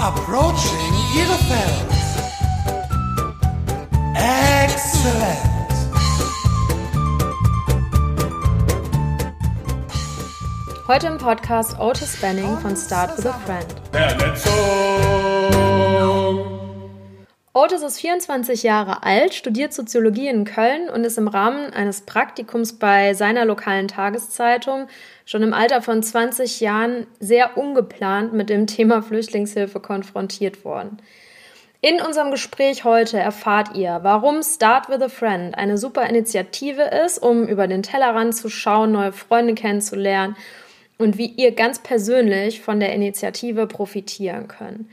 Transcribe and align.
Approaching 0.00 0.94
Bielefeld. 1.12 1.90
Excellent. 4.14 5.38
Heute 10.86 11.08
im 11.08 11.18
Podcast 11.18 11.80
Otis 11.80 12.14
Spanning 12.14 12.56
von 12.58 12.76
Start 12.76 13.18
with 13.18 13.26
a 13.26 13.32
Friend. 13.44 13.66
Otis 17.58 17.82
ist 17.82 17.98
24 17.98 18.62
Jahre 18.62 19.02
alt, 19.02 19.34
studiert 19.34 19.72
Soziologie 19.72 20.28
in 20.28 20.44
Köln 20.44 20.88
und 20.88 21.02
ist 21.02 21.18
im 21.18 21.26
Rahmen 21.26 21.72
eines 21.72 22.02
Praktikums 22.02 22.74
bei 22.74 23.14
seiner 23.14 23.44
lokalen 23.44 23.88
Tageszeitung 23.88 24.86
schon 25.24 25.42
im 25.42 25.52
Alter 25.52 25.82
von 25.82 26.00
20 26.00 26.60
Jahren 26.60 27.08
sehr 27.18 27.58
ungeplant 27.58 28.32
mit 28.32 28.48
dem 28.48 28.68
Thema 28.68 29.02
Flüchtlingshilfe 29.02 29.80
konfrontiert 29.80 30.64
worden. 30.64 30.98
In 31.80 32.00
unserem 32.00 32.30
Gespräch 32.30 32.84
heute 32.84 33.18
erfahrt 33.18 33.74
ihr, 33.74 33.98
warum 34.02 34.44
Start 34.44 34.88
with 34.88 35.02
a 35.02 35.08
Friend 35.08 35.58
eine 35.58 35.78
super 35.78 36.08
Initiative 36.08 36.82
ist, 36.82 37.18
um 37.18 37.48
über 37.48 37.66
den 37.66 37.82
Tellerrand 37.82 38.36
zu 38.36 38.50
schauen, 38.50 38.92
neue 38.92 39.10
Freunde 39.10 39.54
kennenzulernen 39.54 40.36
und 40.96 41.18
wie 41.18 41.26
ihr 41.26 41.50
ganz 41.50 41.80
persönlich 41.80 42.60
von 42.60 42.78
der 42.78 42.92
Initiative 42.92 43.66
profitieren 43.66 44.46
könnt. 44.46 44.86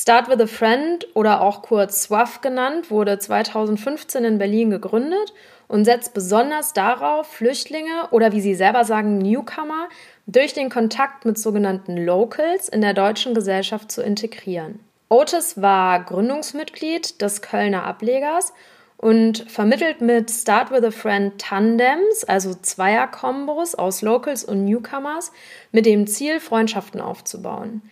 Start 0.00 0.28
with 0.28 0.40
a 0.40 0.46
Friend 0.46 1.04
oder 1.14 1.40
auch 1.40 1.60
kurz 1.60 2.02
SWAF 2.02 2.40
genannt, 2.40 2.88
wurde 2.88 3.18
2015 3.18 4.24
in 4.24 4.38
Berlin 4.38 4.70
gegründet 4.70 5.34
und 5.66 5.84
setzt 5.84 6.14
besonders 6.14 6.72
darauf, 6.72 7.26
Flüchtlinge 7.26 8.06
oder 8.12 8.30
wie 8.30 8.40
sie 8.40 8.54
selber 8.54 8.84
sagen, 8.84 9.18
Newcomer 9.18 9.88
durch 10.28 10.54
den 10.54 10.70
Kontakt 10.70 11.24
mit 11.24 11.36
sogenannten 11.36 11.96
Locals 11.96 12.68
in 12.68 12.80
der 12.80 12.94
deutschen 12.94 13.34
Gesellschaft 13.34 13.90
zu 13.90 14.00
integrieren. 14.00 14.78
Otis 15.08 15.60
war 15.60 16.04
Gründungsmitglied 16.04 17.20
des 17.20 17.42
Kölner 17.42 17.82
Ablegers 17.82 18.52
und 18.98 19.50
vermittelt 19.50 20.00
mit 20.00 20.30
Start 20.30 20.70
with 20.70 20.84
a 20.84 20.92
Friend 20.92 21.36
Tandems, 21.40 22.22
also 22.22 22.54
Zweierkombos 22.54 23.74
aus 23.74 24.02
Locals 24.02 24.44
und 24.44 24.64
Newcomers, 24.64 25.32
mit 25.72 25.86
dem 25.86 26.06
Ziel, 26.06 26.38
Freundschaften 26.38 27.00
aufzubauen. 27.00 27.82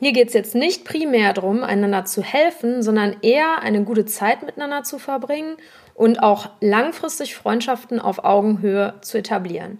Hier 0.00 0.12
geht 0.12 0.28
es 0.28 0.34
jetzt 0.34 0.54
nicht 0.54 0.84
primär 0.84 1.32
darum, 1.32 1.62
einander 1.62 2.04
zu 2.04 2.22
helfen, 2.22 2.82
sondern 2.82 3.16
eher 3.22 3.60
eine 3.62 3.84
gute 3.84 4.04
Zeit 4.04 4.42
miteinander 4.42 4.82
zu 4.82 4.98
verbringen 4.98 5.56
und 5.94 6.22
auch 6.22 6.50
langfristig 6.60 7.36
Freundschaften 7.36 8.00
auf 8.00 8.24
Augenhöhe 8.24 8.94
zu 9.00 9.18
etablieren. 9.18 9.78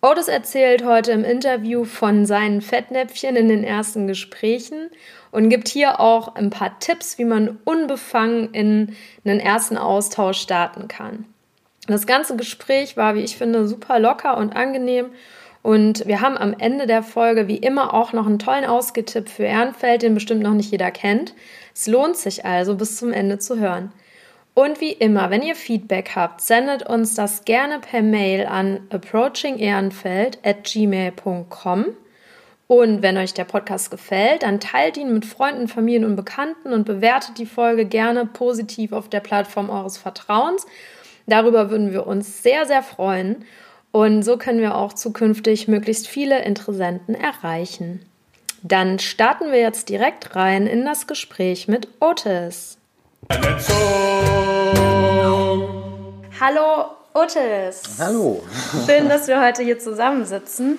Otis 0.00 0.28
erzählt 0.28 0.84
heute 0.84 1.10
im 1.10 1.24
Interview 1.24 1.84
von 1.84 2.24
seinen 2.24 2.62
Fettnäpfchen 2.62 3.34
in 3.34 3.48
den 3.48 3.64
ersten 3.64 4.06
Gesprächen 4.06 4.90
und 5.32 5.48
gibt 5.48 5.66
hier 5.66 5.98
auch 5.98 6.36
ein 6.36 6.50
paar 6.50 6.78
Tipps, 6.78 7.18
wie 7.18 7.24
man 7.24 7.58
unbefangen 7.64 8.54
in 8.54 8.94
einen 9.24 9.40
ersten 9.40 9.76
Austausch 9.76 10.40
starten 10.40 10.86
kann. 10.86 11.24
Das 11.88 12.06
ganze 12.06 12.36
Gespräch 12.36 12.96
war, 12.96 13.16
wie 13.16 13.22
ich 13.22 13.36
finde, 13.36 13.66
super 13.66 13.98
locker 13.98 14.36
und 14.36 14.54
angenehm. 14.54 15.06
Und 15.62 16.06
wir 16.06 16.20
haben 16.20 16.36
am 16.36 16.54
Ende 16.58 16.86
der 16.86 17.02
Folge 17.02 17.48
wie 17.48 17.56
immer 17.56 17.92
auch 17.94 18.12
noch 18.12 18.26
einen 18.26 18.38
tollen 18.38 18.64
Ausgetipp 18.64 19.28
für 19.28 19.44
Ehrenfeld, 19.44 20.02
den 20.02 20.14
bestimmt 20.14 20.42
noch 20.42 20.54
nicht 20.54 20.70
jeder 20.70 20.90
kennt. 20.90 21.34
Es 21.74 21.86
lohnt 21.86 22.16
sich 22.16 22.44
also, 22.44 22.76
bis 22.76 22.96
zum 22.96 23.12
Ende 23.12 23.38
zu 23.38 23.58
hören. 23.58 23.92
Und 24.54 24.80
wie 24.80 24.92
immer, 24.92 25.30
wenn 25.30 25.42
ihr 25.42 25.54
Feedback 25.54 26.12
habt, 26.16 26.40
sendet 26.40 26.84
uns 26.84 27.14
das 27.14 27.44
gerne 27.44 27.78
per 27.78 28.02
Mail 28.02 28.46
an 28.46 28.80
approachingehrenfeld 28.90 30.38
at 30.44 30.64
gmail.com. 30.64 31.84
Und 32.66 33.00
wenn 33.00 33.16
euch 33.16 33.34
der 33.34 33.44
Podcast 33.44 33.90
gefällt, 33.90 34.42
dann 34.42 34.60
teilt 34.60 34.96
ihn 34.96 35.14
mit 35.14 35.24
Freunden, 35.24 35.68
Familien 35.68 36.04
und 36.04 36.16
Bekannten 36.16 36.72
und 36.72 36.84
bewertet 36.84 37.38
die 37.38 37.46
Folge 37.46 37.86
gerne 37.86 38.26
positiv 38.26 38.92
auf 38.92 39.08
der 39.08 39.20
Plattform 39.20 39.70
eures 39.70 39.96
Vertrauens. 39.96 40.66
Darüber 41.26 41.70
würden 41.70 41.92
wir 41.92 42.06
uns 42.06 42.42
sehr, 42.42 42.66
sehr 42.66 42.82
freuen. 42.82 43.44
Und 43.92 44.22
so 44.22 44.36
können 44.36 44.60
wir 44.60 44.76
auch 44.76 44.92
zukünftig 44.92 45.68
möglichst 45.68 46.08
viele 46.08 46.42
Interessenten 46.44 47.14
erreichen. 47.14 48.04
Dann 48.62 48.98
starten 48.98 49.52
wir 49.52 49.60
jetzt 49.60 49.88
direkt 49.88 50.36
rein 50.36 50.66
in 50.66 50.84
das 50.84 51.06
Gespräch 51.06 51.68
mit 51.68 51.88
Otis. 52.00 52.78
Hallo 56.40 56.86
Otis. 57.14 57.82
Hallo. 57.98 58.42
Schön, 58.86 59.08
dass 59.08 59.28
wir 59.28 59.42
heute 59.42 59.62
hier 59.62 59.78
zusammensitzen 59.78 60.78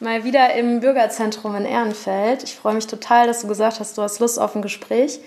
mal 0.00 0.24
wieder 0.24 0.54
im 0.54 0.80
Bürgerzentrum 0.80 1.56
in 1.56 1.64
Ehrenfeld. 1.64 2.44
Ich 2.44 2.56
freue 2.56 2.74
mich 2.74 2.86
total, 2.86 3.26
dass 3.26 3.42
du 3.42 3.48
gesagt 3.48 3.80
hast, 3.80 3.98
du 3.98 4.02
hast 4.02 4.20
Lust 4.20 4.38
auf 4.38 4.54
ein 4.54 4.62
Gespräch. 4.62 5.20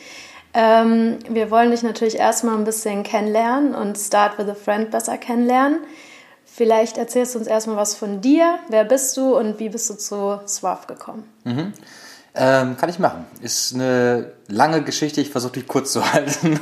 Ähm, 0.54 1.20
wir 1.30 1.52
wollen 1.52 1.72
dich 1.72 1.84
natürlich 1.84 2.18
erstmal 2.18 2.58
ein 2.58 2.66
bisschen 2.66 3.04
kennenlernen 3.04 3.74
und 3.74 3.98
Start 3.98 4.38
with 4.38 4.50
a 4.50 4.56
Friend 4.56 4.92
besser 4.92 5.18
kennenlernen. 5.18 5.80
Vielleicht 6.54 6.98
erzählst 6.98 7.34
du 7.34 7.40
uns 7.40 7.48
erstmal 7.48 7.78
was 7.78 7.96
von 7.96 8.20
dir. 8.20 8.60
Wer 8.68 8.84
bist 8.84 9.16
du 9.16 9.38
und 9.38 9.60
wie 9.60 9.70
bist 9.70 9.90
du 9.90 9.94
zu 9.94 10.42
SWAF 10.46 10.86
gekommen? 10.86 11.24
Mhm. 11.46 11.74
Ähm, 12.36 12.76
kann 12.78 12.90
ich 12.90 13.00
machen. 13.00 13.26
Ist 13.42 13.74
eine 13.74 14.34
lange 14.48 14.84
Geschichte, 14.84 15.22
ich 15.22 15.30
versuche 15.30 15.54
die 15.54 15.64
kurz 15.64 15.94
zu 15.94 16.14
halten 16.14 16.60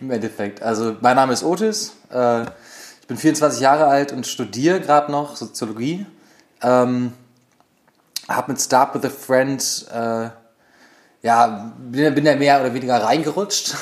im 0.00 0.10
Endeffekt. 0.10 0.62
Also 0.62 0.96
mein 1.00 1.16
Name 1.16 1.32
ist 1.32 1.42
Otis, 1.42 1.94
äh, 2.12 2.42
ich 2.42 3.06
bin 3.08 3.16
24 3.16 3.60
Jahre 3.60 3.86
alt 3.86 4.12
und 4.12 4.26
studiere 4.26 4.80
gerade 4.80 5.10
noch 5.10 5.36
Soziologie. 5.36 6.04
Ähm, 6.62 7.12
habe 8.28 8.52
mit 8.52 8.60
Start 8.60 8.94
with 8.94 9.04
a 9.04 9.10
Friend, 9.10 9.86
äh, 9.90 10.28
ja, 11.22 11.74
bin, 11.78 12.14
bin 12.14 12.24
da 12.24 12.36
mehr 12.36 12.60
oder 12.60 12.74
weniger 12.74 13.02
reingerutscht. 13.02 13.74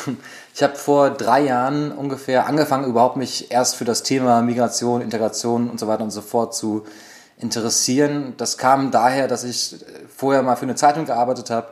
Ich 0.54 0.62
habe 0.62 0.76
vor 0.76 1.10
drei 1.10 1.42
Jahren 1.42 1.92
ungefähr 1.92 2.46
angefangen, 2.46 2.84
überhaupt 2.84 3.16
mich 3.16 3.50
erst 3.50 3.76
für 3.76 3.84
das 3.84 4.02
Thema 4.02 4.42
Migration, 4.42 5.00
Integration 5.00 5.70
und 5.70 5.80
so 5.80 5.88
weiter 5.88 6.04
und 6.04 6.10
so 6.10 6.20
fort 6.20 6.54
zu 6.54 6.84
interessieren. 7.38 8.34
Das 8.36 8.58
kam 8.58 8.90
daher, 8.90 9.28
dass 9.28 9.44
ich 9.44 9.76
vorher 10.14 10.42
mal 10.42 10.56
für 10.56 10.64
eine 10.64 10.74
Zeitung 10.74 11.06
gearbeitet 11.06 11.48
habe 11.48 11.68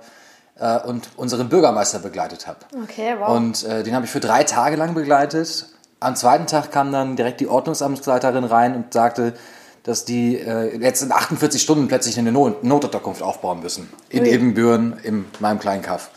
äh, 0.59 0.79
und 0.81 1.11
unseren 1.17 1.49
Bürgermeister 1.51 1.99
begleitet 1.99 2.47
habe. 2.47 2.61
Okay, 2.83 3.17
wow. 3.19 3.37
Und 3.37 3.65
äh, 3.65 3.83
den 3.83 3.95
habe 3.95 4.07
ich 4.07 4.11
für 4.11 4.21
drei 4.21 4.45
Tage 4.45 4.77
lang 4.77 4.95
begleitet. 4.95 5.67
Am 6.01 6.17
zweiten 6.17 6.47
Tag 6.47 6.73
kam 6.73 6.91
dann 6.91 7.17
direkt 7.17 7.41
die 7.41 7.49
Ordnungsamtsleiterin 7.49 8.45
rein 8.45 8.75
und 8.75 8.95
sagte, 8.95 9.35
dass 9.83 10.07
die 10.07 10.37
äh, 10.37 10.79
jetzt 10.79 11.03
in 11.03 11.13
48 11.13 11.61
Stunden 11.61 11.89
plötzlich 11.89 12.19
eine 12.19 12.33
Not 12.33 12.65
Notunterkunft 12.65 13.23
aufbauen 13.23 13.61
müssen. 13.61 13.91
In 14.09 14.23
Ui. 14.23 14.31
Ebenbüren, 14.31 14.99
in 15.03 15.27
meinem 15.39 15.59
kleinen 15.59 15.83
Kaff. 15.83 16.11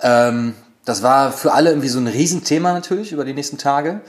Ähm, 0.00 0.54
das 0.88 1.02
war 1.02 1.32
für 1.32 1.52
alle 1.52 1.68
irgendwie 1.68 1.88
so 1.88 1.98
ein 1.98 2.06
Riesenthema 2.06 2.72
natürlich 2.72 3.12
über 3.12 3.26
die 3.26 3.34
nächsten 3.34 3.58
Tage 3.58 4.00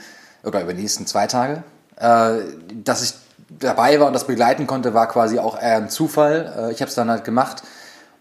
oder 0.42 0.62
über 0.62 0.72
die 0.72 0.80
nächsten 0.80 1.06
zwei 1.06 1.26
Tage. 1.26 1.62
Äh, 1.96 2.38
dass 2.82 3.02
ich 3.02 3.12
dabei 3.50 4.00
war 4.00 4.06
und 4.06 4.14
das 4.14 4.26
begleiten 4.26 4.66
konnte, 4.66 4.94
war 4.94 5.06
quasi 5.06 5.38
auch 5.38 5.60
eher 5.60 5.76
ein 5.76 5.90
Zufall. 5.90 6.54
Äh, 6.56 6.72
ich 6.72 6.80
habe 6.80 6.88
es 6.88 6.94
dann 6.94 7.10
halt 7.10 7.24
gemacht, 7.24 7.62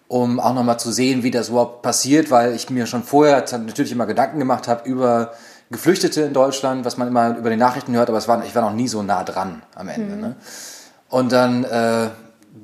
um 0.09 0.41
auch 0.41 0.53
nochmal 0.53 0.77
zu 0.77 0.91
sehen, 0.91 1.23
wie 1.23 1.31
das 1.31 1.47
überhaupt 1.47 1.83
passiert, 1.83 2.31
weil 2.31 2.53
ich 2.53 2.69
mir 2.69 2.85
schon 2.85 3.03
vorher 3.03 3.45
natürlich 3.49 3.93
immer 3.93 4.05
Gedanken 4.05 4.39
gemacht 4.39 4.67
habe 4.67 4.89
über 4.89 5.31
Geflüchtete 5.71 6.23
in 6.23 6.33
Deutschland, 6.33 6.83
was 6.83 6.97
man 6.97 7.07
immer 7.07 7.37
über 7.37 7.49
die 7.49 7.55
Nachrichten 7.55 7.95
hört, 7.95 8.09
aber 8.09 8.27
war, 8.27 8.43
ich 8.43 8.55
war 8.55 8.63
noch 8.63 8.73
nie 8.73 8.89
so 8.89 9.03
nah 9.03 9.23
dran 9.23 9.61
am 9.75 9.87
Ende. 9.87 10.15
Mhm. 10.15 10.21
Ne? 10.21 10.35
Und 11.07 11.31
dann 11.31 11.63
äh, 11.63 12.09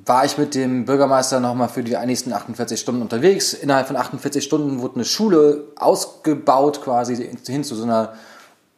war 0.05 0.25
ich 0.25 0.37
mit 0.37 0.55
dem 0.55 0.85
Bürgermeister 0.85 1.39
nochmal 1.39 1.69
für 1.69 1.83
die 1.83 1.95
nächsten 2.05 2.33
48 2.33 2.79
Stunden 2.79 3.01
unterwegs. 3.01 3.53
Innerhalb 3.53 3.87
von 3.87 3.95
48 3.95 4.43
Stunden 4.43 4.81
wurde 4.81 4.95
eine 4.95 5.05
Schule 5.05 5.65
ausgebaut, 5.77 6.81
quasi 6.81 7.15
hin 7.45 7.63
zu 7.63 7.75
so 7.75 7.83
einer 7.83 8.13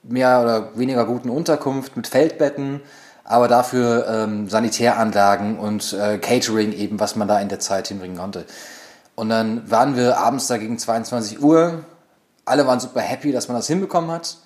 mehr 0.04 0.42
oder 0.42 0.78
weniger 0.78 1.06
guten 1.06 1.30
Unterkunft 1.30 1.98
mit 1.98 2.08
Feldbetten, 2.08 2.82
aber 3.24 3.48
dafür 3.48 4.08
ähm, 4.08 4.50
Sanitäranlagen 4.50 5.60
und 5.60 5.94
äh, 5.94 6.18
Catering 6.18 6.72
eben, 6.72 7.00
was 7.00 7.16
man 7.16 7.28
da 7.28 7.40
in 7.40 7.50
der 7.50 7.60
Zeit 7.60 7.88
hinbringen 7.88 8.18
konnte. 8.18 8.46
Und 9.16 9.30
dann 9.30 9.70
waren 9.70 9.96
wir 9.96 10.18
abends 10.18 10.48
da 10.48 10.58
gegen 10.58 10.78
22 10.78 11.42
Uhr 11.42 11.84
alle 12.48 12.66
waren 12.66 12.80
super 12.80 13.02
happy, 13.02 13.31
dass 13.31 13.48
man 13.48 13.58
das 13.58 13.68
hinbekommen 13.68 14.10
hat, 14.10 14.38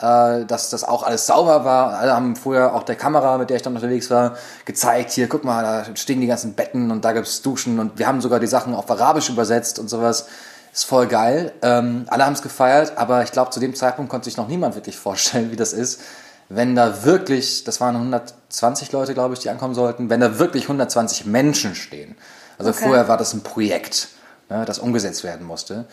äh, 0.00 0.44
dass 0.44 0.70
das 0.70 0.84
auch 0.84 1.02
alles 1.02 1.26
sauber 1.26 1.64
war. 1.64 1.98
Alle 1.98 2.14
haben 2.14 2.36
vorher 2.36 2.74
auch 2.74 2.82
der 2.82 2.96
Kamera, 2.96 3.38
mit 3.38 3.50
der 3.50 3.56
ich 3.56 3.62
dann 3.62 3.74
unterwegs 3.74 4.10
war, 4.10 4.36
gezeigt, 4.64 5.12
hier, 5.12 5.28
guck 5.28 5.44
mal, 5.44 5.62
da 5.62 5.96
stehen 5.96 6.20
die 6.20 6.26
ganzen 6.26 6.54
Betten 6.54 6.90
und 6.90 7.04
da 7.04 7.12
gibt 7.12 7.26
es 7.26 7.42
Duschen 7.42 7.78
und 7.78 7.98
wir 7.98 8.06
haben 8.06 8.20
sogar 8.20 8.40
die 8.40 8.46
Sachen 8.46 8.74
auf 8.74 8.90
Arabisch 8.90 9.28
übersetzt 9.28 9.78
und 9.78 9.88
sowas. 9.88 10.26
Ist 10.72 10.86
voll 10.86 11.06
geil. 11.06 11.52
Ähm, 11.62 12.04
alle 12.08 12.26
haben 12.26 12.32
es 12.32 12.42
gefeiert, 12.42 12.94
aber 12.98 13.22
ich 13.22 13.30
glaube, 13.30 13.52
zu 13.52 13.60
dem 13.60 13.76
Zeitpunkt 13.76 14.10
konnte 14.10 14.24
sich 14.24 14.36
noch 14.36 14.48
niemand 14.48 14.74
wirklich 14.74 14.96
vorstellen, 14.96 15.50
wie 15.52 15.56
das 15.56 15.72
ist, 15.72 16.00
wenn 16.48 16.74
da 16.74 17.04
wirklich, 17.04 17.62
das 17.62 17.80
waren 17.80 17.94
120 17.94 18.90
Leute, 18.90 19.14
glaube 19.14 19.34
ich, 19.34 19.40
die 19.40 19.50
ankommen 19.50 19.74
sollten, 19.74 20.10
wenn 20.10 20.20
da 20.20 20.38
wirklich 20.40 20.64
120 20.64 21.26
Menschen 21.26 21.76
stehen. 21.76 22.16
Also 22.58 22.72
okay. 22.72 22.84
vorher 22.84 23.08
war 23.08 23.16
das 23.16 23.34
ein 23.34 23.42
Projekt, 23.42 24.08
ne, 24.50 24.64
das 24.64 24.80
umgesetzt 24.80 25.22
werden 25.22 25.46
musste. 25.46 25.86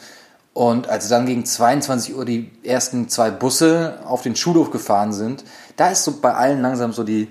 Und 0.53 0.89
als 0.89 1.07
dann 1.07 1.25
gegen 1.25 1.45
22 1.45 2.15
Uhr 2.15 2.25
die 2.25 2.51
ersten 2.63 3.07
zwei 3.07 3.31
Busse 3.31 3.99
auf 4.05 4.21
den 4.21 4.35
Schulhof 4.35 4.71
gefahren 4.71 5.13
sind, 5.13 5.45
da 5.77 5.89
ist 5.89 6.03
so 6.03 6.19
bei 6.19 6.33
allen 6.33 6.61
langsam 6.61 6.91
so 6.91 7.03
die 7.03 7.29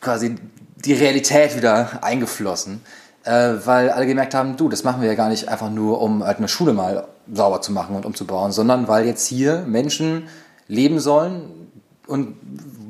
quasi 0.00 0.36
die 0.76 0.94
Realität 0.94 1.56
wieder 1.56 2.02
eingeflossen. 2.02 2.80
äh, 3.28 3.66
weil 3.66 3.90
alle 3.90 4.06
gemerkt 4.06 4.34
haben, 4.34 4.56
du, 4.56 4.68
das 4.68 4.84
machen 4.84 5.02
wir 5.02 5.08
ja 5.08 5.14
gar 5.14 5.28
nicht 5.28 5.48
einfach 5.48 5.70
nur, 5.70 6.00
um 6.00 6.24
halt 6.24 6.38
eine 6.38 6.48
Schule 6.48 6.72
mal 6.72 7.06
sauber 7.30 7.60
zu 7.60 7.72
machen 7.72 7.94
und 7.94 8.06
umzubauen, 8.06 8.52
sondern 8.52 8.88
weil 8.88 9.04
jetzt 9.04 9.26
hier 9.26 9.64
Menschen 9.66 10.28
leben 10.66 10.98
sollen 10.98 11.68
und 12.06 12.36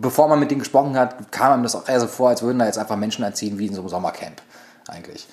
bevor 0.00 0.28
man 0.28 0.38
mit 0.38 0.52
denen 0.52 0.60
gesprochen 0.60 0.96
hat, 0.96 1.32
kam 1.32 1.52
einem 1.52 1.62
das 1.64 1.74
auch 1.74 1.88
eher 1.88 1.98
so 1.98 2.06
vor, 2.06 2.28
als 2.28 2.42
würden 2.42 2.60
da 2.60 2.66
jetzt 2.66 2.78
einfach 2.78 2.96
Menschen 2.96 3.24
erziehen 3.24 3.58
wie 3.58 3.66
in 3.66 3.74
so 3.74 3.80
einem 3.80 3.88
Sommercamp 3.88 4.40
eigentlich. 4.86 5.26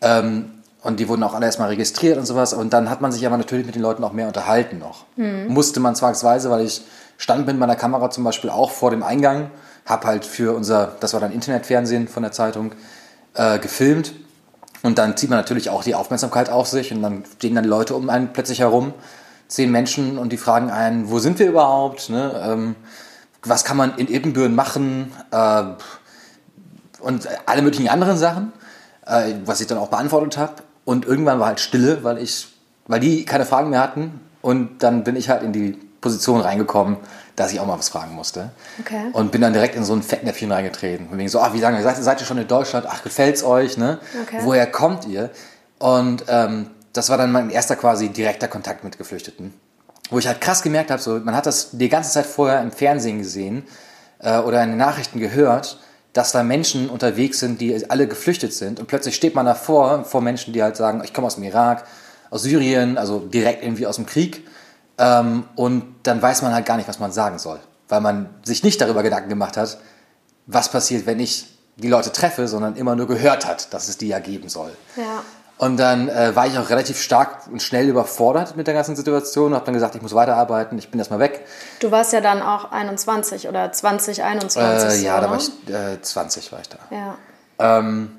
Ähm, 0.00 0.55
und 0.86 1.00
die 1.00 1.08
wurden 1.08 1.22
auch 1.24 1.34
alle 1.34 1.46
erstmal 1.46 1.68
registriert 1.68 2.16
und 2.16 2.26
sowas. 2.26 2.52
Und 2.52 2.72
dann 2.72 2.88
hat 2.88 3.00
man 3.00 3.10
sich 3.10 3.26
aber 3.26 3.36
natürlich 3.36 3.66
mit 3.66 3.74
den 3.74 3.82
Leuten 3.82 4.04
auch 4.04 4.12
mehr 4.12 4.28
unterhalten 4.28 4.78
noch. 4.78 5.04
Mhm. 5.16 5.48
Musste 5.48 5.80
man 5.80 5.96
zwangsweise, 5.96 6.48
weil 6.50 6.64
ich 6.64 6.82
stand 7.18 7.46
mit 7.46 7.58
meiner 7.58 7.76
Kamera 7.76 8.08
zum 8.10 8.22
Beispiel 8.24 8.50
auch 8.50 8.70
vor 8.70 8.90
dem 8.90 9.02
Eingang, 9.02 9.50
habe 9.84 10.06
halt 10.06 10.24
für 10.24 10.54
unser, 10.54 10.96
das 11.00 11.12
war 11.12 11.20
dann 11.20 11.32
Internetfernsehen 11.32 12.06
von 12.06 12.22
der 12.22 12.30
Zeitung, 12.32 12.72
äh, 13.34 13.58
gefilmt. 13.58 14.12
Und 14.82 14.98
dann 14.98 15.16
zieht 15.16 15.28
man 15.28 15.38
natürlich 15.38 15.70
auch 15.70 15.82
die 15.82 15.96
Aufmerksamkeit 15.96 16.50
auf 16.50 16.68
sich 16.68 16.92
und 16.92 17.02
dann 17.02 17.24
stehen 17.36 17.56
dann 17.56 17.64
Leute 17.64 17.96
um 17.96 18.08
einen 18.08 18.32
plötzlich 18.32 18.60
herum, 18.60 18.94
zehn 19.48 19.70
Menschen 19.72 20.18
und 20.18 20.30
die 20.30 20.36
fragen 20.36 20.70
einen, 20.70 21.10
wo 21.10 21.18
sind 21.18 21.40
wir 21.40 21.48
überhaupt? 21.48 22.10
Ne? 22.10 22.32
Ähm, 22.44 22.76
was 23.42 23.64
kann 23.64 23.76
man 23.76 23.96
in 23.96 24.08
Ibbenbüren 24.08 24.54
machen? 24.54 25.12
Äh, 25.32 25.64
und 27.00 27.28
alle 27.46 27.62
möglichen 27.62 27.88
anderen 27.88 28.16
Sachen, 28.16 28.52
äh, 29.04 29.34
was 29.44 29.60
ich 29.60 29.66
dann 29.66 29.78
auch 29.78 29.88
beantwortet 29.88 30.36
habe. 30.36 30.54
Und 30.86 31.04
irgendwann 31.04 31.40
war 31.40 31.48
halt 31.48 31.60
Stille, 31.60 32.04
weil 32.04 32.16
ich, 32.16 32.46
weil 32.86 33.00
die 33.00 33.26
keine 33.26 33.44
Fragen 33.44 33.68
mehr 33.70 33.80
hatten. 33.80 34.20
Und 34.40 34.82
dann 34.84 35.04
bin 35.04 35.16
ich 35.16 35.28
halt 35.28 35.42
in 35.42 35.52
die 35.52 35.72
Position 36.00 36.40
reingekommen, 36.40 36.96
dass 37.34 37.52
ich 37.52 37.58
auch 37.58 37.66
mal 37.66 37.76
was 37.76 37.88
fragen 37.88 38.14
musste. 38.14 38.50
Okay. 38.80 39.10
Und 39.12 39.32
bin 39.32 39.40
dann 39.40 39.52
direkt 39.52 39.74
in 39.74 39.84
so 39.84 39.92
ein 39.92 40.02
Fettnäpfchen 40.02 40.50
reingetreten. 40.50 41.08
Und 41.08 41.18
wegen 41.18 41.28
so, 41.28 41.40
ach, 41.40 41.52
wie 41.52 41.60
lange 41.60 41.82
seid, 41.82 41.96
seid 41.96 42.20
ihr 42.20 42.24
schon 42.24 42.38
in 42.38 42.46
Deutschland? 42.46 42.86
Ach, 42.88 43.02
gefällt's 43.02 43.42
euch, 43.42 43.76
ne? 43.76 43.98
Okay. 44.22 44.38
Woher 44.42 44.70
kommt 44.70 45.06
ihr? 45.06 45.30
Und 45.80 46.24
ähm, 46.28 46.70
das 46.92 47.10
war 47.10 47.18
dann 47.18 47.32
mein 47.32 47.50
erster 47.50 47.74
quasi 47.74 48.08
direkter 48.10 48.46
Kontakt 48.46 48.84
mit 48.84 48.96
Geflüchteten. 48.96 49.52
Wo 50.10 50.20
ich 50.20 50.28
halt 50.28 50.40
krass 50.40 50.62
gemerkt 50.62 50.92
habe, 50.92 51.02
so, 51.02 51.18
man 51.18 51.34
hat 51.34 51.46
das 51.46 51.70
die 51.72 51.88
ganze 51.88 52.12
Zeit 52.12 52.26
vorher 52.26 52.62
im 52.62 52.70
Fernsehen 52.70 53.18
gesehen 53.18 53.64
äh, 54.20 54.38
oder 54.38 54.62
in 54.62 54.68
den 54.68 54.78
Nachrichten 54.78 55.18
gehört 55.18 55.80
dass 56.16 56.32
da 56.32 56.42
Menschen 56.42 56.88
unterwegs 56.88 57.40
sind, 57.40 57.60
die 57.60 57.90
alle 57.90 58.08
geflüchtet 58.08 58.54
sind. 58.54 58.80
Und 58.80 58.86
plötzlich 58.86 59.14
steht 59.14 59.34
man 59.34 59.44
davor, 59.44 60.04
vor 60.04 60.22
Menschen, 60.22 60.54
die 60.54 60.62
halt 60.62 60.74
sagen, 60.74 61.02
ich 61.04 61.12
komme 61.12 61.26
aus 61.26 61.34
dem 61.34 61.44
Irak, 61.44 61.84
aus 62.30 62.42
Syrien, 62.42 62.96
also 62.96 63.18
direkt 63.18 63.62
irgendwie 63.62 63.86
aus 63.86 63.96
dem 63.96 64.06
Krieg. 64.06 64.46
Ähm, 64.96 65.44
und 65.56 65.84
dann 66.04 66.22
weiß 66.22 66.40
man 66.40 66.54
halt 66.54 66.64
gar 66.64 66.78
nicht, 66.78 66.88
was 66.88 66.98
man 66.98 67.12
sagen 67.12 67.38
soll. 67.38 67.60
Weil 67.88 68.00
man 68.00 68.30
sich 68.44 68.64
nicht 68.64 68.80
darüber 68.80 69.02
Gedanken 69.02 69.28
gemacht 69.28 69.58
hat, 69.58 69.78
was 70.46 70.70
passiert, 70.70 71.04
wenn 71.04 71.20
ich 71.20 71.46
die 71.76 71.88
Leute 71.88 72.10
treffe, 72.10 72.48
sondern 72.48 72.76
immer 72.76 72.96
nur 72.96 73.06
gehört 73.06 73.46
hat, 73.46 73.74
dass 73.74 73.88
es 73.88 73.98
die 73.98 74.08
ja 74.08 74.18
geben 74.18 74.48
soll. 74.48 74.72
Ja. 74.96 75.22
Und 75.58 75.78
dann 75.78 76.08
äh, 76.10 76.36
war 76.36 76.46
ich 76.46 76.58
auch 76.58 76.68
relativ 76.68 77.00
stark 77.00 77.46
und 77.50 77.62
schnell 77.62 77.88
überfordert 77.88 78.56
mit 78.56 78.66
der 78.66 78.74
ganzen 78.74 78.94
Situation 78.94 79.46
und 79.48 79.54
habe 79.54 79.64
dann 79.64 79.74
gesagt, 79.74 79.94
ich 79.94 80.02
muss 80.02 80.14
weiterarbeiten, 80.14 80.76
ich 80.76 80.90
bin 80.90 80.98
erstmal 80.98 81.18
weg. 81.18 81.46
Du 81.80 81.90
warst 81.90 82.12
ja 82.12 82.20
dann 82.20 82.42
auch 82.42 82.72
21 82.72 83.48
oder 83.48 83.72
2021. 83.72 85.00
Äh, 85.00 85.04
ja, 85.04 85.16
so, 85.16 85.22
da 85.22 85.30
war 85.30 85.38
ich, 85.38 85.74
äh, 85.74 86.02
20 86.02 86.52
war 86.52 86.60
ich 86.60 86.68
da. 86.68 86.78
Ja. 86.90 87.78
Ähm, 87.78 88.10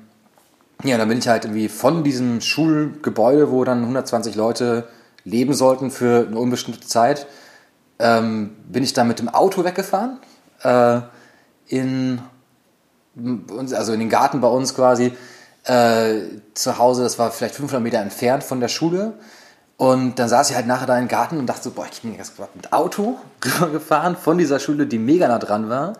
ja, 0.82 0.98
dann 0.98 1.08
bin 1.08 1.18
ich 1.18 1.28
halt 1.28 1.44
irgendwie 1.44 1.68
von 1.68 2.02
diesem 2.02 2.40
Schulgebäude, 2.40 3.52
wo 3.52 3.62
dann 3.62 3.82
120 3.82 4.34
Leute 4.34 4.88
leben 5.24 5.54
sollten 5.54 5.92
für 5.92 6.26
eine 6.26 6.38
unbestimmte 6.38 6.80
Zeit, 6.80 7.26
ähm, 8.00 8.56
bin 8.66 8.82
ich 8.82 8.94
dann 8.94 9.06
mit 9.06 9.20
dem 9.20 9.28
Auto 9.28 9.64
weggefahren. 9.64 10.18
Äh, 10.62 11.00
in, 11.68 12.20
also 13.74 13.92
in 13.92 14.00
den 14.00 14.08
Garten 14.08 14.40
bei 14.40 14.48
uns 14.48 14.74
quasi 14.74 15.12
äh, 15.68 16.40
zu 16.54 16.78
Hause, 16.78 17.02
das 17.02 17.18
war 17.18 17.30
vielleicht 17.30 17.54
500 17.54 17.82
Meter 17.82 17.98
entfernt 17.98 18.42
von 18.42 18.60
der 18.60 18.68
Schule. 18.68 19.14
Und 19.76 20.18
dann 20.18 20.28
saß 20.28 20.50
ich 20.50 20.56
halt 20.56 20.66
nachher 20.66 20.86
da 20.86 20.98
im 20.98 21.06
Garten 21.06 21.38
und 21.38 21.46
dachte 21.46 21.64
so, 21.64 21.70
boah, 21.70 21.86
ich 21.90 22.02
bin 22.02 22.16
jetzt 22.16 22.32
mit 22.54 22.72
Auto 22.72 23.18
gefahren 23.72 24.16
von 24.16 24.38
dieser 24.38 24.58
Schule, 24.58 24.86
die 24.86 24.98
mega 24.98 25.28
nah 25.28 25.38
dran 25.38 25.68
war, 25.68 25.92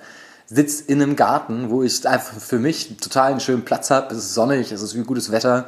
sitz 0.46 0.80
in 0.80 1.00
einem 1.00 1.14
Garten, 1.14 1.70
wo 1.70 1.82
ich 1.82 2.08
einfach 2.08 2.40
für 2.40 2.58
mich 2.58 2.96
total 2.96 3.30
einen 3.30 3.40
schönen 3.40 3.64
Platz 3.64 3.90
habe. 3.90 4.12
Es 4.12 4.18
ist 4.18 4.34
sonnig, 4.34 4.72
es 4.72 4.82
ist 4.82 4.96
wie 4.96 5.02
gutes 5.02 5.30
Wetter 5.30 5.66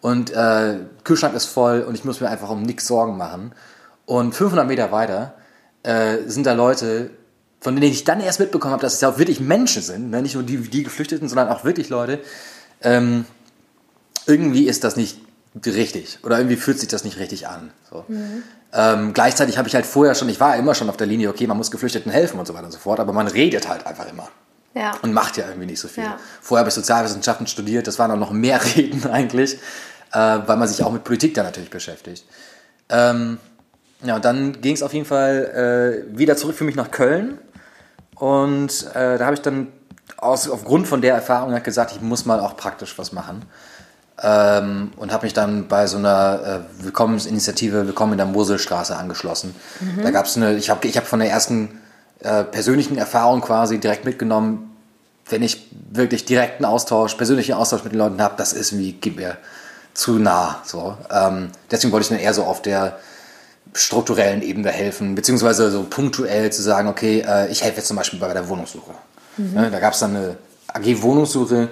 und 0.00 0.30
äh, 0.32 0.78
Kühlschrank 1.04 1.34
ist 1.34 1.46
voll 1.46 1.82
und 1.82 1.94
ich 1.94 2.04
muss 2.04 2.20
mir 2.20 2.28
einfach 2.28 2.50
um 2.50 2.62
nichts 2.62 2.86
Sorgen 2.86 3.16
machen. 3.16 3.52
Und 4.06 4.34
500 4.34 4.66
Meter 4.66 4.90
weiter 4.90 5.34
äh, 5.84 6.18
sind 6.26 6.46
da 6.46 6.54
Leute, 6.54 7.10
von 7.60 7.76
denen 7.76 7.92
ich 7.92 8.02
dann 8.02 8.20
erst 8.20 8.40
mitbekommen 8.40 8.72
habe, 8.72 8.82
dass 8.82 8.94
es 8.94 9.00
ja 9.02 9.10
auch 9.10 9.18
wirklich 9.18 9.38
Menschen 9.38 9.82
sind, 9.82 10.10
ne? 10.10 10.22
nicht 10.22 10.34
nur 10.34 10.42
die, 10.42 10.56
die 10.56 10.82
Geflüchteten, 10.82 11.28
sondern 11.28 11.48
auch 11.48 11.64
wirklich 11.64 11.90
Leute, 11.90 12.18
ähm, 12.82 13.24
irgendwie 14.26 14.66
ist 14.66 14.84
das 14.84 14.96
nicht 14.96 15.18
richtig 15.66 16.18
oder 16.22 16.38
irgendwie 16.38 16.56
fühlt 16.56 16.78
sich 16.78 16.88
das 16.88 17.04
nicht 17.04 17.18
richtig 17.18 17.48
an. 17.48 17.70
So. 17.90 18.04
Mhm. 18.08 18.42
Ähm, 18.72 19.12
gleichzeitig 19.12 19.58
habe 19.58 19.68
ich 19.68 19.74
halt 19.74 19.84
vorher 19.84 20.14
schon, 20.14 20.28
ich 20.28 20.40
war 20.40 20.56
immer 20.56 20.74
schon 20.74 20.88
auf 20.88 20.96
der 20.96 21.06
Linie, 21.06 21.28
okay, 21.28 21.46
man 21.46 21.56
muss 21.56 21.70
Geflüchteten 21.70 22.10
helfen 22.10 22.38
und 22.38 22.46
so 22.46 22.54
weiter 22.54 22.66
und 22.66 22.72
so 22.72 22.78
fort, 22.78 23.00
aber 23.00 23.12
man 23.12 23.28
redet 23.28 23.68
halt 23.68 23.86
einfach 23.86 24.08
immer. 24.08 24.28
Ja. 24.74 24.96
Und 25.02 25.12
macht 25.12 25.36
ja 25.36 25.46
irgendwie 25.46 25.66
nicht 25.66 25.80
so 25.80 25.88
viel. 25.88 26.04
Ja. 26.04 26.16
Vorher 26.40 26.60
habe 26.60 26.68
ich 26.68 26.74
Sozialwissenschaften 26.74 27.46
studiert, 27.46 27.86
das 27.86 27.98
waren 27.98 28.08
dann 28.08 28.20
noch 28.20 28.30
mehr 28.30 28.60
Reden 28.76 29.06
eigentlich, 29.10 29.54
äh, 30.12 30.38
weil 30.46 30.56
man 30.56 30.66
sich 30.66 30.82
auch 30.82 30.92
mit 30.92 31.04
Politik 31.04 31.34
da 31.34 31.42
natürlich 31.42 31.70
beschäftigt. 31.70 32.24
Ähm, 32.88 33.38
ja, 34.02 34.16
und 34.16 34.24
dann 34.24 34.60
ging 34.62 34.74
es 34.74 34.82
auf 34.82 34.94
jeden 34.94 35.06
Fall 35.06 36.06
äh, 36.10 36.18
wieder 36.18 36.36
zurück 36.36 36.56
für 36.56 36.64
mich 36.64 36.74
nach 36.74 36.90
Köln. 36.90 37.38
Und 38.16 38.86
äh, 38.94 39.18
da 39.18 39.26
habe 39.26 39.34
ich 39.34 39.42
dann 39.42 39.68
aus, 40.16 40.48
aufgrund 40.48 40.88
von 40.88 41.02
der 41.02 41.14
Erfahrung 41.14 41.52
halt 41.52 41.64
gesagt, 41.64 41.92
ich 41.92 42.00
muss 42.00 42.24
mal 42.24 42.40
auch 42.40 42.56
praktisch 42.56 42.98
was 42.98 43.12
machen. 43.12 43.44
Ähm, 44.22 44.92
und 44.96 45.12
habe 45.12 45.26
mich 45.26 45.32
dann 45.32 45.66
bei 45.66 45.86
so 45.86 45.96
einer 45.96 46.64
äh, 46.80 46.84
Willkommensinitiative 46.84 47.86
Willkommen 47.86 48.12
in 48.12 48.18
der 48.18 48.26
Moselstraße 48.26 48.96
angeschlossen. 48.96 49.54
Mhm. 49.80 50.02
Da 50.02 50.10
gab 50.12 50.26
es 50.26 50.36
eine, 50.36 50.54
ich 50.54 50.70
habe 50.70 50.86
ich 50.86 50.96
hab 50.96 51.06
von 51.06 51.18
der 51.18 51.30
ersten 51.30 51.80
äh, 52.20 52.44
persönlichen 52.44 52.98
Erfahrung 52.98 53.40
quasi 53.40 53.78
direkt 53.78 54.04
mitgenommen, 54.04 54.76
wenn 55.28 55.42
ich 55.42 55.68
wirklich 55.90 56.24
direkten 56.24 56.64
Austausch, 56.64 57.14
persönlichen 57.14 57.54
Austausch 57.54 57.82
mit 57.82 57.92
den 57.92 57.98
Leuten 57.98 58.22
habe, 58.22 58.34
das 58.36 58.52
ist 58.52 58.78
wie, 58.78 58.92
gib 58.92 59.16
mir 59.16 59.38
zu 59.94 60.18
nah. 60.18 60.62
So. 60.64 60.96
Ähm, 61.10 61.50
deswegen 61.70 61.92
wollte 61.92 62.04
ich 62.04 62.08
dann 62.10 62.18
eher 62.18 62.34
so 62.34 62.44
auf 62.44 62.62
der 62.62 62.98
strukturellen 63.74 64.42
Ebene 64.42 64.70
helfen, 64.70 65.14
beziehungsweise 65.14 65.70
so 65.70 65.84
punktuell 65.84 66.52
zu 66.52 66.62
sagen, 66.62 66.88
okay, 66.88 67.24
äh, 67.26 67.50
ich 67.50 67.62
helfe 67.64 67.78
jetzt 67.78 67.88
zum 67.88 67.96
Beispiel 67.96 68.18
bei 68.18 68.32
der 68.32 68.48
Wohnungssuche. 68.48 68.92
Mhm. 69.36 69.54
Ne, 69.54 69.70
da 69.70 69.80
gab 69.80 69.94
es 69.94 70.00
dann 70.00 70.16
eine 70.16 70.36
AG 70.68 71.02
Wohnungssuche, 71.02 71.68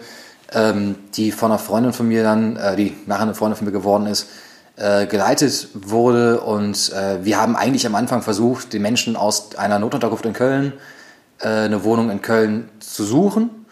ähm, 0.52 0.96
die 1.14 1.32
von 1.32 1.50
einer 1.50 1.58
Freundin 1.58 1.92
von 1.92 2.08
mir 2.08 2.22
dann, 2.22 2.56
äh, 2.56 2.76
die 2.76 2.96
nachher 3.06 3.22
eine 3.22 3.34
Freundin 3.34 3.56
von 3.56 3.66
mir 3.66 3.72
geworden 3.72 4.06
ist, 4.06 4.28
äh, 4.76 5.06
geleitet 5.06 5.68
wurde. 5.74 6.40
Und 6.40 6.92
äh, 6.92 7.24
wir 7.24 7.40
haben 7.40 7.56
eigentlich 7.56 7.86
am 7.86 7.94
Anfang 7.94 8.22
versucht, 8.22 8.72
den 8.72 8.82
Menschen 8.82 9.16
aus 9.16 9.56
einer 9.56 9.78
Notunterkunft 9.78 10.24
in 10.26 10.32
Köln 10.32 10.72
äh, 11.40 11.48
eine 11.48 11.84
Wohnung 11.84 12.10
in 12.10 12.22
Köln 12.22 12.68
zu 12.80 13.04
suchen. 13.04 13.66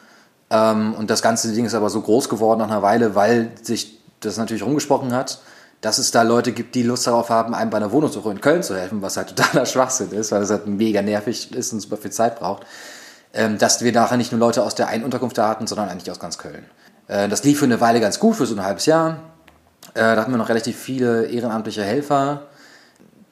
Ähm, 0.50 0.94
und 0.94 1.10
das 1.10 1.22
ganze 1.22 1.52
Ding 1.52 1.64
ist 1.64 1.74
aber 1.74 1.90
so 1.90 2.00
groß 2.00 2.28
geworden 2.28 2.60
nach 2.60 2.70
einer 2.70 2.82
Weile, 2.82 3.14
weil 3.14 3.50
sich 3.62 3.98
das 4.20 4.36
natürlich 4.36 4.62
rumgesprochen 4.62 5.12
hat, 5.12 5.40
dass 5.80 5.98
es 5.98 6.10
da 6.10 6.22
Leute 6.22 6.52
gibt, 6.52 6.74
die 6.74 6.82
Lust 6.82 7.06
darauf 7.06 7.28
haben, 7.28 7.54
einem 7.54 7.70
bei 7.70 7.76
einer 7.76 7.92
Wohnungssuche 7.92 8.30
in 8.30 8.40
Köln 8.40 8.62
zu 8.62 8.76
helfen, 8.76 9.00
was 9.00 9.16
halt 9.16 9.36
totaler 9.36 9.66
Schwachsinn 9.66 10.10
ist, 10.10 10.32
weil 10.32 10.40
das 10.40 10.50
halt 10.50 10.66
mega 10.66 11.02
nervig 11.02 11.52
ist 11.54 11.72
und 11.72 11.80
super 11.80 11.96
viel 11.96 12.10
Zeit 12.10 12.38
braucht 12.38 12.64
ähm, 13.34 13.58
dass 13.58 13.82
wir 13.82 13.92
nachher 13.92 14.16
nicht 14.16 14.32
nur 14.32 14.40
Leute 14.40 14.62
aus 14.62 14.74
der 14.74 14.88
einen 14.88 15.04
Unterkunft 15.04 15.38
da 15.38 15.48
hatten, 15.48 15.66
sondern 15.66 15.88
eigentlich 15.88 16.10
aus 16.10 16.20
ganz 16.20 16.38
Köln. 16.38 16.64
Äh, 17.08 17.28
das 17.28 17.42
lief 17.42 17.58
für 17.58 17.64
eine 17.64 17.80
Weile 17.80 18.00
ganz 18.00 18.20
gut, 18.20 18.36
für 18.36 18.46
so 18.46 18.54
ein 18.54 18.64
halbes 18.64 18.86
Jahr. 18.86 19.18
Äh, 19.94 20.00
da 20.14 20.16
hatten 20.16 20.30
wir 20.30 20.38
noch 20.38 20.48
relativ 20.48 20.78
viele 20.78 21.26
ehrenamtliche 21.26 21.82
Helfer, 21.82 22.42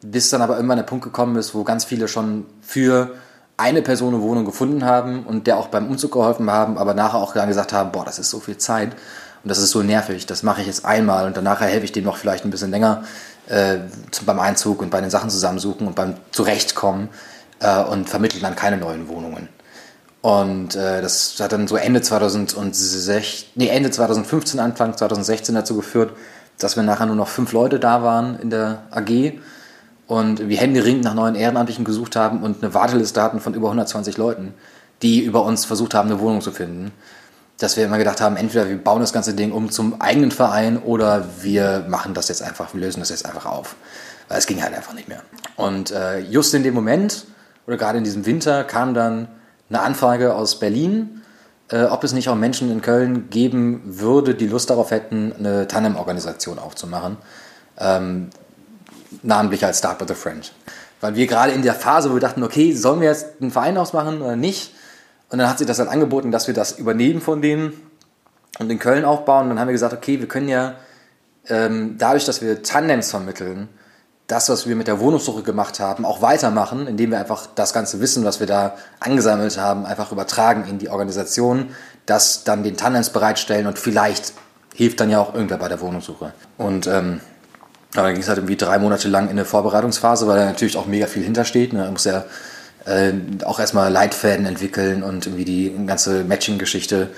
bis 0.03 0.31
dann 0.31 0.43
aber 0.43 0.57
irgendwann 0.57 0.79
der 0.79 0.85
Punkt 0.85 1.05
gekommen 1.05 1.37
ist, 1.37 1.55
wo 1.55 1.63
ganz 1.63 1.85
viele 1.85 2.09
schon 2.09 2.47
für 2.61 3.15
eine 3.57 3.83
Person 3.83 4.15
eine 4.15 4.23
Wohnung 4.23 4.45
gefunden 4.45 4.85
haben 4.85 5.25
und 5.25 5.47
der 5.47 5.57
auch 5.57 5.69
beim 5.69 5.89
Umzug 5.89 6.13
geholfen 6.13 6.51
haben, 6.51 6.77
aber 6.77 6.95
nachher 6.95 7.19
auch 7.19 7.33
dann 7.33 7.49
gesagt 7.49 7.73
haben, 7.73 7.93
boah, 7.93 8.05
das 8.05 8.19
ist 8.19 8.31
so 8.31 8.41
viel 8.41 8.59
Zeit 8.59 8.93
und 9.43 9.49
das 9.49 9.59
ist 9.59 9.71
so 9.71 9.83
nervig, 9.83 10.27
das 10.27 10.43
mache 10.43 10.61
ich 10.61 10.67
jetzt 10.67 10.85
einmal 10.85 11.27
und 11.27 11.37
danach 11.37 11.61
helfe 11.61 11.85
ich 11.85 11.93
dem 11.93 12.05
noch 12.05 12.19
vielleicht 12.19 12.45
ein 12.45 12.51
bisschen 12.51 12.71
länger 12.71 13.05
äh, 13.49 13.79
beim 14.27 14.41
Einzug 14.41 14.83
und 14.83 14.91
bei 14.91 15.01
den 15.01 15.11
Sachen 15.11 15.31
zusammensuchen 15.31 15.87
und 15.87 15.95
beim 15.95 16.15
Zurechtkommen 16.33 17.09
äh, 17.61 17.83
und 17.83 18.11
vermitteln 18.11 18.43
dann 18.43 18.57
keine 18.57 18.77
neuen 18.77 19.09
Wohnungen. 19.09 19.49
Und 20.27 20.75
äh, 20.75 21.03
das 21.03 21.37
hat 21.39 21.53
dann 21.53 21.69
so 21.69 21.77
Ende 21.77 22.03
2006, 22.03 23.45
nee, 23.55 23.69
Ende 23.69 23.93
2015, 23.93 24.59
Anfang 24.59 24.97
2016 24.97 25.55
dazu 25.55 25.77
geführt, 25.77 26.15
dass 26.59 26.75
wir 26.75 26.83
nachher 26.83 27.07
nur 27.07 27.15
noch 27.15 27.29
fünf 27.29 27.53
Leute 27.53 27.79
da 27.79 28.03
waren 28.03 28.37
in 28.41 28.51
der 28.51 28.83
AG 28.91 29.35
und 30.09 30.49
wir 30.49 30.57
händeringend 30.57 31.05
nach 31.05 31.15
neuen 31.15 31.37
Ehrenamtlichen 31.37 31.85
gesucht 31.85 32.17
haben 32.17 32.43
und 32.43 32.61
eine 32.61 32.75
Warteliste 32.75 33.23
hatten 33.23 33.39
von 33.39 33.55
über 33.55 33.69
120 33.69 34.17
Leuten, 34.17 34.53
die 35.01 35.21
über 35.21 35.45
uns 35.45 35.65
versucht 35.65 35.95
haben, 35.95 36.11
eine 36.11 36.19
Wohnung 36.19 36.41
zu 36.41 36.51
finden. 36.51 36.91
Dass 37.61 37.77
wir 37.77 37.85
immer 37.85 37.99
gedacht 37.99 38.21
haben, 38.21 38.35
entweder 38.35 38.69
wir 38.69 38.79
bauen 38.79 38.99
das 38.99 39.13
ganze 39.13 39.33
Ding 39.33 39.53
um 39.53 39.71
zum 39.71 40.01
eigenen 40.01 40.33
Verein 40.33 40.77
oder 40.77 41.25
wir 41.41 41.87
machen 41.89 42.15
das 42.15 42.27
jetzt 42.27 42.43
einfach, 42.43 42.75
wir 42.75 42.81
lösen 42.81 42.99
das 42.99 43.11
jetzt 43.11 43.27
einfach 43.27 43.47
auf. 43.47 43.77
Weil 44.27 44.39
es 44.39 44.49
ging 44.49 44.61
halt 44.61 44.75
einfach 44.75 44.95
nicht 44.95 45.07
mehr. 45.07 45.23
Und 45.55 45.93
äh, 45.93 46.19
just 46.19 46.53
in 46.53 46.65
dem 46.65 46.75
Moment, 46.75 47.27
oder 47.69 47.77
gerade 47.77 47.99
in 47.99 48.03
diesem 48.03 48.27
Winter, 48.27 48.65
kam 48.65 48.93
dann 48.93 49.29
eine 49.69 49.81
Anfrage 49.81 50.35
aus 50.35 50.59
Berlin 50.59 51.23
äh, 51.71 51.85
ob 51.85 52.05
es 52.05 52.13
nicht 52.13 52.29
auch 52.29 52.37
Menschen 52.37 52.71
in 52.71 52.81
Köln 52.81 53.29
geben 53.31 53.83
würde, 53.85 54.35
die 54.35 54.47
Lust 54.47 54.71
darauf 54.71 54.91
hätten, 54.91 55.33
eine 55.37 55.67
Tandem-Organisation 55.67 56.59
aufzumachen. 56.59 57.17
Ähm, 57.79 58.31
namentlich 59.23 59.65
als 59.65 59.79
Start 59.79 60.01
with 60.01 60.11
a 60.11 60.15
Friend. 60.15 60.53
Weil 61.01 61.17
wir 61.17 61.27
gerade 61.27 61.53
in 61.53 61.63
der 61.63 61.75
Phase, 61.75 62.11
wo 62.11 62.15
wir 62.15 62.21
dachten, 62.21 62.43
okay, 62.43 62.73
sollen 62.73 63.01
wir 63.01 63.09
jetzt 63.09 63.41
einen 63.41 63.51
Verein 63.51 63.77
ausmachen 63.77 64.23
oder 64.23 64.37
nicht? 64.37 64.73
Und 65.31 65.39
dann 65.39 65.49
hat 65.49 65.59
sich 65.59 65.67
das 65.67 65.79
dann 65.79 65.89
angeboten, 65.89 66.31
dass 66.31 66.47
wir 66.47 66.55
das 66.55 66.79
übernehmen 66.79 67.21
von 67.21 67.43
denen 67.43 67.73
und 68.59 68.71
in 68.71 68.79
Köln 68.79 69.05
aufbauen. 69.05 69.45
Und 69.45 69.51
dann 69.51 69.61
haben 69.61 69.69
wir 69.69 69.73
gesagt, 69.73 69.93
okay, 69.93 70.21
wir 70.21 70.29
können 70.29 70.49
ja 70.49 70.77
ähm, 71.49 71.97
dadurch, 71.99 72.25
dass 72.25 72.41
wir 72.41 72.63
Tandems 72.63 73.11
vermitteln, 73.11 73.69
das, 74.27 74.49
was 74.49 74.67
wir 74.67 74.75
mit 74.75 74.89
der 74.89 74.99
Wohnungssuche 74.99 75.43
gemacht 75.43 75.79
haben, 75.79 76.05
auch 76.05 76.21
weitermachen, 76.21 76.87
indem 76.87 77.13
wir 77.13 77.19
einfach 77.19 77.47
das 77.55 77.73
ganze 77.73 78.01
Wissen, 78.01 78.25
was 78.25 78.41
wir 78.41 78.47
da 78.47 78.77
angesammelt 78.99 79.57
haben, 79.59 79.87
einfach 79.87 80.11
übertragen 80.11 80.65
in 80.69 80.79
die 80.79 80.89
Organisation, 80.89 81.71
das 82.07 82.45
dann 82.45 82.65
den 82.65 82.77
Tandems 82.77 83.11
bereitstellen 83.11 83.67
und 83.67 83.79
vielleicht 83.79 84.33
hilft 84.75 85.01
dann 85.01 85.11
ja 85.11 85.21
auch 85.21 85.35
irgendwer 85.35 85.59
bei 85.59 85.69
der 85.69 85.81
Wohnungssuche. 85.81 86.33
Und 86.59 86.87
ähm, 86.87 87.21
da 87.93 88.11
ging 88.11 88.21
es 88.21 88.29
halt 88.29 88.39
irgendwie 88.39 88.57
drei 88.57 88.79
Monate 88.79 89.09
lang 89.09 89.25
in 89.25 89.31
eine 89.31 89.45
Vorbereitungsphase, 89.45 90.27
weil 90.27 90.39
da 90.39 90.45
natürlich 90.45 90.77
auch 90.77 90.87
mega 90.87 91.07
viel 91.07 91.23
hintersteht. 91.23 91.73
Ne? 91.73 91.81
Man 91.81 91.93
muss 91.93 92.05
ja 92.05 92.25
äh, 92.85 93.13
auch 93.45 93.59
erstmal 93.59 93.91
Leitfäden 93.91 94.45
entwickeln 94.45 95.03
und 95.03 95.27
irgendwie 95.27 95.45
die 95.45 95.75
ganze 95.87 96.25
Matching-Geschichte, 96.25 97.11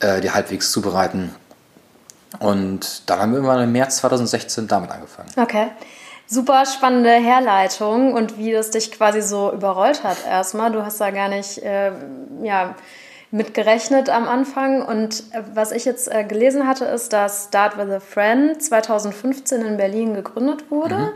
äh, 0.00 0.20
die 0.20 0.30
halbwegs 0.30 0.72
zubereiten. 0.72 1.34
Und 2.40 3.02
dann 3.06 3.20
haben 3.20 3.30
wir 3.30 3.36
irgendwann 3.36 3.62
im 3.62 3.72
März 3.72 3.98
2016 3.98 4.66
damit 4.66 4.90
angefangen. 4.90 5.28
Okay. 5.36 5.68
Super 6.28 6.66
spannende 6.66 7.10
Herleitung 7.10 8.12
und 8.12 8.36
wie 8.36 8.52
das 8.52 8.70
dich 8.70 8.92
quasi 8.92 9.22
so 9.22 9.50
überrollt 9.52 10.04
hat 10.04 10.18
erstmal. 10.26 10.70
Du 10.70 10.84
hast 10.84 11.00
da 11.00 11.10
gar 11.10 11.28
nicht, 11.28 11.62
äh, 11.62 11.90
ja, 12.42 12.74
mitgerechnet 13.30 14.10
am 14.10 14.28
Anfang. 14.28 14.82
Und 14.82 15.24
äh, 15.32 15.42
was 15.54 15.72
ich 15.72 15.84
jetzt 15.84 16.12
äh, 16.12 16.24
gelesen 16.24 16.66
hatte, 16.66 16.84
ist, 16.84 17.12
dass 17.12 17.46
Start 17.48 17.78
with 17.78 17.90
a 17.90 18.00
Friend 18.00 18.62
2015 18.62 19.62
in 19.62 19.76
Berlin 19.76 20.14
gegründet 20.14 20.70
wurde. 20.70 20.96
Mhm. 20.96 21.08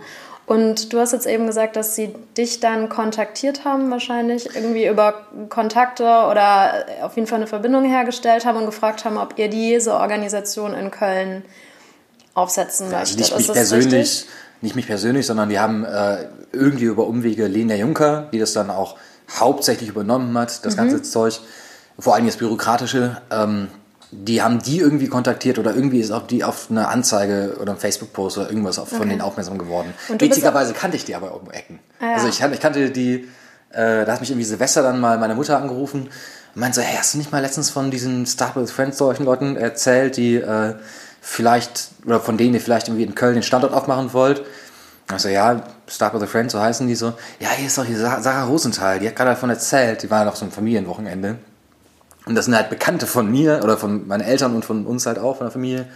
Und 0.44 0.92
du 0.92 0.98
hast 0.98 1.12
jetzt 1.12 1.26
eben 1.26 1.46
gesagt, 1.46 1.76
dass 1.76 1.94
sie 1.94 2.14
dich 2.36 2.60
dann 2.60 2.88
kontaktiert 2.88 3.64
haben, 3.64 3.90
wahrscheinlich 3.90 4.54
irgendwie 4.54 4.86
über 4.86 5.26
Kontakte 5.48 6.04
oder 6.04 6.84
auf 7.02 7.14
jeden 7.14 7.28
Fall 7.28 7.36
eine 7.38 7.46
Verbindung 7.46 7.84
hergestellt 7.84 8.44
haben 8.44 8.58
und 8.58 8.66
gefragt 8.66 9.04
haben, 9.04 9.18
ob 9.18 9.38
ihr 9.38 9.48
diese 9.48 9.94
Organisation 9.94 10.74
in 10.74 10.90
Köln 10.90 11.44
aufsetzen 12.34 12.90
ja, 12.90 12.98
also 12.98 13.16
möchtet. 13.16 13.36
Nicht 13.36 13.48
mich 13.48 13.52
persönlich, 13.52 13.94
richtig? 13.94 14.26
Nicht 14.62 14.76
mich 14.76 14.86
persönlich, 14.86 15.26
sondern 15.26 15.48
die 15.48 15.58
haben 15.58 15.84
äh, 15.84 16.26
irgendwie 16.52 16.84
über 16.84 17.06
Umwege 17.06 17.46
Lena 17.46 17.74
Juncker, 17.74 18.28
die 18.32 18.38
das 18.38 18.52
dann 18.52 18.70
auch 18.70 18.96
hauptsächlich 19.30 19.88
übernommen 19.88 20.36
hat, 20.38 20.64
das 20.64 20.74
mhm. 20.74 20.78
ganze 20.78 21.02
Zeug 21.02 21.40
vor 21.98 22.14
allem 22.14 22.26
das 22.26 22.36
Bürokratische, 22.36 23.18
ähm, 23.30 23.68
die 24.10 24.42
haben 24.42 24.60
die 24.60 24.78
irgendwie 24.78 25.08
kontaktiert 25.08 25.58
oder 25.58 25.74
irgendwie 25.74 26.00
ist 26.00 26.10
auch 26.10 26.26
die 26.26 26.44
auf 26.44 26.66
eine 26.70 26.88
Anzeige 26.88 27.56
oder 27.60 27.72
einen 27.72 27.80
Facebook-Post 27.80 28.38
oder 28.38 28.50
irgendwas 28.50 28.76
von 28.76 28.86
okay. 28.86 29.08
denen 29.08 29.20
aufmerksam 29.22 29.56
geworden. 29.56 29.94
Witzigerweise 30.18 30.74
kannte 30.74 30.96
ich 30.96 31.04
die 31.04 31.14
aber 31.14 31.34
um 31.34 31.50
Ecken. 31.50 31.78
Ah, 31.98 32.06
ja. 32.06 32.14
Also 32.14 32.28
ich, 32.28 32.40
ich, 32.40 32.60
kannte 32.60 32.90
die, 32.90 33.28
äh, 33.70 34.04
da 34.04 34.12
hat 34.12 34.20
mich 34.20 34.30
irgendwie 34.30 34.44
Silvester 34.44 34.82
dann 34.82 35.00
mal 35.00 35.16
meine 35.18 35.34
Mutter 35.34 35.56
angerufen 35.56 36.10
und 36.54 36.60
meinte 36.60 36.80
so, 36.80 36.86
hey, 36.86 36.96
hast 36.98 37.14
du 37.14 37.18
nicht 37.18 37.32
mal 37.32 37.40
letztens 37.40 37.70
von 37.70 37.90
diesen 37.90 38.26
Star 38.26 38.52
with 38.54 38.70
Friends 38.70 38.98
solchen 38.98 39.24
Leuten 39.24 39.56
erzählt, 39.56 40.18
die 40.18 40.36
äh, 40.36 40.74
vielleicht, 41.22 41.90
oder 42.04 42.20
von 42.20 42.36
denen 42.36 42.52
ihr 42.52 42.60
vielleicht 42.60 42.88
irgendwie 42.88 43.04
in 43.04 43.14
Köln 43.14 43.34
den 43.34 43.42
Standort 43.42 43.72
aufmachen 43.72 44.12
wollt? 44.12 44.42
Also 45.10 45.28
ja, 45.28 45.62
Start 45.88 46.14
with 46.14 46.22
a 46.22 46.26
Friend, 46.26 46.50
so 46.50 46.60
heißen 46.60 46.86
die 46.86 46.94
so. 46.94 47.14
Ja, 47.38 47.48
hier 47.56 47.68
ist 47.68 47.78
doch 47.78 47.86
die 47.86 47.94
Sarah 47.94 48.44
Rosenthal, 48.44 48.98
die 48.98 49.06
hat 49.06 49.16
gerade 49.16 49.30
davon 49.30 49.50
erzählt, 49.50 50.02
die 50.02 50.10
war 50.10 50.24
noch 50.24 50.36
so 50.36 50.44
ein 50.44 50.50
Familienwochenende. 50.50 51.38
Und 52.26 52.34
das 52.34 52.46
sind 52.46 52.56
halt 52.56 52.70
Bekannte 52.70 53.06
von 53.06 53.30
mir 53.30 53.60
oder 53.62 53.76
von 53.76 54.06
meinen 54.06 54.20
Eltern 54.20 54.54
und 54.54 54.64
von 54.64 54.84
uns 54.84 55.06
halt 55.06 55.18
auch, 55.18 55.36
von 55.36 55.46
der 55.46 55.52
Familie, 55.52 55.86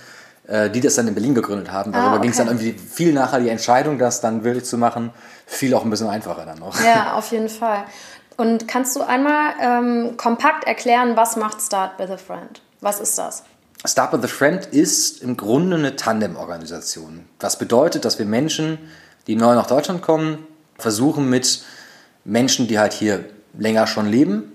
äh, 0.46 0.70
die 0.70 0.80
das 0.80 0.94
dann 0.94 1.08
in 1.08 1.14
Berlin 1.14 1.34
gegründet 1.34 1.72
haben. 1.72 1.92
Darüber 1.92 2.10
ah, 2.10 2.12
okay. 2.14 2.22
ging 2.22 2.30
es 2.30 2.36
dann 2.36 2.46
irgendwie 2.46 2.72
viel 2.72 3.12
nachher, 3.12 3.40
die 3.40 3.48
Entscheidung, 3.48 3.98
das 3.98 4.20
dann 4.20 4.44
wirklich 4.44 4.64
zu 4.64 4.78
machen, 4.78 5.10
fiel 5.46 5.74
auch 5.74 5.84
ein 5.84 5.90
bisschen 5.90 6.08
einfacher 6.08 6.44
dann 6.46 6.58
noch. 6.58 6.80
Ja, 6.84 7.12
auf 7.16 7.30
jeden 7.32 7.48
Fall. 7.48 7.84
Und 8.36 8.68
kannst 8.68 8.94
du 8.96 9.02
einmal 9.02 9.54
ähm, 9.60 10.16
kompakt 10.16 10.64
erklären, 10.64 11.16
was 11.16 11.36
macht 11.36 11.60
Start 11.62 11.98
with 11.98 12.10
a 12.10 12.16
Friend? 12.16 12.60
Was 12.80 13.00
ist 13.00 13.16
das? 13.18 13.44
Start 13.84 14.12
with 14.12 14.24
a 14.24 14.28
Friend 14.28 14.64
ist 14.66 15.22
im 15.22 15.36
Grunde 15.36 15.76
eine 15.76 15.96
Tandem-Organisation. 15.96 17.24
Was 17.40 17.58
bedeutet, 17.58 18.04
dass 18.04 18.18
wir 18.18 18.26
Menschen, 18.26 18.78
die 19.26 19.36
neu 19.36 19.54
nach 19.54 19.66
Deutschland 19.66 20.02
kommen, 20.02 20.46
versuchen 20.78 21.28
mit 21.28 21.62
Menschen, 22.24 22.68
die 22.68 22.78
halt 22.78 22.92
hier 22.92 23.24
länger 23.58 23.86
schon 23.86 24.06
leben, 24.06 24.52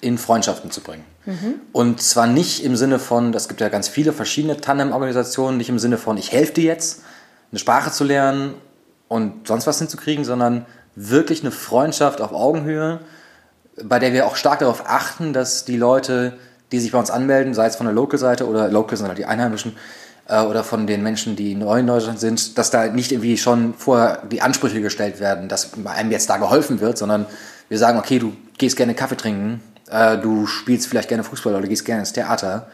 in 0.00 0.18
Freundschaften 0.18 0.70
zu 0.70 0.80
bringen. 0.80 1.04
Mhm. 1.26 1.54
Und 1.72 2.00
zwar 2.00 2.26
nicht 2.26 2.64
im 2.64 2.76
Sinne 2.76 2.98
von, 2.98 3.34
es 3.34 3.48
gibt 3.48 3.60
ja 3.60 3.68
ganz 3.68 3.88
viele 3.88 4.12
verschiedene 4.12 4.56
Tandem-Organisationen, 4.56 5.58
nicht 5.58 5.68
im 5.68 5.78
Sinne 5.78 5.98
von, 5.98 6.16
ich 6.16 6.32
helfe 6.32 6.54
dir 6.54 6.64
jetzt, 6.64 7.02
eine 7.52 7.58
Sprache 7.58 7.90
zu 7.90 8.04
lernen 8.04 8.54
und 9.08 9.46
sonst 9.46 9.66
was 9.66 9.78
hinzukriegen, 9.78 10.24
sondern 10.24 10.66
wirklich 10.94 11.42
eine 11.42 11.50
Freundschaft 11.50 12.20
auf 12.20 12.32
Augenhöhe, 12.32 13.00
bei 13.82 13.98
der 13.98 14.12
wir 14.12 14.26
auch 14.26 14.36
stark 14.36 14.60
darauf 14.60 14.84
achten, 14.86 15.32
dass 15.32 15.64
die 15.64 15.76
Leute, 15.76 16.38
die 16.72 16.80
sich 16.80 16.92
bei 16.92 16.98
uns 16.98 17.10
anmelden, 17.10 17.54
sei 17.54 17.66
es 17.66 17.76
von 17.76 17.86
der 17.86 17.94
Local-Seite 17.94 18.46
oder 18.46 18.68
Local 18.68 18.96
sind 18.96 19.08
halt 19.08 19.18
die 19.18 19.26
Einheimischen, 19.26 19.74
äh, 20.30 20.42
oder 20.42 20.64
von 20.64 20.86
den 20.86 21.02
Menschen, 21.02 21.36
die 21.36 21.54
neu 21.54 21.80
in 21.80 21.86
Deutschland 21.86 22.20
sind, 22.20 22.56
dass 22.56 22.70
da 22.70 22.86
nicht 22.86 23.12
irgendwie 23.12 23.36
schon 23.36 23.74
vorher 23.74 24.22
die 24.30 24.40
Ansprüche 24.40 24.80
gestellt 24.80 25.20
werden, 25.20 25.48
dass 25.48 25.72
einem 25.84 26.10
jetzt 26.12 26.30
da 26.30 26.36
geholfen 26.36 26.80
wird, 26.80 26.96
sondern 26.96 27.26
wir 27.68 27.78
sagen, 27.78 27.98
okay, 27.98 28.18
du 28.18 28.32
gehst 28.56 28.76
gerne 28.76 28.94
Kaffee 28.94 29.16
trinken, 29.16 29.60
äh, 29.90 30.16
du 30.18 30.46
spielst 30.46 30.86
vielleicht 30.86 31.08
gerne 31.08 31.24
Fußball 31.24 31.54
oder 31.54 31.66
gehst 31.66 31.84
gerne 31.84 32.00
ins 32.00 32.12
Theater, 32.12 32.68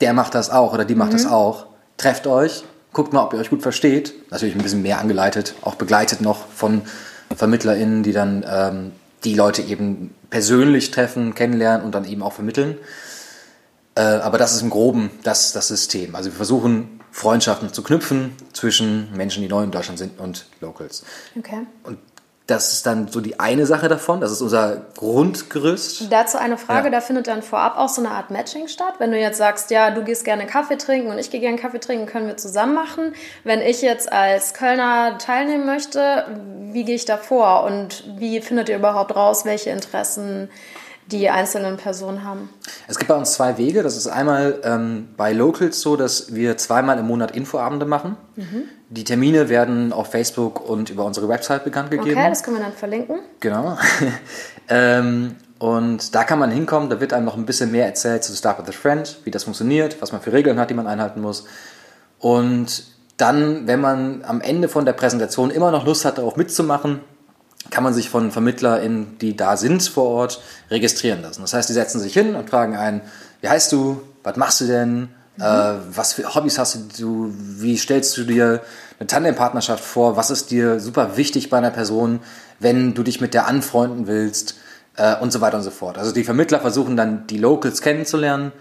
der 0.00 0.12
macht 0.12 0.34
das 0.34 0.50
auch 0.50 0.74
oder 0.74 0.84
die 0.84 0.94
macht 0.94 1.10
mhm. 1.10 1.16
das 1.16 1.26
auch. 1.26 1.66
Trefft 1.96 2.26
euch, 2.26 2.64
guckt 2.92 3.14
mal, 3.14 3.24
ob 3.24 3.32
ihr 3.32 3.40
euch 3.40 3.48
gut 3.48 3.62
versteht. 3.62 4.12
Natürlich 4.30 4.54
ein 4.54 4.62
bisschen 4.62 4.82
mehr 4.82 5.00
angeleitet, 5.00 5.54
auch 5.62 5.76
begleitet 5.76 6.20
noch 6.20 6.46
von 6.48 6.82
VermittlerInnen, 7.34 8.02
die 8.02 8.12
dann 8.12 8.44
ähm, 8.46 8.92
die 9.24 9.34
Leute 9.34 9.62
eben 9.62 10.14
persönlich 10.28 10.90
treffen, 10.90 11.34
kennenlernen 11.34 11.86
und 11.86 11.94
dann 11.94 12.04
eben 12.04 12.22
auch 12.22 12.34
vermitteln. 12.34 12.76
Äh, 13.96 14.00
aber 14.00 14.38
das 14.38 14.54
ist 14.54 14.62
im 14.62 14.70
Groben 14.70 15.10
das, 15.24 15.52
das 15.52 15.68
System. 15.68 16.14
Also 16.14 16.30
wir 16.30 16.36
versuchen 16.36 17.00
Freundschaften 17.10 17.72
zu 17.72 17.82
knüpfen 17.82 18.36
zwischen 18.52 19.10
Menschen, 19.16 19.42
die 19.42 19.48
neu 19.48 19.64
in 19.64 19.70
Deutschland 19.70 19.98
sind 19.98 20.20
und 20.20 20.46
Locals. 20.60 21.02
Okay. 21.36 21.66
Und 21.82 21.98
das 22.46 22.74
ist 22.74 22.86
dann 22.86 23.08
so 23.08 23.20
die 23.20 23.40
eine 23.40 23.66
Sache 23.66 23.88
davon. 23.88 24.20
Das 24.20 24.30
ist 24.30 24.40
unser 24.40 24.82
Grundgerüst. 24.96 26.12
Dazu 26.12 26.38
eine 26.38 26.58
Frage, 26.58 26.88
ja. 26.88 26.90
da 26.90 27.00
findet 27.00 27.26
dann 27.26 27.42
vorab 27.42 27.76
auch 27.76 27.88
so 27.88 28.00
eine 28.00 28.10
Art 28.10 28.30
Matching 28.30 28.68
statt. 28.68 28.94
Wenn 28.98 29.10
du 29.10 29.18
jetzt 29.18 29.38
sagst, 29.38 29.70
ja, 29.70 29.90
du 29.90 30.04
gehst 30.04 30.24
gerne 30.24 30.46
Kaffee 30.46 30.76
trinken 30.76 31.10
und 31.10 31.18
ich 31.18 31.30
gehe 31.30 31.40
gerne 31.40 31.58
Kaffee 31.58 31.80
trinken, 31.80 32.06
können 32.06 32.28
wir 32.28 32.36
zusammen 32.36 32.74
machen. 32.74 33.14
Wenn 33.42 33.60
ich 33.60 33.82
jetzt 33.82 34.12
als 34.12 34.54
Kölner 34.54 35.18
teilnehmen 35.18 35.66
möchte, 35.66 36.26
wie 36.70 36.84
gehe 36.84 36.94
ich 36.94 37.06
da 37.06 37.16
vor 37.16 37.64
und 37.64 38.04
wie 38.18 38.40
findet 38.40 38.68
ihr 38.68 38.76
überhaupt 38.76 39.16
raus, 39.16 39.44
welche 39.44 39.70
Interessen 39.70 40.48
die 41.06 41.30
einzelnen 41.30 41.76
Personen 41.76 42.24
haben? 42.24 42.48
Es 42.88 42.98
gibt 42.98 43.08
bei 43.08 43.14
uns 43.14 43.32
zwei 43.32 43.58
Wege. 43.58 43.82
Das 43.82 43.96
ist 43.96 44.06
einmal 44.06 44.60
ähm, 44.64 45.08
bei 45.16 45.32
Locals 45.32 45.80
so, 45.80 45.96
dass 45.96 46.34
wir 46.34 46.56
zweimal 46.56 46.98
im 46.98 47.06
Monat 47.06 47.34
Infoabende 47.36 47.86
machen. 47.86 48.16
Mhm. 48.36 48.64
Die 48.88 49.04
Termine 49.04 49.48
werden 49.48 49.92
auf 49.92 50.10
Facebook 50.10 50.68
und 50.68 50.90
über 50.90 51.04
unsere 51.04 51.28
Website 51.28 51.64
bekannt 51.64 51.90
gegeben. 51.90 52.18
Okay, 52.18 52.28
das 52.28 52.42
können 52.42 52.58
wir 52.58 52.64
dann 52.64 52.72
verlinken. 52.72 53.18
Genau. 53.40 53.76
ähm, 54.68 55.36
und 55.58 56.14
da 56.14 56.24
kann 56.24 56.38
man 56.38 56.50
hinkommen, 56.50 56.90
da 56.90 57.00
wird 57.00 57.12
einem 57.12 57.24
noch 57.24 57.36
ein 57.36 57.46
bisschen 57.46 57.72
mehr 57.72 57.86
erzählt 57.86 58.24
zu 58.24 58.34
Start 58.34 58.58
with 58.58 58.68
a 58.68 58.78
Friend, 58.78 59.18
wie 59.24 59.30
das 59.30 59.44
funktioniert, 59.44 60.00
was 60.02 60.12
man 60.12 60.20
für 60.20 60.32
Regeln 60.32 60.58
hat, 60.58 60.70
die 60.70 60.74
man 60.74 60.86
einhalten 60.86 61.20
muss. 61.20 61.46
Und 62.18 62.84
dann, 63.16 63.66
wenn 63.66 63.80
man 63.80 64.22
am 64.24 64.40
Ende 64.40 64.68
von 64.68 64.84
der 64.84 64.92
Präsentation 64.92 65.50
immer 65.50 65.70
noch 65.70 65.86
Lust 65.86 66.04
hat, 66.04 66.18
darauf 66.18 66.36
mitzumachen, 66.36 67.00
kann 67.70 67.84
man 67.84 67.94
sich 67.94 68.10
von 68.10 68.30
VermittlerInnen, 68.30 69.18
die 69.18 69.36
da 69.36 69.56
sind 69.56 69.82
vor 69.82 70.04
Ort, 70.04 70.40
registrieren 70.70 71.22
lassen. 71.22 71.42
Das 71.42 71.52
heißt, 71.52 71.68
die 71.68 71.74
setzen 71.74 72.00
sich 72.00 72.12
hin 72.12 72.34
und 72.34 72.50
fragen 72.50 72.76
einen, 72.76 73.00
wie 73.40 73.48
heißt 73.48 73.72
du, 73.72 74.02
was 74.22 74.36
machst 74.36 74.60
du 74.60 74.66
denn, 74.66 75.00
mhm. 75.00 75.08
äh, 75.38 75.74
was 75.94 76.14
für 76.14 76.34
Hobbys 76.34 76.58
hast 76.58 76.78
du, 76.98 77.32
wie 77.32 77.76
stellst 77.76 78.16
du 78.16 78.24
dir 78.24 78.62
eine 78.98 79.06
Tandempartnerschaft 79.06 79.84
vor, 79.84 80.16
was 80.16 80.30
ist 80.30 80.50
dir 80.50 80.80
super 80.80 81.16
wichtig 81.16 81.50
bei 81.50 81.58
einer 81.58 81.70
Person, 81.70 82.20
wenn 82.58 82.94
du 82.94 83.02
dich 83.02 83.20
mit 83.20 83.34
der 83.34 83.46
anfreunden 83.46 84.06
willst 84.06 84.56
äh, 84.96 85.16
und 85.16 85.32
so 85.32 85.40
weiter 85.40 85.58
und 85.58 85.62
so 85.62 85.70
fort. 85.70 85.98
Also 85.98 86.12
die 86.12 86.24
Vermittler 86.24 86.60
versuchen 86.60 86.96
dann 86.96 87.26
die 87.26 87.38
Locals 87.38 87.82
kennenzulernen, 87.82 88.52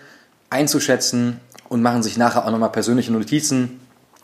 einzuschätzen 0.50 1.40
und 1.70 1.82
machen 1.82 2.04
sich 2.04 2.18
nachher 2.18 2.46
auch 2.46 2.52
nochmal 2.52 2.72
persönliche 2.72 3.12
Notizen 3.12 3.80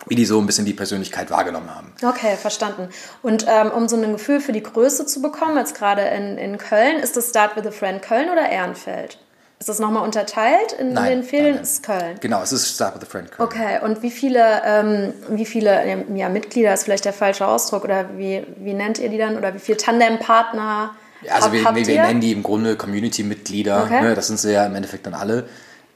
wie 0.07 0.15
die 0.15 0.25
so 0.25 0.39
ein 0.39 0.45
bisschen 0.45 0.65
die 0.65 0.73
Persönlichkeit 0.73 1.29
wahrgenommen 1.31 1.73
haben. 1.73 1.93
Okay, 2.03 2.35
verstanden. 2.35 2.89
Und 3.21 3.45
ähm, 3.47 3.71
um 3.71 3.87
so 3.87 3.95
ein 3.95 4.11
Gefühl 4.11 4.41
für 4.41 4.51
die 4.51 4.63
Größe 4.63 5.05
zu 5.05 5.21
bekommen, 5.21 5.57
jetzt 5.57 5.75
gerade 5.75 6.01
in, 6.01 6.37
in 6.37 6.57
Köln, 6.57 6.97
ist 6.99 7.17
das 7.17 7.29
Start 7.29 7.55
with 7.55 7.65
a 7.67 7.71
Friend 7.71 8.01
Köln 8.01 8.29
oder 8.29 8.49
Ehrenfeld? 8.49 9.19
Ist 9.59 9.69
das 9.69 9.77
nochmal 9.77 10.03
unterteilt 10.03 10.73
in 10.79 10.93
nein, 10.93 11.19
den 11.19 11.23
Ferien? 11.23 11.53
Nein, 11.53 11.63
ist 11.63 11.83
Köln. 11.83 12.17
Genau, 12.19 12.41
es 12.41 12.51
ist 12.51 12.73
Start 12.73 12.95
with 12.95 13.03
a 13.03 13.05
Friend 13.05 13.31
Köln. 13.31 13.47
Okay, 13.47 13.79
und 13.83 14.01
wie 14.01 14.09
viele, 14.09 14.63
ähm, 14.65 15.13
wie 15.29 15.45
viele 15.45 16.03
ja, 16.15 16.29
Mitglieder 16.29 16.73
ist 16.73 16.85
vielleicht 16.85 17.05
der 17.05 17.13
falsche 17.13 17.45
Ausdruck 17.47 17.83
oder 17.83 18.17
wie, 18.17 18.43
wie 18.57 18.73
nennt 18.73 18.97
ihr 18.97 19.09
die 19.09 19.19
dann? 19.19 19.37
Oder 19.37 19.53
wie 19.53 19.59
viele 19.59 19.77
Tandempartner 19.77 20.95
Ja, 21.21 21.33
also 21.35 21.45
Hab- 21.45 21.75
wir, 21.75 21.75
wir, 21.75 21.85
wir 21.85 22.01
nennen 22.01 22.21
die 22.21 22.31
im 22.31 22.41
Grunde 22.41 22.75
Community-Mitglieder. 22.75 23.83
Okay. 23.83 24.01
Ne? 24.01 24.15
Das 24.15 24.25
sind 24.25 24.39
sie 24.39 24.51
ja 24.51 24.65
im 24.65 24.73
Endeffekt 24.73 25.05
dann 25.05 25.13
alle. 25.13 25.47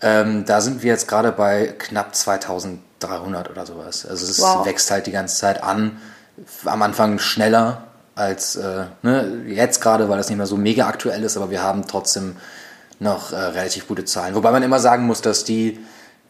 Ähm, 0.02 0.46
da 0.46 0.62
sind 0.62 0.84
wir 0.84 0.92
jetzt 0.92 1.08
gerade 1.08 1.32
bei 1.32 1.74
knapp 1.78 2.16
2300 2.16 3.50
oder 3.50 3.66
sowas. 3.66 4.06
Also 4.06 4.26
es 4.26 4.40
Wow. 4.40 4.66
wächst 4.66 4.92
halt 4.92 5.08
die 5.08 5.12
ganze 5.12 5.38
Zeit 5.38 5.64
an. 5.64 5.98
Am 6.66 6.82
Anfang 6.82 7.20
schneller 7.20 7.84
als 8.16 8.56
äh, 8.56 8.86
ne? 9.02 9.44
jetzt 9.48 9.82
gerade, 9.82 10.10
weil 10.10 10.18
das 10.18 10.30
nicht 10.30 10.38
mehr 10.38 10.46
so 10.46 10.58
mega 10.58 10.88
aktuell 10.88 11.24
ist, 11.24 11.38
aber 11.38 11.50
wir 11.50 11.64
haben 11.64 11.88
trotzdem 11.88 12.36
noch 13.00 13.32
äh, 13.34 13.36
relativ 13.36 13.88
gute 13.88 14.06
Zahlen. 14.06 14.36
Wobei 14.36 14.52
man 14.52 14.64
immer 14.64 14.80
sagen 14.80 15.06
muss, 15.06 15.22
dass 15.22 15.44
die 15.44 15.80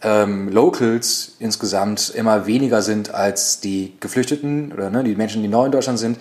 ähm, 0.02 0.50
Locals 0.50 1.34
insgesamt 1.40 2.10
immer 2.10 2.46
weniger 2.48 2.82
sind 2.82 3.14
als 3.14 3.60
die 3.60 3.96
Geflüchteten 4.00 4.72
oder 4.74 4.90
ne, 4.90 5.04
die 5.04 5.16
Menschen, 5.16 5.42
die 5.42 5.48
neu 5.48 5.66
in 5.66 5.72
Deutschland 5.72 6.00
sind. 6.00 6.18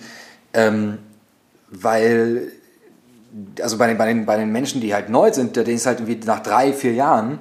Ähm, 0.53 0.99
weil, 1.69 2.51
also 3.61 3.77
bei 3.77 3.87
den, 3.87 3.97
bei, 3.97 4.05
den, 4.07 4.25
bei 4.25 4.37
den 4.37 4.51
Menschen, 4.51 4.81
die 4.81 4.93
halt 4.93 5.09
neu 5.09 5.31
sind, 5.31 5.55
denen 5.55 5.75
ist 5.75 5.85
halt 5.85 5.99
irgendwie 5.99 6.25
nach 6.25 6.41
drei, 6.41 6.73
vier 6.73 6.93
Jahren, 6.93 7.39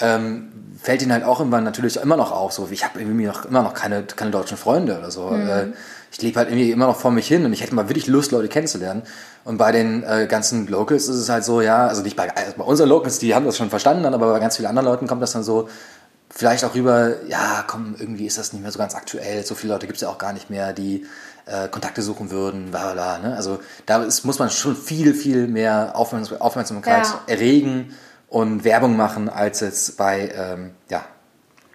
ähm, 0.00 0.52
fällt 0.82 1.02
ihnen 1.02 1.12
halt 1.12 1.24
auch 1.24 1.38
irgendwann 1.38 1.64
natürlich 1.64 1.96
immer 1.96 2.16
noch 2.16 2.32
auf, 2.32 2.52
so 2.52 2.68
ich 2.70 2.84
habe 2.84 3.00
irgendwie 3.00 3.26
noch, 3.26 3.44
immer 3.44 3.62
noch 3.62 3.74
keine, 3.74 4.02
keine 4.02 4.30
deutschen 4.30 4.56
Freunde 4.56 4.98
oder 4.98 5.10
so. 5.10 5.30
Äh, 5.30 5.68
ich 6.12 6.22
lebe 6.22 6.38
halt 6.38 6.48
irgendwie 6.48 6.70
immer 6.70 6.86
noch 6.86 6.96
vor 6.96 7.10
mich 7.10 7.26
hin 7.26 7.44
und 7.44 7.52
ich 7.52 7.62
hätte 7.62 7.74
mal 7.74 7.88
wirklich 7.88 8.06
Lust, 8.06 8.30
Leute 8.30 8.48
kennenzulernen. 8.48 9.02
Und 9.44 9.58
bei 9.58 9.72
den 9.72 10.04
äh, 10.04 10.26
ganzen 10.28 10.68
Locals 10.68 11.08
ist 11.08 11.16
es 11.16 11.28
halt 11.28 11.44
so, 11.44 11.60
ja, 11.60 11.88
also 11.88 12.02
nicht 12.02 12.16
bei, 12.16 12.34
also 12.34 12.52
bei 12.56 12.64
unseren 12.64 12.88
Locals, 12.88 13.18
die 13.18 13.34
haben 13.34 13.44
das 13.44 13.56
schon 13.56 13.68
verstanden, 13.68 14.04
dann, 14.04 14.14
aber 14.14 14.32
bei 14.32 14.38
ganz 14.38 14.56
vielen 14.56 14.68
anderen 14.68 14.86
Leuten 14.86 15.06
kommt 15.06 15.22
das 15.22 15.32
dann 15.32 15.42
so, 15.42 15.68
vielleicht 16.30 16.64
auch 16.64 16.74
rüber, 16.74 17.14
ja, 17.28 17.64
komm, 17.66 17.94
irgendwie 17.98 18.26
ist 18.26 18.38
das 18.38 18.52
nicht 18.52 18.62
mehr 18.62 18.72
so 18.72 18.78
ganz 18.78 18.94
aktuell. 18.94 19.44
So 19.44 19.54
viele 19.54 19.72
Leute 19.72 19.86
gibt 19.86 19.96
es 19.96 20.02
ja 20.02 20.08
auch 20.08 20.18
gar 20.18 20.32
nicht 20.32 20.50
mehr, 20.50 20.72
die 20.72 21.06
äh, 21.46 21.68
Kontakte 21.68 22.02
suchen 22.02 22.30
würden, 22.30 22.70
bla 22.70 22.92
bla. 22.94 23.18
Ne? 23.18 23.36
Also 23.36 23.60
da 23.86 24.02
ist, 24.02 24.24
muss 24.24 24.38
man 24.38 24.50
schon 24.50 24.74
viel, 24.76 25.14
viel 25.14 25.46
mehr 25.46 25.92
Aufmerksam- 25.94 26.40
Aufmerksamkeit 26.40 27.04
Ja. 27.06 27.20
erregen 27.26 27.94
und 28.28 28.64
Werbung 28.64 28.96
machen, 28.96 29.28
als 29.28 29.60
jetzt 29.60 29.96
bei 29.96 30.32
ähm, 30.34 30.70
ja, 30.88 31.04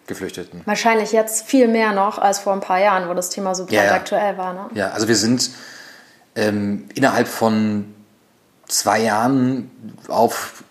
Geflüchteten. 0.07 0.61
Wahrscheinlich 0.65 1.11
jetzt 1.11 1.45
viel 1.45 1.67
mehr 1.67 1.91
noch 1.93 2.17
als 2.17 2.39
vor 2.39 2.53
ein 2.53 2.61
paar 2.61 2.79
Jahren, 2.79 3.07
wo 3.09 3.13
das 3.13 3.29
Thema 3.29 3.53
so 3.55 3.67
Ja, 3.69 3.83
ja. 3.83 3.93
aktuell 3.93 4.37
war. 4.37 4.53
Ne? 4.53 4.65
Ja, 4.73 4.89
also 4.89 5.07
wir 5.07 5.15
sind 5.15 5.51
ähm, 6.35 6.89
innerhalb 6.95 7.27
von 7.27 7.93
zwei 8.67 9.01
Jahren 9.01 9.69
auf 10.07 10.63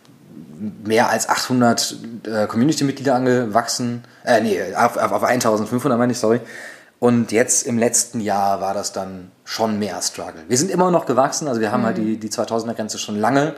mehr 0.85 1.09
als 1.09 1.29
800 1.29 1.97
äh, 2.27 2.47
Community-Mitglieder 2.49 3.15
angewachsen. 3.15 4.03
Äh, 4.25 4.41
nee, 4.41 4.61
auf, 4.75 4.97
auf, 4.97 5.13
auf 5.13 5.23
1500 5.23 5.97
meine 5.99 6.13
ich, 6.13 6.19
sorry. 6.19 6.41
Und 7.01 7.31
jetzt 7.31 7.67
im 7.67 7.79
letzten 7.79 8.21
Jahr 8.21 8.61
war 8.61 8.75
das 8.75 8.93
dann 8.93 9.31
schon 9.45 9.79
mehr 9.79 10.03
Struggle. 10.03 10.43
Wir 10.49 10.59
sind 10.59 10.71
immer 10.71 10.91
noch 10.91 11.07
gewachsen, 11.07 11.47
also 11.47 11.61
wir 11.61 11.71
haben 11.71 11.85
halt 11.85 11.97
die, 11.99 12.17
die 12.19 12.29
2000er-Grenze 12.29 12.99
schon 12.99 13.17
lange 13.17 13.55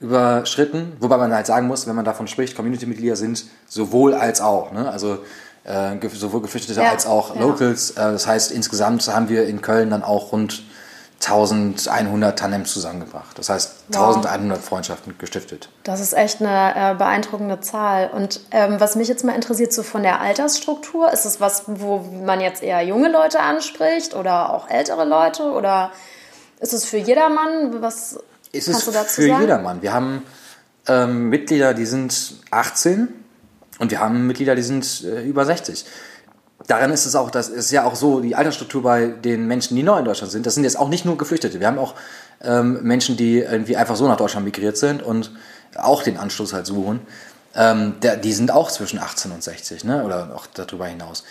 überschritten. 0.00 0.92
Wobei 0.98 1.16
man 1.16 1.32
halt 1.32 1.46
sagen 1.46 1.68
muss, 1.68 1.86
wenn 1.86 1.94
man 1.94 2.04
davon 2.04 2.26
spricht, 2.26 2.56
Community-Mitglieder 2.56 3.14
sind 3.14 3.44
sowohl 3.68 4.14
als 4.14 4.40
auch. 4.40 4.72
Ne? 4.72 4.90
Also 4.90 5.18
äh, 5.64 5.96
sowohl 6.08 6.42
Geflüchtete 6.42 6.80
Ja, 6.80 6.90
als 6.90 7.06
auch 7.06 7.36
ja. 7.36 7.40
Locals. 7.40 7.92
Äh, 7.92 7.94
das 7.94 8.26
heißt, 8.26 8.50
insgesamt 8.50 9.06
haben 9.06 9.28
wir 9.28 9.46
in 9.46 9.62
Köln 9.62 9.90
dann 9.90 10.02
auch 10.02 10.32
rund 10.32 10.64
1100 11.24 12.38
Tandems 12.38 12.72
zusammengebracht. 12.72 13.38
Das 13.38 13.48
heißt, 13.48 13.72
Wow. 13.88 14.16
1100 14.16 14.62
Freundschaften 14.62 15.16
gestiftet. 15.18 15.68
Das 15.84 16.00
ist 16.00 16.12
echt 16.14 16.40
eine 16.40 16.92
äh, 16.92 16.94
beeindruckende 16.94 17.60
Zahl. 17.60 18.10
Und 18.10 18.40
ähm, 18.50 18.76
was 18.80 18.96
mich 18.96 19.08
jetzt 19.08 19.24
mal 19.24 19.34
interessiert, 19.34 19.72
so 19.72 19.82
von 19.82 20.02
der 20.02 20.20
Altersstruktur, 20.20 21.12
ist 21.12 21.24
es 21.24 21.40
was, 21.40 21.64
wo 21.66 21.98
man 22.24 22.40
jetzt 22.40 22.62
eher 22.62 22.82
junge 22.82 23.10
Leute 23.10 23.40
anspricht 23.40 24.14
oder 24.14 24.52
auch 24.52 24.68
ältere 24.70 25.04
Leute? 25.04 25.44
Oder 25.52 25.90
ist 26.60 26.72
es 26.72 26.84
für 26.84 26.96
jedermann? 26.98 27.82
Was 27.82 28.18
Ist 28.52 28.66
kannst 28.66 28.80
es 28.80 28.84
du 28.86 28.90
dazu 28.92 29.20
für 29.22 29.28
sagen? 29.28 29.40
jedermann. 29.42 29.82
Wir 29.82 29.92
haben 29.92 30.22
ähm, 30.88 31.28
Mitglieder, 31.28 31.74
die 31.74 31.86
sind 31.86 32.34
18 32.50 33.08
und 33.78 33.90
wir 33.90 34.00
haben 34.00 34.26
Mitglieder, 34.26 34.54
die 34.54 34.62
sind 34.62 35.04
äh, 35.04 35.22
über 35.22 35.44
60. 35.44 35.84
Daran 36.66 36.92
ist 36.92 37.06
es 37.06 37.16
auch, 37.16 37.30
das 37.30 37.48
ist 37.48 37.70
ja 37.70 37.84
auch 37.84 37.94
so, 37.94 38.20
die 38.20 38.36
Altersstruktur 38.36 38.82
bei 38.82 39.06
den 39.06 39.46
Menschen, 39.46 39.76
die 39.76 39.82
neu 39.82 39.98
in 39.98 40.04
Deutschland 40.04 40.32
sind, 40.32 40.46
das 40.46 40.54
sind 40.54 40.64
jetzt 40.64 40.78
auch 40.78 40.88
nicht 40.88 41.04
nur 41.04 41.18
Geflüchtete. 41.18 41.60
Wir 41.60 41.66
haben 41.66 41.78
auch 41.78 41.94
ähm, 42.42 42.82
Menschen, 42.82 43.16
die 43.16 43.38
irgendwie 43.38 43.76
einfach 43.76 43.96
so 43.96 44.06
nach 44.06 44.16
Deutschland 44.16 44.44
migriert 44.44 44.76
sind 44.76 45.02
und 45.02 45.32
auch 45.76 46.02
den 46.02 46.16
Anschluss 46.16 46.52
halt 46.52 46.66
suchen. 46.66 47.00
Ähm, 47.54 47.94
der, 48.02 48.16
die 48.16 48.32
sind 48.32 48.50
auch 48.50 48.70
zwischen 48.70 48.98
18 48.98 49.30
und 49.32 49.42
60, 49.42 49.84
ne? 49.84 50.04
oder 50.04 50.30
auch 50.34 50.46
darüber 50.46 50.86
hinaus. 50.86 51.24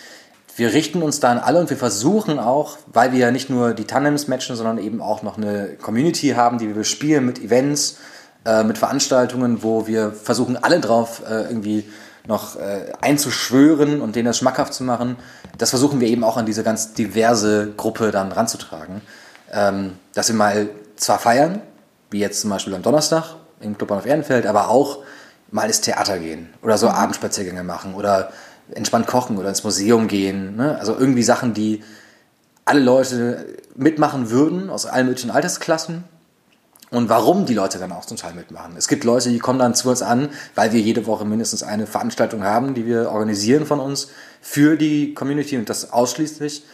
Wir 0.54 0.72
richten 0.72 1.02
uns 1.02 1.18
da 1.18 1.30
an 1.30 1.38
alle 1.38 1.60
und 1.60 1.70
wir 1.70 1.78
versuchen 1.78 2.38
auch, 2.38 2.76
weil 2.86 3.12
wir 3.12 3.18
ja 3.18 3.30
nicht 3.30 3.48
nur 3.48 3.72
die 3.72 3.86
Tandems 3.86 4.28
matchen, 4.28 4.54
sondern 4.54 4.78
eben 4.78 5.00
auch 5.00 5.22
noch 5.22 5.38
eine 5.38 5.76
Community 5.80 6.30
haben, 6.30 6.58
die 6.58 6.68
wir 6.68 6.74
bespielen 6.74 7.24
mit 7.24 7.38
Events, 7.42 7.96
äh, 8.44 8.62
mit 8.62 8.76
Veranstaltungen, 8.76 9.62
wo 9.62 9.86
wir 9.86 10.12
versuchen, 10.12 10.62
alle 10.62 10.80
drauf 10.80 11.22
äh, 11.26 11.44
irgendwie 11.44 11.90
noch 12.26 12.56
äh, 12.56 12.92
einzuschwören 13.00 14.00
und 14.00 14.16
denen 14.16 14.26
das 14.26 14.38
schmackhaft 14.38 14.74
zu 14.74 14.84
machen. 14.84 15.16
Das 15.58 15.70
versuchen 15.70 16.00
wir 16.00 16.08
eben 16.08 16.24
auch 16.24 16.36
an 16.36 16.46
diese 16.46 16.62
ganz 16.62 16.92
diverse 16.92 17.72
Gruppe 17.76 18.10
dann 18.10 18.32
ranzutragen. 18.32 19.02
Ähm, 19.52 19.94
dass 20.14 20.28
wir 20.28 20.36
mal 20.36 20.68
zwar 20.96 21.18
feiern, 21.18 21.60
wie 22.10 22.20
jetzt 22.20 22.40
zum 22.40 22.50
Beispiel 22.50 22.74
am 22.74 22.82
Donnerstag 22.82 23.36
im 23.60 23.76
Club 23.76 23.90
auf 23.90 24.06
Ehrenfeld, 24.06 24.46
aber 24.46 24.68
auch 24.68 24.98
mal 25.50 25.66
ins 25.66 25.80
Theater 25.80 26.18
gehen 26.18 26.48
oder 26.62 26.78
so 26.78 26.88
Abendspaziergänge 26.88 27.62
machen 27.62 27.94
oder 27.94 28.32
entspannt 28.74 29.06
kochen 29.06 29.36
oder 29.36 29.48
ins 29.48 29.64
Museum 29.64 30.08
gehen. 30.08 30.56
Ne? 30.56 30.78
Also 30.78 30.96
irgendwie 30.96 31.22
Sachen, 31.22 31.54
die 31.54 31.82
alle 32.64 32.80
Leute 32.80 33.46
mitmachen 33.74 34.30
würden, 34.30 34.70
aus 34.70 34.86
allen 34.86 35.06
möglichen 35.06 35.30
Altersklassen. 35.30 36.04
Und 36.92 37.08
warum 37.08 37.46
die 37.46 37.54
Leute 37.54 37.78
dann 37.78 37.90
auch 37.90 38.04
zum 38.04 38.18
Teil 38.18 38.34
mitmachen. 38.34 38.74
Es 38.76 38.86
gibt 38.86 39.04
Leute, 39.04 39.30
die 39.30 39.38
kommen 39.38 39.58
dann 39.58 39.74
zu 39.74 39.88
uns 39.88 40.02
an, 40.02 40.28
weil 40.54 40.74
wir 40.74 40.80
jede 40.80 41.06
Woche 41.06 41.24
mindestens 41.24 41.62
eine 41.62 41.86
Veranstaltung 41.86 42.44
haben, 42.44 42.74
die 42.74 42.84
wir 42.84 43.10
organisieren 43.10 43.64
von 43.64 43.80
uns 43.80 44.08
für 44.42 44.76
die 44.76 45.14
Community 45.14 45.56
und 45.56 45.70
das 45.70 45.90
ausschließlich, 45.90 46.64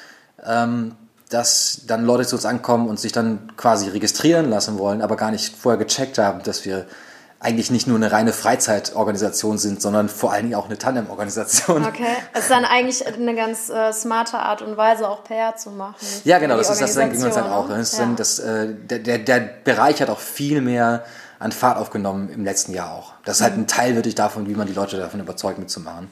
ähm, 0.44 0.96
dass 1.28 1.82
dann 1.86 2.04
Leute 2.04 2.26
zu 2.26 2.34
uns 2.34 2.44
ankommen 2.46 2.88
und 2.88 2.98
sich 2.98 3.12
dann 3.12 3.52
quasi 3.56 3.90
registrieren 3.90 4.50
lassen 4.50 4.76
wollen, 4.76 5.02
aber 5.02 5.14
gar 5.14 5.30
nicht 5.30 5.54
vorher 5.54 5.78
gecheckt 5.78 6.18
haben, 6.18 6.42
dass 6.42 6.64
wir 6.64 6.86
eigentlich 7.40 7.70
nicht 7.70 7.86
nur 7.86 7.96
eine 7.96 8.10
reine 8.10 8.32
Freizeitorganisation 8.32 9.58
sind, 9.58 9.80
sondern 9.80 10.08
vor 10.08 10.32
allen 10.32 10.44
Dingen 10.44 10.54
auch 10.56 10.66
eine 10.66 10.76
Tandem-Organisation. 10.76 11.84
Okay, 11.86 12.04
es 12.32 12.40
ist 12.42 12.50
dann 12.50 12.64
eigentlich 12.64 13.06
eine 13.06 13.34
ganz 13.36 13.68
äh, 13.68 13.92
smarte 13.92 14.38
Art 14.38 14.60
und 14.60 14.76
Weise, 14.76 15.08
auch 15.08 15.22
PR 15.22 15.54
zu 15.56 15.70
machen. 15.70 15.94
Ja, 16.24 16.38
genau, 16.38 16.56
das 16.56 16.68
ist 16.68 16.80
das 16.80 16.94
denken 16.94 17.18
wir 17.18 17.26
uns 17.26 17.36
halt 17.36 17.46
auch. 17.46 17.68
Das 17.68 17.92
ne? 17.92 17.98
dann, 18.00 18.16
das, 18.16 18.38
äh, 18.40 18.68
der, 18.74 18.98
der, 18.98 19.18
der 19.18 19.40
Bereich 19.40 20.02
hat 20.02 20.10
auch 20.10 20.18
viel 20.18 20.60
mehr 20.60 21.04
an 21.38 21.52
Fahrt 21.52 21.78
aufgenommen 21.78 22.28
im 22.30 22.44
letzten 22.44 22.74
Jahr 22.74 22.90
auch. 22.92 23.12
Das 23.24 23.36
ist 23.36 23.42
halt 23.42 23.54
Mhm. 23.56 23.62
ein 23.62 23.66
Teil 23.68 23.94
wirklich 23.94 24.16
davon, 24.16 24.48
wie 24.48 24.54
man 24.54 24.66
die 24.66 24.74
Leute 24.74 24.98
davon 24.98 25.20
überzeugt, 25.20 25.60
mitzumachen. 25.60 26.10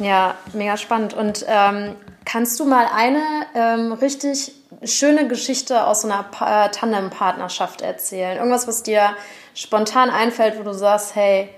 Ja, 0.00 0.34
mega 0.52 0.76
spannend. 0.76 1.14
Und 1.14 1.44
ähm, 1.46 1.94
kannst 2.24 2.58
du 2.60 2.64
mal 2.64 2.86
eine 2.92 3.22
ähm, 3.54 3.92
richtig 3.92 4.52
schöne 4.82 5.28
Geschichte 5.28 5.86
aus 5.86 6.02
so 6.02 6.08
einer 6.08 6.22
pa 6.24 6.66
äh, 6.66 6.70
Tandem-Partnerschaft 6.70 7.82
erzählen? 7.82 8.38
Irgendwas, 8.38 8.66
was 8.66 8.82
dir 8.82 9.16
spontan 9.54 10.10
einfällt, 10.10 10.58
wo 10.58 10.62
du 10.62 10.72
sagst, 10.72 11.14
hey, 11.14 11.50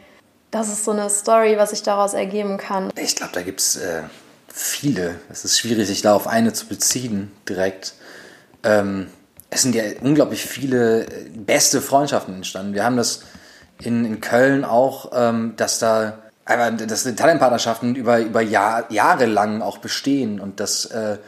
das 0.51 0.69
ist 0.69 0.85
so 0.85 0.93
eine 0.93 1.11
Story, 1.11 1.57
was 1.59 1.71
sich 1.71 1.83
daraus 1.83 2.15
ergeben 2.15 2.57
kann. 2.57 2.91
Ich 2.97 3.17
glaube, 3.17 3.33
da 3.33 3.43
gibt 3.43 3.61
es 3.61 3.77
äh, 3.77 4.03
viele. 4.49 5.17
Es 5.31 5.45
ist 5.45 5.59
schwierig, 5.59 5.87
sich 5.87 6.03
da 6.03 6.15
auf 6.15 6.27
eine 6.27 6.53
zu 6.53 6.67
beziehen 6.67 7.33
direkt. 7.49 7.95
Ähm, 8.63 9.09
es 9.51 9.63
sind 9.63 9.75
ja 9.75 9.85
unglaublich 10.01 10.45
viele 10.45 11.05
äh, 11.05 11.29
beste 11.35 11.81
Freundschaften 11.81 12.35
entstanden. 12.35 12.75
Wir 12.75 12.85
haben 12.85 12.97
das 12.97 13.23
in, 13.83 14.05
in 14.05 14.21
Köln 14.21 14.65
auch, 14.65 15.13
ähm, 15.15 15.55
dass 15.57 15.79
da 15.79 16.19
einfach, 16.47 16.87
dass 16.87 17.03
die 17.03 17.15
Talentpartnerschaften 17.15 17.95
über, 17.95 18.21
über 18.21 18.41
Jahr, 18.41 18.91
Jahre 18.91 19.27
lang 19.27 19.61
auch 19.61 19.79
bestehen 19.79 20.41
und 20.41 20.61
dass, 20.61 20.87
äh, 20.87 21.19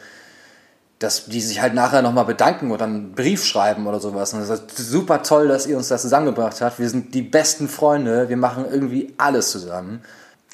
dass 1.00 1.26
die 1.26 1.40
sich 1.40 1.60
halt 1.60 1.74
nachher 1.74 2.02
nochmal 2.02 2.24
bedanken 2.24 2.70
oder 2.70 2.84
einen 2.84 3.12
Brief 3.12 3.44
schreiben 3.44 3.86
oder 3.86 4.00
sowas. 4.00 4.32
Und 4.32 4.40
das 4.40 4.50
ist 4.50 4.78
super 4.78 5.22
toll, 5.22 5.48
dass 5.48 5.66
ihr 5.66 5.76
uns 5.76 5.88
das 5.88 6.02
zusammengebracht 6.02 6.60
habt. 6.60 6.78
Wir 6.78 6.88
sind 6.88 7.14
die 7.14 7.22
besten 7.22 7.68
Freunde, 7.68 8.28
wir 8.28 8.36
machen 8.36 8.64
irgendwie 8.70 9.14
alles 9.18 9.50
zusammen. 9.50 10.02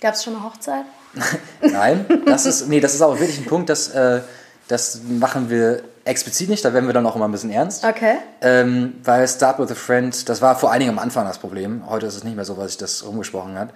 Gab 0.01 0.15
es 0.15 0.25
schon 0.25 0.35
eine 0.35 0.45
Hochzeit? 0.45 0.85
Nein, 1.61 2.07
das 2.27 2.45
ist, 2.45 2.69
nee, 2.69 2.81
das 2.81 2.95
ist 2.95 3.03
aber 3.03 3.21
wirklich 3.21 3.39
ein 3.39 3.45
Punkt, 3.45 3.71
das, 3.71 3.89
äh, 3.91 4.21
das 4.67 5.01
machen 5.09 5.49
wir 5.49 5.83
explizit 6.05 6.49
nicht, 6.49 6.65
da 6.65 6.73
werden 6.73 6.87
wir 6.87 6.93
dann 6.93 7.07
auch 7.07 7.15
immer 7.15 7.27
ein 7.27 7.33
bisschen 7.33 7.51
ernst. 7.51 7.85
Okay. 7.85 8.17
Ähm, 8.41 8.95
weil 9.05 9.29
Start 9.29 9.59
with 9.61 9.71
a 9.71 9.75
Friend, 9.75 10.29
das 10.29 10.43
war 10.43 10.57
vor 10.59 10.73
allen 10.73 10.81
Dingen 10.81 10.91
am 10.91 10.99
Anfang 10.99 11.25
das 11.27 11.39
Problem, 11.39 11.89
heute 11.89 12.07
ist 12.07 12.17
es 12.17 12.25
nicht 12.25 12.35
mehr 12.35 12.45
so, 12.45 12.57
was 12.57 12.69
sich 12.69 12.79
das 12.79 13.07
rumgesprochen 13.07 13.57
hat, 13.57 13.71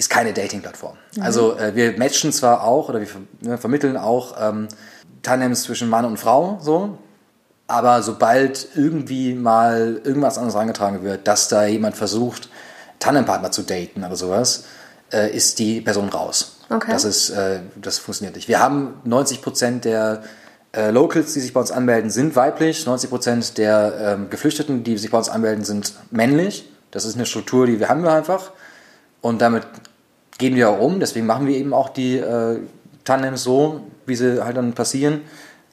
ist 0.00 0.08
keine 0.08 0.32
Dating-Plattform. 0.32 0.96
Also 1.20 1.58
äh, 1.58 1.74
wir 1.74 1.98
matchen 1.98 2.32
zwar 2.32 2.64
auch 2.64 2.88
oder 2.88 3.00
wir 3.00 3.06
ver 3.06 3.20
ne, 3.42 3.58
vermitteln 3.58 3.98
auch 3.98 4.34
ähm, 4.40 4.66
Tandems 5.22 5.64
zwischen 5.64 5.90
Mann 5.90 6.06
und 6.06 6.16
Frau, 6.16 6.58
so, 6.62 6.96
aber 7.66 8.02
sobald 8.02 8.68
irgendwie 8.74 9.34
mal 9.34 10.00
irgendwas 10.02 10.38
anderes 10.38 10.56
rangetragen 10.56 11.04
wird, 11.04 11.28
dass 11.28 11.48
da 11.48 11.66
jemand 11.66 11.96
versucht, 11.96 12.48
Tandempartner 12.98 13.50
zu 13.50 13.62
daten 13.62 14.02
oder 14.02 14.16
sowas, 14.16 14.64
äh, 15.12 15.36
ist 15.36 15.58
die 15.58 15.82
Person 15.82 16.08
raus. 16.08 16.56
Okay. 16.70 16.90
Das 16.90 17.04
ist, 17.04 17.28
äh, 17.28 17.60
das 17.76 17.98
funktioniert 17.98 18.36
nicht. 18.36 18.48
Wir 18.48 18.58
haben 18.58 18.94
90 19.04 19.42
Prozent 19.42 19.84
der 19.84 20.22
äh, 20.72 20.90
Locals, 20.90 21.34
die 21.34 21.40
sich 21.40 21.52
bei 21.52 21.60
uns 21.60 21.72
anmelden, 21.72 22.10
sind 22.10 22.36
weiblich. 22.36 22.86
90 22.86 23.10
Prozent 23.10 23.58
der 23.58 23.94
ähm, 24.00 24.30
Geflüchteten, 24.30 24.82
die 24.82 24.96
sich 24.96 25.10
bei 25.10 25.18
uns 25.18 25.28
anmelden, 25.28 25.62
sind 25.62 25.92
männlich. 26.10 26.70
Das 26.90 27.04
ist 27.04 27.16
eine 27.16 27.26
Struktur, 27.26 27.66
die 27.66 27.78
wir 27.80 27.90
haben 27.90 28.02
wir 28.02 28.12
einfach. 28.12 28.52
Und 29.20 29.42
damit 29.42 29.66
gehen 30.40 30.56
wir 30.56 30.80
um. 30.80 30.98
Deswegen 30.98 31.26
machen 31.26 31.46
wir 31.46 31.56
eben 31.56 31.72
auch 31.72 31.90
die 31.90 32.16
äh, 32.16 32.58
Tandems 33.04 33.44
so, 33.44 33.82
wie 34.06 34.16
sie 34.16 34.44
halt 34.44 34.56
dann 34.56 34.72
passieren. 34.72 35.20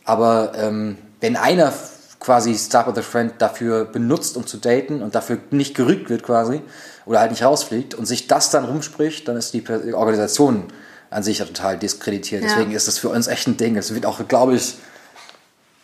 Aber 0.05 0.51
ähm, 0.55 0.97
wenn 1.19 1.35
einer 1.35 1.73
quasi 2.19 2.55
Start 2.55 2.87
with 2.87 2.97
a 2.97 3.01
Friend 3.01 3.33
dafür 3.39 3.85
benutzt, 3.85 4.37
um 4.37 4.45
zu 4.45 4.57
daten 4.57 5.01
und 5.01 5.15
dafür 5.15 5.39
nicht 5.49 5.75
gerügt 5.75 6.09
wird 6.09 6.23
quasi 6.23 6.61
oder 7.05 7.19
halt 7.19 7.31
nicht 7.31 7.43
rausfliegt 7.43 7.95
und 7.95 8.05
sich 8.05 8.27
das 8.27 8.49
dann 8.51 8.65
rumspricht, 8.65 9.27
dann 9.27 9.37
ist 9.37 9.53
die 9.53 9.63
Organisation 9.93 10.65
an 11.09 11.23
sich 11.23 11.39
ja 11.39 11.45
total 11.45 11.77
diskreditiert. 11.77 12.43
Ja. 12.43 12.49
Deswegen 12.49 12.71
ist 12.71 12.87
das 12.87 12.99
für 12.99 13.09
uns 13.09 13.27
echt 13.27 13.47
ein 13.47 13.57
Ding. 13.57 13.77
Es 13.77 13.93
wird 13.93 14.05
auch, 14.05 14.27
glaube 14.27 14.55
ich, 14.55 14.75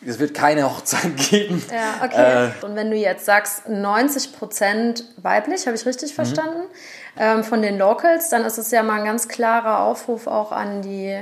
es 0.06 0.20
wird 0.20 0.34
keine 0.34 0.70
Hochzeit 0.70 1.16
geben. 1.30 1.64
Ja, 1.72 2.06
okay. 2.06 2.52
Äh, 2.62 2.66
und 2.66 2.76
wenn 2.76 2.92
du 2.92 2.98
jetzt 2.98 3.26
sagst, 3.26 3.70
90 3.70 4.34
Prozent 4.34 5.06
weiblich, 5.22 5.66
habe 5.66 5.76
ich 5.76 5.86
richtig 5.86 6.12
mhm. 6.12 6.16
verstanden. 6.16 6.64
Ähm, 7.18 7.44
von 7.44 7.62
den 7.62 7.78
Locals, 7.78 8.30
dann 8.30 8.46
ist 8.46 8.58
es 8.58 8.72
ja 8.72 8.84
mal 8.84 9.00
ein 9.00 9.06
ganz 9.06 9.28
klarer 9.28 9.80
Aufruf 9.80 10.28
auch 10.28 10.52
an 10.52 10.82
die, 10.82 11.20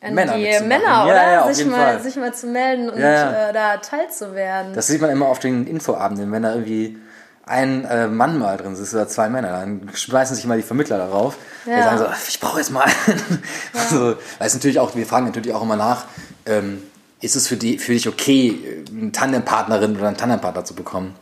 an 0.00 0.14
Männer, 0.14 0.36
die 0.36 0.64
Männer 0.64 1.04
oder? 1.04 1.14
Ja, 1.14 1.32
ja, 1.32 1.52
sich, 1.52 1.66
mal, 1.66 2.00
sich 2.00 2.16
mal 2.16 2.34
zu 2.34 2.46
melden 2.46 2.90
und 2.90 2.98
ja, 2.98 3.48
äh, 3.48 3.52
da 3.52 3.78
teilzuwerden. 3.78 4.74
Das 4.74 4.86
sieht 4.86 5.00
man 5.00 5.10
immer 5.10 5.26
auf 5.26 5.38
den 5.38 5.66
Infoabenden, 5.66 6.30
wenn 6.32 6.42
da 6.42 6.52
irgendwie 6.54 6.98
ein 7.44 7.84
äh, 7.84 8.06
Mann 8.06 8.38
mal 8.38 8.56
drin 8.56 8.76
sitzt 8.76 8.94
oder 8.94 9.08
zwei 9.08 9.28
Männer, 9.28 9.50
dann 9.50 9.90
schmeißen 9.92 10.36
sich 10.36 10.46
mal 10.46 10.56
die 10.56 10.62
Vermittler 10.62 10.98
darauf. 10.98 11.36
Ja. 11.66 11.76
Die 11.76 11.82
sagen 11.82 11.98
so, 11.98 12.06
ich 12.28 12.40
brauche 12.40 12.58
jetzt 12.58 12.70
mal 12.70 12.84
einen. 12.84 13.42
Ja. 13.74 13.80
Also, 13.80 14.16
weil 14.38 14.46
es 14.46 14.54
natürlich 14.54 14.78
auch, 14.78 14.94
wir 14.94 15.06
fragen 15.06 15.26
natürlich 15.26 15.52
auch 15.52 15.62
immer 15.62 15.76
nach, 15.76 16.04
ähm, 16.46 16.82
ist 17.20 17.36
es 17.36 17.48
für, 17.48 17.56
die, 17.56 17.78
für 17.78 17.92
dich 17.92 18.08
okay, 18.08 18.84
eine 18.90 19.12
Tandempartnerin 19.12 19.96
oder 19.96 20.08
einen 20.08 20.16
Tandempartner 20.16 20.64
zu 20.64 20.74
bekommen? 20.74 21.14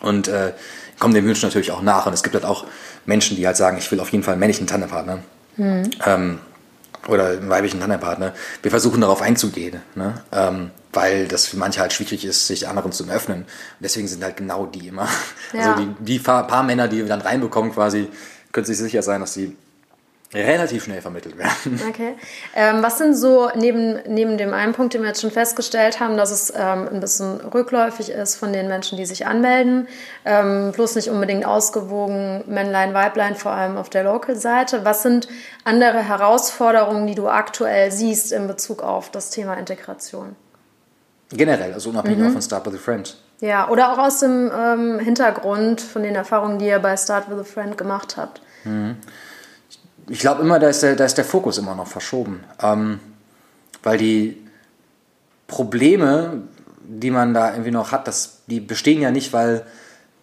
Und 0.00 0.28
äh, 0.28 0.52
kommen 0.98 1.14
den 1.14 1.24
Wünschen 1.24 1.46
natürlich 1.46 1.72
auch 1.72 1.82
nach. 1.82 2.06
Und 2.06 2.12
es 2.12 2.22
gibt 2.22 2.34
halt 2.34 2.44
auch 2.44 2.66
Menschen, 3.06 3.36
die 3.36 3.46
halt 3.46 3.56
sagen, 3.56 3.78
ich 3.78 3.90
will 3.90 4.00
auf 4.00 4.10
jeden 4.10 4.24
Fall 4.24 4.32
einen 4.32 4.40
männlichen 4.40 4.66
Tandempartner. 4.66 5.20
Mhm. 5.56 5.90
Ähm, 6.04 6.38
oder 7.06 7.28
einen 7.28 7.48
weiblichen 7.48 7.80
Tandempartner. 7.80 8.34
Wir 8.62 8.70
versuchen 8.70 9.00
darauf 9.00 9.22
einzugehen, 9.22 9.80
ne? 9.94 10.14
ähm, 10.32 10.70
weil 10.92 11.28
das 11.28 11.46
für 11.46 11.56
manche 11.56 11.80
halt 11.80 11.92
schwierig 11.92 12.24
ist, 12.24 12.46
sich 12.46 12.68
anderen 12.68 12.92
zu 12.92 13.08
öffnen. 13.08 13.42
Und 13.42 13.46
deswegen 13.80 14.08
sind 14.08 14.22
halt 14.22 14.36
genau 14.36 14.66
die 14.66 14.88
immer. 14.88 15.08
Ja. 15.54 15.72
Also 15.72 15.82
die, 15.82 16.04
die 16.04 16.18
paar, 16.18 16.46
paar 16.46 16.62
Männer, 16.62 16.88
die 16.88 16.98
wir 16.98 17.06
dann 17.06 17.22
reinbekommen, 17.22 17.72
quasi, 17.72 18.08
können 18.52 18.66
sich 18.66 18.76
sicher 18.76 19.02
sein, 19.02 19.22
dass 19.22 19.32
sie 19.32 19.56
relativ 20.34 20.84
schnell 20.84 21.00
vermittelt 21.00 21.38
werden. 21.38 21.80
Okay. 21.88 22.14
Ähm, 22.54 22.82
was 22.82 22.98
sind 22.98 23.14
so, 23.14 23.50
neben, 23.54 23.98
neben 24.06 24.36
dem 24.36 24.52
einen 24.52 24.72
Punkt, 24.72 24.92
den 24.92 25.00
wir 25.00 25.08
jetzt 25.08 25.22
schon 25.22 25.30
festgestellt 25.30 26.00
haben, 26.00 26.16
dass 26.16 26.30
es 26.30 26.52
ähm, 26.54 26.88
ein 26.92 27.00
bisschen 27.00 27.40
rückläufig 27.40 28.10
ist 28.10 28.36
von 28.36 28.52
den 28.52 28.68
Menschen, 28.68 28.98
die 28.98 29.06
sich 29.06 29.26
anmelden, 29.26 29.88
ähm, 30.24 30.72
bloß 30.72 30.96
nicht 30.96 31.08
unbedingt 31.08 31.46
ausgewogen, 31.46 32.44
Männlein, 32.46 32.92
Weiblein, 32.92 33.36
vor 33.36 33.52
allem 33.52 33.78
auf 33.78 33.88
der 33.88 34.04
Local-Seite. 34.04 34.84
Was 34.84 35.02
sind 35.02 35.28
andere 35.64 36.02
Herausforderungen, 36.02 37.06
die 37.06 37.14
du 37.14 37.28
aktuell 37.28 37.90
siehst 37.90 38.32
in 38.32 38.46
Bezug 38.46 38.82
auf 38.82 39.10
das 39.10 39.30
Thema 39.30 39.54
Integration? 39.54 40.36
Generell, 41.30 41.72
also 41.72 41.90
unabhängig 41.90 42.20
mhm. 42.20 42.28
auch 42.28 42.32
von 42.32 42.42
Start 42.42 42.66
with 42.66 42.74
a 42.74 42.78
Friend. 42.78 43.16
Ja, 43.40 43.68
oder 43.68 43.92
auch 43.92 43.98
aus 43.98 44.20
dem 44.20 44.50
ähm, 44.54 44.98
Hintergrund 44.98 45.80
von 45.80 46.02
den 46.02 46.14
Erfahrungen, 46.14 46.58
die 46.58 46.66
ihr 46.66 46.78
bei 46.80 46.96
Start 46.96 47.30
with 47.30 47.38
a 47.38 47.44
Friend 47.44 47.78
gemacht 47.78 48.16
habt. 48.16 48.42
Mhm 48.64 48.96
ich 50.08 50.20
glaube 50.20 50.42
immer, 50.42 50.58
da 50.58 50.68
ist, 50.68 50.82
der, 50.82 50.96
da 50.96 51.04
ist 51.04 51.16
der 51.16 51.24
Fokus 51.24 51.58
immer 51.58 51.74
noch 51.74 51.86
verschoben. 51.86 52.40
Ähm, 52.60 53.00
weil 53.82 53.98
die 53.98 54.36
Probleme, 55.46 56.42
die 56.82 57.10
man 57.10 57.34
da 57.34 57.52
irgendwie 57.52 57.70
noch 57.70 57.92
hat, 57.92 58.08
das, 58.08 58.42
die 58.46 58.60
bestehen 58.60 59.00
ja 59.00 59.10
nicht, 59.10 59.32
weil 59.32 59.64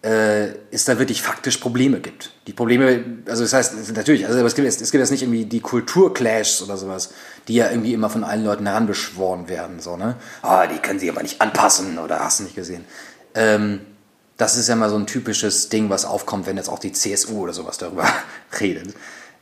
äh, 0.02 0.54
es 0.70 0.84
da 0.84 0.98
wirklich 0.98 1.22
faktisch 1.22 1.56
Probleme 1.56 2.00
gibt. 2.00 2.32
Die 2.46 2.52
Probleme, 2.52 3.04
also 3.26 3.42
das 3.42 3.52
heißt, 3.52 3.92
natürlich, 3.94 4.26
also 4.26 4.44
es 4.44 4.54
gibt, 4.54 4.66
jetzt, 4.66 4.80
es 4.80 4.90
gibt 4.90 5.00
jetzt 5.00 5.10
nicht 5.10 5.22
irgendwie 5.22 5.46
die 5.46 5.60
Kulturclashs 5.60 6.62
oder 6.62 6.76
sowas, 6.76 7.10
die 7.48 7.54
ja 7.54 7.70
irgendwie 7.70 7.92
immer 7.92 8.10
von 8.10 8.22
allen 8.22 8.44
Leuten 8.44 8.66
heranbeschworen 8.66 9.48
werden. 9.48 9.80
So, 9.80 9.96
ne? 9.96 10.16
Oh, 10.42 10.62
die 10.72 10.78
können 10.78 11.00
sich 11.00 11.10
aber 11.10 11.22
nicht 11.22 11.40
anpassen 11.40 11.98
oder 11.98 12.20
hast 12.20 12.40
du 12.40 12.44
nicht 12.44 12.54
gesehen. 12.54 12.84
Ähm, 13.34 13.80
das 14.36 14.56
ist 14.56 14.68
ja 14.68 14.76
mal 14.76 14.90
so 14.90 14.96
ein 14.96 15.06
typisches 15.06 15.70
Ding, 15.70 15.88
was 15.88 16.04
aufkommt, 16.04 16.46
wenn 16.46 16.56
jetzt 16.56 16.68
auch 16.68 16.78
die 16.78 16.92
CSU 16.92 17.40
oder 17.40 17.52
sowas 17.52 17.78
darüber 17.78 18.06
redet. 18.60 18.94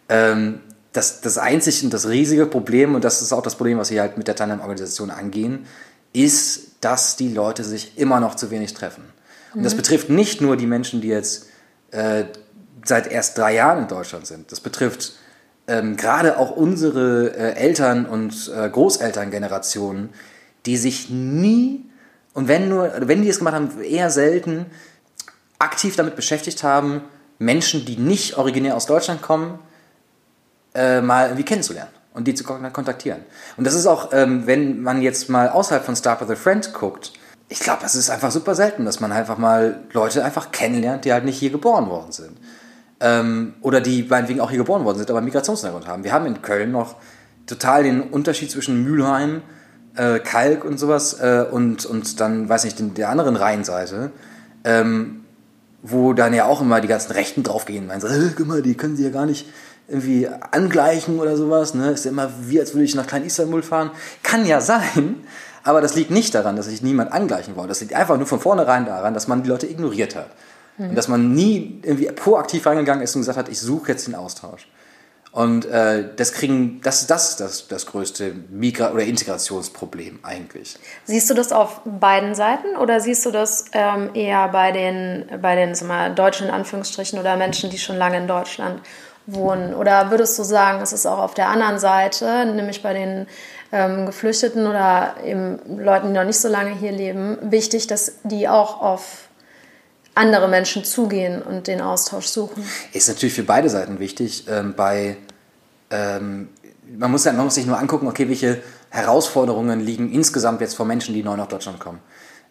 Ähm, 0.08 0.60
das, 0.92 1.20
das 1.20 1.38
einzig 1.38 1.82
und 1.82 1.92
das 1.92 2.08
riesige 2.08 2.46
Problem, 2.46 2.94
und 2.94 3.04
das 3.04 3.20
ist 3.20 3.32
auch 3.32 3.42
das 3.42 3.56
Problem, 3.56 3.78
was 3.78 3.90
wir 3.90 4.00
halt 4.00 4.16
mit 4.16 4.28
der 4.28 4.36
Tandem-Organisation 4.36 5.10
angehen, 5.10 5.66
ist, 6.12 6.76
dass 6.80 7.16
die 7.16 7.32
Leute 7.32 7.64
sich 7.64 7.98
immer 7.98 8.20
noch 8.20 8.36
zu 8.36 8.50
wenig 8.50 8.74
treffen. 8.74 9.04
Und 9.52 9.60
mhm. 9.60 9.64
das 9.64 9.74
betrifft 9.74 10.08
nicht 10.08 10.40
nur 10.40 10.56
die 10.56 10.66
Menschen, 10.66 11.00
die 11.00 11.08
jetzt 11.08 11.46
äh, 11.90 12.24
seit 12.84 13.10
erst 13.10 13.36
drei 13.36 13.54
Jahren 13.54 13.82
in 13.82 13.88
Deutschland 13.88 14.26
sind. 14.26 14.52
Das 14.52 14.60
betrifft 14.60 15.14
ähm, 15.66 15.96
gerade 15.96 16.38
auch 16.38 16.50
unsere 16.50 17.34
äh, 17.36 17.54
Eltern- 17.54 18.06
und 18.06 18.52
äh, 18.54 18.68
Großelterngenerationen, 18.68 20.10
die 20.66 20.76
sich 20.76 21.10
nie, 21.10 21.84
und 22.34 22.48
wenn 22.48 22.68
nur, 22.68 22.92
wenn 23.00 23.22
die 23.22 23.28
es 23.28 23.38
gemacht 23.38 23.54
haben, 23.54 23.82
eher 23.82 24.10
selten, 24.10 24.66
aktiv 25.58 25.96
damit 25.96 26.16
beschäftigt 26.16 26.62
haben, 26.62 27.02
Menschen, 27.38 27.84
die 27.84 27.96
nicht 27.96 28.36
originär 28.36 28.76
aus 28.76 28.86
Deutschland 28.86 29.22
kommen, 29.22 29.58
äh, 30.74 31.00
mal 31.00 31.26
irgendwie 31.26 31.44
kennenzulernen 31.44 31.90
und 32.12 32.26
die 32.26 32.34
zu 32.34 32.44
kontaktieren. 32.44 33.20
Und 33.56 33.66
das 33.66 33.74
ist 33.74 33.86
auch, 33.86 34.10
ähm, 34.12 34.46
wenn 34.46 34.82
man 34.82 35.02
jetzt 35.02 35.28
mal 35.28 35.48
außerhalb 35.48 35.84
von 35.84 35.96
Start 35.96 36.20
with 36.20 36.30
a 36.30 36.36
Friend 36.36 36.72
guckt, 36.72 37.12
ich 37.48 37.60
glaube, 37.60 37.80
das 37.82 37.94
ist 37.94 38.10
einfach 38.10 38.30
super 38.30 38.54
selten, 38.54 38.84
dass 38.84 39.00
man 39.00 39.12
einfach 39.12 39.36
mal 39.38 39.80
Leute 39.92 40.24
einfach 40.24 40.50
kennenlernt, 40.50 41.04
die 41.04 41.12
halt 41.12 41.24
nicht 41.24 41.38
hier 41.38 41.50
geboren 41.50 41.88
worden 41.88 42.12
sind. 42.12 42.38
Ähm, 43.00 43.54
oder 43.60 43.80
die 43.80 44.04
meinetwegen 44.04 44.40
auch 44.40 44.50
hier 44.50 44.58
geboren 44.58 44.84
worden 44.84 44.98
sind, 44.98 45.10
aber 45.10 45.20
Migrationshintergrund 45.20 45.86
haben. 45.86 46.04
Wir 46.04 46.12
haben 46.12 46.26
in 46.26 46.40
Köln 46.40 46.72
noch 46.72 46.96
total 47.46 47.82
den 47.82 48.00
Unterschied 48.00 48.50
zwischen 48.50 48.82
Mülheim, 48.84 49.42
äh, 49.96 50.20
Kalk 50.20 50.64
und 50.64 50.78
sowas 50.78 51.20
äh, 51.20 51.44
und, 51.50 51.84
und 51.84 52.20
dann, 52.20 52.48
weiß 52.48 52.64
nicht, 52.64 52.78
den, 52.78 52.94
der 52.94 53.10
anderen 53.10 53.36
Rheinseite. 53.36 54.10
Ähm, 54.64 55.20
wo 55.86 56.14
dann 56.14 56.32
ja 56.32 56.46
auch 56.46 56.62
immer 56.62 56.80
die 56.80 56.88
ganzen 56.88 57.12
Rechten 57.12 57.42
draufgehen. 57.42 57.86
Meinen 57.86 58.00
so, 58.00 58.08
äh, 58.08 58.30
guck 58.34 58.46
mal, 58.46 58.62
die 58.62 58.74
können 58.74 58.96
sie 58.96 59.04
ja 59.04 59.10
gar 59.10 59.26
nicht 59.26 59.46
irgendwie 59.88 60.28
angleichen 60.50 61.18
oder 61.18 61.36
sowas. 61.36 61.74
Ne? 61.74 61.90
Ist 61.90 62.04
ja 62.04 62.10
immer 62.10 62.30
wie, 62.40 62.60
als 62.60 62.74
würde 62.74 62.84
ich 62.84 62.94
nach 62.94 63.06
Klein-Istanbul 63.06 63.62
fahren. 63.62 63.90
Kann 64.22 64.46
ja 64.46 64.60
sein, 64.60 65.16
aber 65.62 65.80
das 65.80 65.94
liegt 65.94 66.10
nicht 66.10 66.34
daran, 66.34 66.56
dass 66.56 66.66
sich 66.66 66.82
niemand 66.82 67.12
angleichen 67.12 67.56
wollte. 67.56 67.68
Das 67.68 67.80
liegt 67.80 67.94
einfach 67.94 68.16
nur 68.16 68.26
von 68.26 68.40
vornherein 68.40 68.86
daran, 68.86 69.14
dass 69.14 69.28
man 69.28 69.42
die 69.42 69.48
Leute 69.48 69.66
ignoriert 69.66 70.14
hat. 70.14 70.28
Mhm. 70.78 70.90
Und 70.90 70.94
dass 70.94 71.08
man 71.08 71.32
nie 71.34 71.80
irgendwie 71.82 72.06
proaktiv 72.06 72.66
reingegangen 72.66 73.02
ist 73.02 73.14
und 73.14 73.22
gesagt 73.22 73.38
hat, 73.38 73.48
ich 73.48 73.60
suche 73.60 73.92
jetzt 73.92 74.06
den 74.06 74.14
Austausch. 74.14 74.68
Und 75.34 75.64
äh, 75.66 76.14
das 76.14 76.32
kriegen, 76.32 76.80
das, 76.84 77.08
das 77.08 77.30
ist 77.30 77.40
das, 77.40 77.66
das 77.66 77.86
größte 77.86 78.36
Migra- 78.52 78.92
oder 78.92 79.02
Integrationsproblem 79.02 80.20
eigentlich. 80.22 80.76
Siehst 81.06 81.28
du 81.28 81.34
das 81.34 81.50
auf 81.50 81.80
beiden 81.84 82.36
Seiten 82.36 82.76
oder 82.76 83.00
siehst 83.00 83.26
du 83.26 83.32
das 83.32 83.64
ähm, 83.72 84.10
eher 84.14 84.46
bei 84.50 84.70
den, 84.70 85.24
bei 85.42 85.56
den 85.56 85.74
mal, 85.88 86.14
Deutschen 86.14 86.46
in 86.46 86.54
Anführungsstrichen 86.54 87.18
oder 87.18 87.36
Menschen, 87.36 87.68
die 87.68 87.78
schon 87.78 87.96
lange 87.96 88.18
in 88.18 88.28
Deutschland 88.28 88.80
wohnen? 89.26 89.74
Oder 89.74 90.10
würdest 90.10 90.38
du 90.38 90.42
sagen, 90.42 90.80
es 90.82 90.92
ist 90.92 91.06
auch 91.06 91.18
auf 91.18 91.34
der 91.34 91.48
anderen 91.48 91.78
Seite, 91.78 92.44
nämlich 92.46 92.82
bei 92.82 92.92
den 92.92 93.26
ähm, 93.72 94.06
Geflüchteten 94.06 94.66
oder 94.66 95.16
eben 95.24 95.58
Leuten, 95.78 96.08
die 96.08 96.12
noch 96.12 96.24
nicht 96.24 96.38
so 96.38 96.48
lange 96.48 96.74
hier 96.74 96.92
leben, 96.92 97.38
wichtig, 97.42 97.86
dass 97.86 98.12
die 98.24 98.48
auch 98.48 98.80
auf 98.80 99.28
andere 100.14 100.48
Menschen 100.48 100.84
zugehen 100.84 101.42
und 101.42 101.66
den 101.66 101.80
Austausch 101.80 102.26
suchen? 102.26 102.64
Ist 102.92 103.08
natürlich 103.08 103.34
für 103.34 103.42
beide 103.42 103.68
Seiten 103.68 103.98
wichtig. 103.98 104.46
Ähm, 104.48 104.74
bei, 104.76 105.16
ähm, 105.90 106.50
man, 106.96 107.10
muss 107.10 107.24
man 107.24 107.36
muss 107.36 107.54
sich 107.54 107.66
nur 107.66 107.78
angucken, 107.78 108.06
okay, 108.06 108.28
welche 108.28 108.62
Herausforderungen 108.90 109.80
liegen 109.80 110.12
insgesamt 110.12 110.60
jetzt 110.60 110.76
vor 110.76 110.86
Menschen, 110.86 111.14
die 111.14 111.24
neu 111.24 111.36
nach 111.36 111.48
Deutschland 111.48 111.80
kommen. 111.80 111.98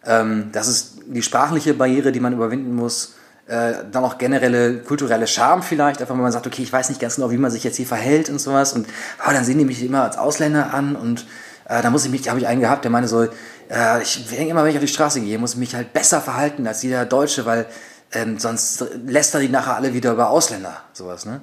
Ähm, 0.04 0.50
das 0.52 0.68
ist 0.68 0.98
die 1.06 1.22
sprachliche 1.22 1.72
Barriere, 1.72 2.12
die 2.12 2.20
man 2.20 2.34
überwinden 2.34 2.74
muss 2.74 3.14
äh, 3.46 3.74
dann 3.90 4.04
auch 4.04 4.18
generelle 4.18 4.78
kulturelle 4.78 5.26
Scham 5.26 5.62
vielleicht, 5.62 6.00
einfach 6.00 6.14
wenn 6.14 6.22
man 6.22 6.32
sagt, 6.32 6.46
okay, 6.46 6.62
ich 6.62 6.72
weiß 6.72 6.88
nicht 6.88 7.00
ganz 7.00 7.16
genau, 7.16 7.30
wie 7.30 7.36
man 7.36 7.50
sich 7.50 7.64
jetzt 7.64 7.76
hier 7.76 7.86
verhält 7.86 8.30
und 8.30 8.40
sowas 8.40 8.72
und 8.72 8.86
oh, 9.26 9.30
dann 9.30 9.44
sehen 9.44 9.58
die 9.58 9.64
mich 9.64 9.84
immer 9.84 10.02
als 10.02 10.16
Ausländer 10.16 10.72
an 10.72 10.96
und 10.96 11.26
äh, 11.68 11.82
da 11.82 11.90
muss 11.90 12.04
ich 12.04 12.10
mich, 12.10 12.28
habe 12.28 12.40
ich 12.40 12.46
einen 12.46 12.60
gehabt, 12.60 12.84
der 12.84 12.90
meine 12.90 13.08
so, 13.08 13.22
äh, 13.22 14.02
ich 14.02 14.28
denke 14.28 14.50
immer, 14.50 14.62
wenn 14.62 14.70
ich 14.70 14.76
auf 14.76 14.82
die 14.82 14.88
Straße 14.88 15.20
gehe, 15.20 15.38
muss 15.38 15.52
ich 15.52 15.58
mich 15.58 15.74
halt 15.74 15.92
besser 15.92 16.20
verhalten 16.20 16.66
als 16.66 16.82
jeder 16.82 17.04
Deutsche, 17.04 17.44
weil 17.46 17.66
ähm, 18.12 18.38
sonst 18.38 18.84
lästern 19.06 19.42
die 19.42 19.48
nachher 19.48 19.76
alle 19.76 19.92
wieder 19.92 20.12
über 20.12 20.30
Ausländer, 20.30 20.76
sowas, 20.92 21.26
ne? 21.26 21.40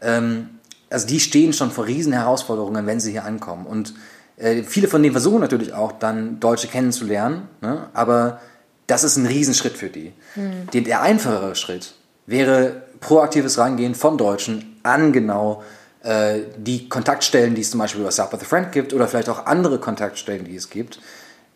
Ähm, 0.00 0.58
also 0.90 1.06
die 1.06 1.18
stehen 1.18 1.52
schon 1.52 1.70
vor 1.70 1.86
riesen 1.86 2.12
Herausforderungen, 2.12 2.86
wenn 2.86 3.00
sie 3.00 3.12
hier 3.12 3.24
ankommen 3.24 3.66
und 3.66 3.94
äh, 4.36 4.62
viele 4.64 4.88
von 4.88 5.02
denen 5.02 5.12
versuchen 5.12 5.40
natürlich 5.40 5.72
auch 5.72 5.92
dann 5.92 6.40
Deutsche 6.40 6.68
kennenzulernen, 6.68 7.48
ne? 7.60 7.86
aber 7.94 8.40
das 8.86 9.04
ist 9.04 9.16
ein 9.16 9.26
Riesenschritt 9.26 9.76
für 9.76 9.88
die. 9.88 10.12
Mhm. 10.34 10.84
Der 10.84 11.02
einfachere 11.02 11.54
Schritt 11.54 11.94
wäre 12.26 12.82
proaktives 13.00 13.58
Rangehen 13.58 13.94
von 13.94 14.18
Deutschen 14.18 14.78
an 14.82 15.12
genau 15.12 15.62
äh, 16.02 16.40
die 16.56 16.88
Kontaktstellen, 16.88 17.54
die 17.54 17.62
es 17.62 17.70
zum 17.70 17.80
Beispiel 17.80 18.02
über 18.02 18.12
Start 18.12 18.32
with 18.32 18.42
a 18.42 18.44
Friend 18.44 18.72
gibt 18.72 18.92
oder 18.92 19.08
vielleicht 19.08 19.28
auch 19.28 19.46
andere 19.46 19.78
Kontaktstellen, 19.78 20.44
die 20.44 20.56
es 20.56 20.70
gibt. 20.70 21.00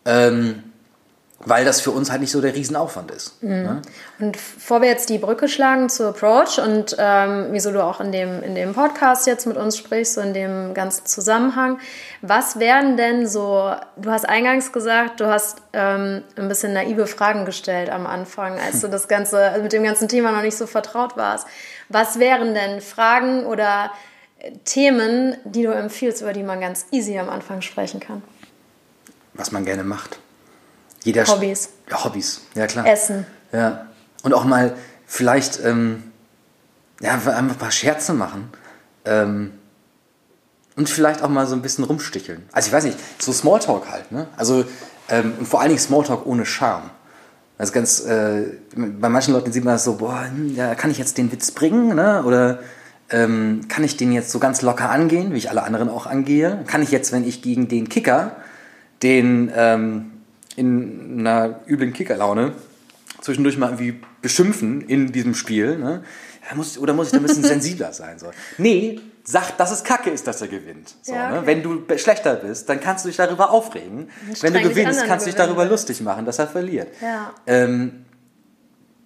Ähm, 0.05 0.63
weil 1.45 1.63
das 1.63 1.79
für 1.79 1.91
uns 1.91 2.11
halt 2.11 2.19
nicht 2.19 2.31
so 2.31 2.41
der 2.41 2.53
Riesenaufwand 2.53 3.11
ist. 3.11 3.41
Mhm. 3.41 3.49
Ne? 3.49 3.81
Und 4.19 4.33
bevor 4.33 4.81
wir 4.81 4.89
jetzt 4.89 5.09
die 5.09 5.17
Brücke 5.17 5.47
schlagen 5.47 5.87
zu 5.87 6.09
Approach 6.09 6.59
und 6.59 6.97
ähm, 6.99 7.47
wieso 7.51 7.71
du 7.71 7.81
auch 7.81 8.01
in 8.01 8.11
dem, 8.11 8.43
in 8.43 8.55
dem 8.55 8.73
Podcast 8.73 9.25
jetzt 9.25 9.47
mit 9.47 9.55
uns 9.55 9.77
sprichst, 9.77 10.15
so 10.15 10.21
in 10.21 10.33
dem 10.33 10.73
ganzen 10.73 11.05
Zusammenhang, 11.05 11.79
was 12.21 12.59
wären 12.59 12.97
denn 12.97 13.25
so, 13.25 13.73
du 13.95 14.11
hast 14.11 14.27
eingangs 14.27 14.73
gesagt, 14.73 15.21
du 15.21 15.27
hast 15.27 15.61
ähm, 15.71 16.23
ein 16.35 16.49
bisschen 16.49 16.73
naive 16.73 17.07
Fragen 17.07 17.45
gestellt 17.45 17.89
am 17.89 18.05
Anfang, 18.05 18.59
als 18.59 18.81
du 18.81 18.87
das 18.91 19.07
Ganze, 19.07 19.39
also 19.39 19.63
mit 19.63 19.71
dem 19.71 19.83
ganzen 19.83 20.09
Thema 20.09 20.31
noch 20.31 20.41
nicht 20.41 20.57
so 20.57 20.67
vertraut 20.67 21.15
warst. 21.15 21.47
Was 21.87 22.19
wären 22.19 22.53
denn 22.53 22.81
Fragen 22.81 23.45
oder 23.45 23.91
äh, 24.39 24.51
Themen, 24.65 25.37
die 25.45 25.63
du 25.63 25.71
empfiehlst, 25.71 26.21
über 26.21 26.33
die 26.33 26.43
man 26.43 26.59
ganz 26.59 26.87
easy 26.91 27.17
am 27.17 27.29
Anfang 27.29 27.61
sprechen 27.61 28.01
kann? 28.01 28.23
Was 29.35 29.53
man 29.53 29.63
gerne 29.63 29.85
macht. 29.85 30.19
Jeder 31.09 31.25
Hobbys. 31.25 31.69
Ja, 31.89 32.03
Hobbys, 32.03 32.41
ja 32.53 32.67
klar. 32.67 32.85
Essen. 32.85 33.25
Ja. 33.51 33.87
Und 34.21 34.33
auch 34.33 34.45
mal 34.45 34.75
vielleicht 35.07 35.59
ähm, 35.65 36.03
ja, 37.01 37.13
einfach 37.13 37.35
ein 37.35 37.47
paar 37.55 37.71
Scherze 37.71 38.13
machen. 38.13 38.49
Ähm, 39.05 39.53
und 40.75 40.87
vielleicht 40.87 41.23
auch 41.23 41.29
mal 41.29 41.47
so 41.47 41.55
ein 41.55 41.63
bisschen 41.63 41.83
rumsticheln. 41.83 42.43
Also 42.51 42.67
ich 42.67 42.73
weiß 42.73 42.83
nicht, 42.83 42.97
so 43.17 43.33
Smalltalk 43.33 43.89
halt, 43.89 44.11
ne? 44.11 44.27
Also, 44.37 44.65
ähm, 45.09 45.33
und 45.39 45.47
vor 45.47 45.61
allen 45.61 45.69
Dingen 45.69 45.79
Smalltalk 45.79 46.27
ohne 46.27 46.45
Charme. 46.45 46.91
Also 47.57 47.73
ganz, 47.73 48.01
äh, 48.01 48.43
bei 48.75 49.09
manchen 49.09 49.33
Leuten 49.33 49.51
sieht 49.51 49.65
man 49.65 49.73
das 49.73 49.83
so, 49.83 49.95
boah, 49.95 50.25
hm, 50.25 50.55
ja, 50.55 50.75
kann 50.75 50.91
ich 50.91 50.99
jetzt 50.99 51.17
den 51.17 51.31
Witz 51.31 51.51
bringen, 51.51 51.95
ne? 51.95 52.23
Oder 52.23 52.59
ähm, 53.09 53.61
kann 53.67 53.83
ich 53.83 53.97
den 53.97 54.11
jetzt 54.11 54.29
so 54.29 54.37
ganz 54.37 54.61
locker 54.61 54.91
angehen, 54.91 55.33
wie 55.33 55.37
ich 55.37 55.49
alle 55.49 55.63
anderen 55.63 55.89
auch 55.89 56.05
angehe? 56.05 56.63
Kann 56.67 56.83
ich 56.83 56.91
jetzt, 56.91 57.11
wenn 57.11 57.27
ich 57.27 57.41
gegen 57.41 57.67
den 57.67 57.89
Kicker, 57.89 58.35
den 59.01 59.51
ähm, 59.55 60.11
in 60.59 61.19
einer 61.25 61.61
üblen 61.67 61.93
Kickerlaune 61.93 62.53
zwischendurch 63.21 63.57
mal 63.57 63.67
irgendwie 63.67 63.99
beschimpfen 64.21 64.81
in 64.81 65.11
diesem 65.11 65.33
Spiel, 65.33 65.77
ne? 65.77 66.03
Muss, 66.55 66.79
oder 66.79 66.93
muss 66.93 67.07
ich 67.07 67.11
da 67.11 67.17
ein 67.19 67.23
bisschen 67.23 67.43
sensibler 67.55 67.93
sein? 67.93 68.17
So. 68.17 68.31
Nee, 68.57 68.99
sag, 69.23 69.55
dass 69.57 69.71
es 69.71 69.83
kacke 69.83 70.09
ist, 70.09 70.25
dass 70.25 70.41
er 70.41 70.47
gewinnt. 70.47 70.95
So, 71.03 71.13
Ja, 71.13 71.29
ne? 71.29 71.37
okay. 71.37 71.45
Wenn 71.47 71.63
du 71.63 71.83
schlechter 71.97 72.35
bist, 72.35 72.67
dann 72.69 72.79
kannst 72.79 73.05
du 73.05 73.09
dich 73.09 73.17
darüber 73.17 73.51
aufregen. 73.51 74.09
Wenn 74.41 74.53
du 74.53 74.61
gewinnst, 74.61 75.05
kannst 75.05 75.25
du 75.25 75.29
dich 75.29 75.37
darüber 75.37 75.65
lustig 75.65 76.01
machen, 76.01 76.25
dass 76.25 76.39
er 76.39 76.47
verliert. 76.47 76.87
Ja. 77.01 77.33
Ähm, 77.45 78.05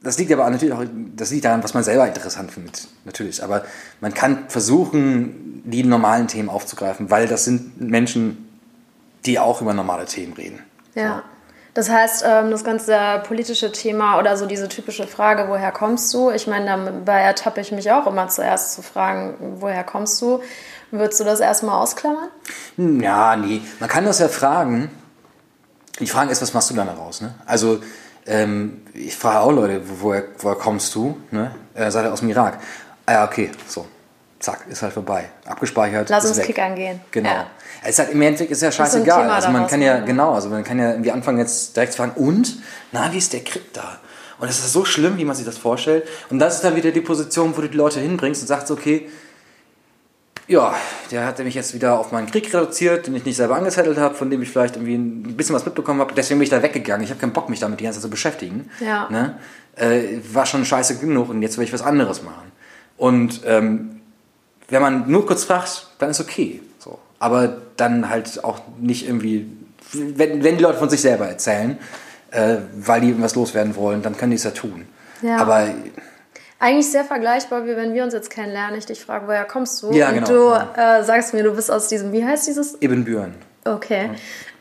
das 0.02 0.18
liegt 0.18 0.32
aber 0.32 0.50
natürlich 0.50 0.74
auch, 0.74 0.84
das 1.16 1.32
liegt 1.32 1.46
daran, 1.46 1.63
was 1.63 1.74
man 1.74 1.84
selber 1.84 2.08
interessant 2.08 2.52
findet, 2.52 2.88
natürlich. 3.06 3.44
Aber 3.44 3.66
man 4.00 4.13
kann 4.13 4.46
versuchen, 4.50 5.62
die 5.66 5.84
normalen 5.84 6.28
Themen 6.28 6.50
aufzugreifen, 6.50 7.10
weil 7.10 7.28
das 7.28 7.46
sind 7.46 7.80
Menschen, 7.82 8.50
die 9.26 9.39
auch 9.39 9.62
über 9.62 9.74
normale 9.74 10.06
Themen 10.06 10.34
reden. 10.34 10.60
Ja. 10.96 11.24
Das 11.74 11.90
heißt, 11.90 12.24
ähm, 12.28 12.52
das 12.52 12.64
ganze 12.64 13.24
politische 13.28 13.72
Thema 13.72 14.20
oder 14.20 14.38
so 14.38 14.46
diese 14.46 14.68
typische 14.70 15.08
Frage, 15.08 15.46
woher 15.48 15.72
kommst 15.72 16.14
du? 16.14 16.30
Ich 16.30 16.46
meine, 16.46 16.66
dabei 16.86 17.22
ertappe 17.22 17.62
ich 17.62 17.72
mich 17.72 17.92
auch 17.92 18.06
immer 18.06 18.28
zuerst 18.28 18.74
zu 18.74 18.84
fragen, 18.84 19.36
woher 19.60 19.84
kommst 19.84 20.22
du? 20.22 20.42
Würdest 20.92 21.20
du 21.20 21.24
das 21.24 21.40
erstmal 21.40 21.82
ausklammern? 21.82 22.28
Hm, 22.76 23.02
Ja, 23.02 23.36
nee, 23.36 23.62
man 23.80 23.90
kann 23.90 24.06
das 24.06 24.20
ja 24.20 24.28
fragen. 24.28 24.92
Die 26.00 26.06
Frage 26.08 26.32
ist, 26.32 26.42
was 26.44 26.54
machst 26.54 26.70
du 26.70 26.76
dann 26.76 26.88
daraus? 26.88 27.22
Ne? 27.22 27.34
Also, 27.48 27.80
ähm, 28.28 28.82
ich 28.94 29.16
frage 29.16 29.40
auch 29.40 29.52
Leute, 29.52 29.82
wo- 29.90 29.96
woher, 30.10 30.24
woher 30.40 30.56
kommst 30.58 30.94
du? 30.94 31.18
Ne? 31.32 31.56
Äh, 31.74 31.90
seid 31.90 32.06
ihr 32.06 32.14
aus 32.14 32.20
dem 32.20 32.30
Irak? 32.30 32.60
Ah 33.08 33.12
ja, 33.14 33.26
okay, 33.26 33.52
so. 33.68 33.86
Zack, 34.44 34.66
ist 34.68 34.82
halt 34.82 34.92
vorbei. 34.92 35.30
Abgespeichert. 35.46 36.10
Lass 36.10 36.26
ist 36.26 36.32
uns 36.32 36.40
weg. 36.40 36.48
Kickern 36.48 36.76
gehen. 36.76 37.00
Genau. 37.12 37.30
Ja. 37.30 37.48
Es 37.82 37.92
ist 37.92 38.00
halt 38.00 38.10
im 38.12 38.22
Endeffekt 38.22 38.52
ist 38.52 38.62
ja 38.62 38.72
so 38.72 38.76
scheißegal. 38.76 39.22
Thema 39.22 39.36
also 39.36 39.50
man 39.52 39.68
kann 39.68 39.82
ja, 39.82 40.00
ne? 40.00 40.06
genau, 40.06 40.34
also 40.34 40.50
man 40.50 40.66
kann 40.66 40.80
ja 40.80 40.92
irgendwie 40.92 41.12
anfangen 41.12 41.38
jetzt 41.38 41.78
direkt 41.78 41.94
zu 41.94 42.00
fragen, 42.00 42.12
und? 42.22 42.58
Na, 42.92 43.14
wie 43.14 43.20
ist 43.20 43.32
der 43.32 43.40
Krieg 43.40 43.72
da? 43.72 44.02
Und 44.40 44.50
es 44.50 44.60
ist 44.60 44.74
so 44.74 44.84
schlimm, 44.84 45.18
wie 45.18 45.24
man 45.24 45.34
sich 45.34 45.46
das 45.46 45.58
vorstellt. 45.58 46.06
Und 46.30 46.40
das 46.40 46.56
ist 46.56 46.64
dann 46.66 46.76
wieder 46.76 46.92
die 46.92 47.00
Position, 47.00 47.56
wo 47.56 47.62
du 47.62 47.70
die 47.70 47.78
Leute 47.78 48.02
hinbringst 48.02 48.42
und 48.42 48.50
sagst, 48.50 48.70
okay, 48.70 49.08
ja, 50.50 50.76
der 51.10 51.26
hat 51.26 51.40
mich 51.40 51.56
jetzt 51.56 51.74
wieder 51.74 51.98
auf 51.98 52.12
meinen 52.12 52.30
Krieg 52.30 52.54
reduziert, 52.54 53.08
den 53.08 53.16
ich 53.16 53.24
nicht 53.24 53.38
selber 53.38 53.56
angezettelt 53.56 53.98
habe, 53.98 54.14
von 54.14 54.30
dem 54.30 54.42
ich 54.42 54.50
vielleicht 54.50 54.76
irgendwie 54.76 54.96
ein 54.96 55.38
bisschen 55.38 55.56
was 55.56 55.64
mitbekommen 55.64 56.02
habe. 56.02 56.14
Deswegen 56.16 56.40
bin 56.40 56.44
ich 56.44 56.50
da 56.50 56.62
weggegangen. 56.62 57.06
Ich 57.06 57.12
habe 57.12 57.22
keinen 57.22 57.32
Bock, 57.32 57.48
mich 57.48 57.62
damit 57.62 57.80
die 57.80 57.86
ganze 57.86 58.00
Zeit 58.00 58.04
zu 58.04 58.10
beschäftigen. 58.10 58.70
Ja. 58.82 59.08
Ne? 59.10 59.38
Äh, 59.78 60.20
war 60.34 60.46
schon 60.46 60.66
scheiße 60.66 60.98
genug 60.98 61.30
und 61.30 61.42
jetzt 61.42 61.58
will 61.58 61.64
ich 61.64 61.72
was 61.72 61.82
anderes 61.82 62.24
machen. 62.24 62.52
Und 62.98 63.42
ähm, 63.46 64.02
wenn 64.74 64.82
man 64.82 65.10
nur 65.10 65.26
kurz 65.26 65.46
fragt, 65.46 65.88
dann 66.00 66.10
ist 66.10 66.20
okay. 66.20 66.62
So. 66.80 67.00
Aber 67.20 67.58
dann 67.78 68.10
halt 68.10 68.44
auch 68.44 68.60
nicht 68.80 69.08
irgendwie, 69.08 69.48
wenn, 69.94 70.44
wenn 70.44 70.58
die 70.58 70.64
Leute 70.64 70.80
von 70.80 70.90
sich 70.90 71.02
selber 71.02 71.28
erzählen, 71.28 71.78
äh, 72.32 72.58
weil 72.76 73.02
die 73.02 73.08
irgendwas 73.08 73.36
loswerden 73.36 73.76
wollen, 73.76 74.02
dann 74.02 74.18
können 74.18 74.32
die 74.32 74.38
es 74.38 74.44
ja 74.44 74.52
tun. 74.52 74.86
Ja. 75.22 75.38
Aber 75.38 75.70
Eigentlich 76.64 76.90
sehr 76.90 77.04
vergleichbar, 77.04 77.66
wie 77.66 77.76
wenn 77.76 77.94
wir 77.94 78.06
uns 78.06 78.14
jetzt 78.14 78.30
kennenlernen. 78.30 78.80
Ich 78.80 78.86
dich 78.86 79.04
frage, 79.04 79.28
woher 79.28 79.44
kommst 79.44 79.84
du? 79.84 79.92
Ja, 79.92 80.08
und 80.08 80.26
genau, 80.26 80.28
du 80.28 80.80
äh, 80.80 81.04
sagst 81.04 81.34
mir, 81.34 81.44
du 81.44 81.54
bist 81.54 81.70
aus 81.70 81.90
diesem, 81.90 82.14
wie 82.14 82.24
heißt 82.24 82.48
dieses? 82.48 82.82
Ibn 82.82 83.04
Büren. 83.04 83.36
Okay. 83.66 84.12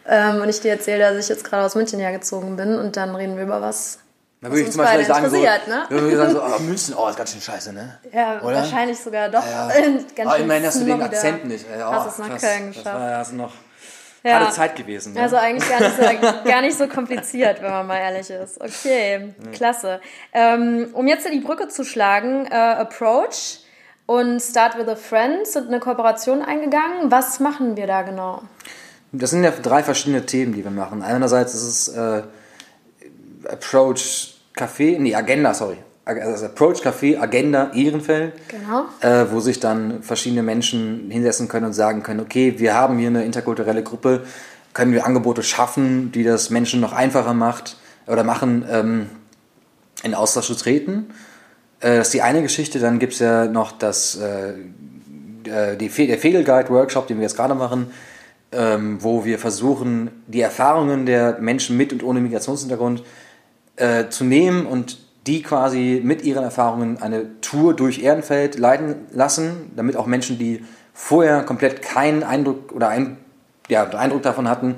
Ähm, 0.09 0.41
und 0.41 0.49
ich 0.49 0.61
dir 0.61 0.73
erzähle, 0.73 0.99
dass 0.99 1.25
ich 1.25 1.29
jetzt 1.29 1.45
gerade 1.45 1.65
aus 1.65 1.77
München 1.77 2.01
hergezogen 2.01 2.57
bin 2.57 2.77
und 2.77 2.97
dann 2.97 3.15
reden 3.15 3.37
wir 3.37 3.45
über 3.45 3.61
was. 3.61 4.01
Da 4.43 4.49
würde 4.51 4.63
ich 4.63 4.73
zum 4.73 4.83
Beispiel 4.83 5.05
sagen, 5.05 5.31
so, 5.31 5.37
ne? 5.37 5.87
würde 5.89 6.11
ich 6.11 6.17
sagen 6.17 6.33
so, 6.33 6.43
oh, 6.59 6.59
München, 6.59 6.95
oh, 6.99 7.09
ist 7.09 7.17
ganz 7.17 7.31
schön 7.31 7.41
scheiße, 7.41 7.73
ne? 7.73 7.97
Ja, 8.13 8.43
Oder? 8.43 8.57
wahrscheinlich 8.57 8.99
sogar 8.99 9.29
doch. 9.29 9.47
Ja. 9.47 9.69
Ganz 10.17 10.33
oh, 10.33 10.35
immerhin 10.35 10.67
hast 10.67 10.81
du 10.81 10.85
den. 10.85 11.01
Akzent 11.01 11.45
nicht. 11.45 11.65
ey. 11.73 11.81
Oh, 11.81 11.93
Hast 11.93 12.19
es 12.19 12.19
nach. 12.19 12.27
Köln 12.41 12.67
Das 12.67 12.77
geschafft. 12.77 12.87
war 12.87 13.11
ja 13.11 13.19
also 13.19 13.37
noch 13.37 13.53
Ja. 14.25 14.41
harte 14.41 14.53
Zeit 14.53 14.75
gewesen. 14.75 15.13
Ne? 15.13 15.21
Also 15.23 15.37
eigentlich 15.37 15.69
gar 15.69 15.81
nicht, 15.81 15.97
so, 15.97 16.51
gar 16.51 16.61
nicht 16.61 16.77
so 16.77 16.89
kompliziert, 16.89 17.63
wenn 17.63 17.71
man 17.71 17.87
mal 17.87 17.99
ehrlich 17.99 18.31
ist. 18.31 18.61
Okay, 18.61 19.33
klasse. 19.53 20.01
Ähm, 20.33 20.89
um 20.93 21.07
jetzt 21.07 21.25
die 21.33 21.39
Brücke 21.39 21.69
zu 21.69 21.85
schlagen, 21.85 22.47
äh, 22.47 22.55
Approach 22.57 23.61
und 24.07 24.41
Start 24.41 24.77
with 24.77 24.89
a 24.89 24.97
Friend 24.97 25.47
sind 25.47 25.69
eine 25.69 25.79
Kooperation 25.79 26.43
eingegangen. 26.43 27.13
Was 27.13 27.39
machen 27.39 27.77
wir 27.77 27.87
da 27.87 28.03
genau? 28.03 28.43
Das 29.13 29.31
sind 29.31 29.45
ja 29.45 29.53
drei 29.53 29.85
verschiedene 29.85 30.27
Themen, 30.27 30.53
die 30.53 30.65
wir 30.65 30.73
machen. 30.73 31.05
Einerseits 31.05 31.55
ist 31.55 31.63
es 31.63 31.89
äh, 31.89 32.23
Approach 33.49 34.32
Café, 34.55 34.99
nee, 34.99 35.15
Agenda, 35.15 35.55
sorry. 35.55 35.79
Also 36.05 36.47
Approach 36.47 36.83
Café, 36.83 37.17
Agenda 37.19 37.71
Ehrenfeld. 37.75 38.33
Genau. 38.49 38.87
Äh, 39.01 39.31
wo 39.31 39.39
sich 39.39 39.61
dann 39.61 40.03
verschiedene 40.03 40.43
Menschen 40.43 41.11
hinsetzen 41.11 41.49
können 41.49 41.67
und 41.67 41.75
sagen 41.75 42.03
können, 42.03 42.21
okay, 42.21 42.55
wir 42.59 42.75
haben 42.75 42.99
hier 42.99 43.09
eine 43.09 43.25
interkulturelle 43.25 43.85
Gruppe, 43.85 44.25
können 44.75 44.93
wir 44.93 45.07
Angebote 45.07 45.43
schaffen, 45.43 46.11
die 46.13 46.25
das 46.25 46.51
Menschen 46.51 46.81
noch 46.81 46.93
einfacher 46.93 47.35
macht 47.35 47.77
oder 48.07 48.25
machen, 48.25 48.65
ähm, 48.69 49.07
in 50.03 50.15
Austausch 50.15 50.47
zu 50.47 50.55
treten. 50.55 51.11
Äh, 51.81 51.99
das 51.99 52.09
ist 52.09 52.15
die 52.15 52.23
eine 52.23 52.43
Geschichte. 52.43 52.81
Dann 52.81 52.99
gibt 52.99 53.13
es 53.13 53.21
ja 53.21 53.47
noch 53.47 53.71
das, 53.71 54.17
äh, 54.17 54.55
äh, 55.49 55.77
die 55.77 55.89
Fe 55.89 56.09
der 56.09 56.19
Fegelguide-Workshop, 56.19 57.07
den 57.07 57.19
wir 57.19 57.23
jetzt 57.23 57.37
gerade 57.37 57.55
machen, 57.55 57.93
ähm, 58.51 58.99
wo 59.01 59.25
wir 59.25 59.39
versuchen, 59.39 60.11
die 60.27 60.41
Erfahrungen 60.41 61.07
der 61.07 61.39
Menschen 61.39 61.77
mit 61.77 61.93
und 61.93 62.03
ohne 62.03 62.21
Migrationshintergrund 62.21 63.01
äh, 63.01 63.03
zu 63.77 64.25
nehmen 64.25 64.67
und 64.67 64.99
die 65.27 65.43
quasi 65.43 66.01
mit 66.05 66.23
ihren 66.23 66.45
Erfahrungen 66.45 67.01
eine 67.01 67.41
Tour 67.41 67.75
durch 67.75 68.03
Ehrenfeld 68.03 68.59
leiten 68.59 69.07
lassen, 69.13 69.71
damit 69.77 69.97
auch 69.97 70.07
Menschen, 70.07 70.39
die 70.39 70.65
vorher 70.93 71.43
komplett 71.43 71.83
keinen 71.83 72.23
Eindruck 72.23 72.73
oder 72.73 72.89
ein, 72.89 73.19
ja, 73.69 73.89
Eindruck 73.91 74.23
davon 74.23 74.49
hatten, 74.49 74.77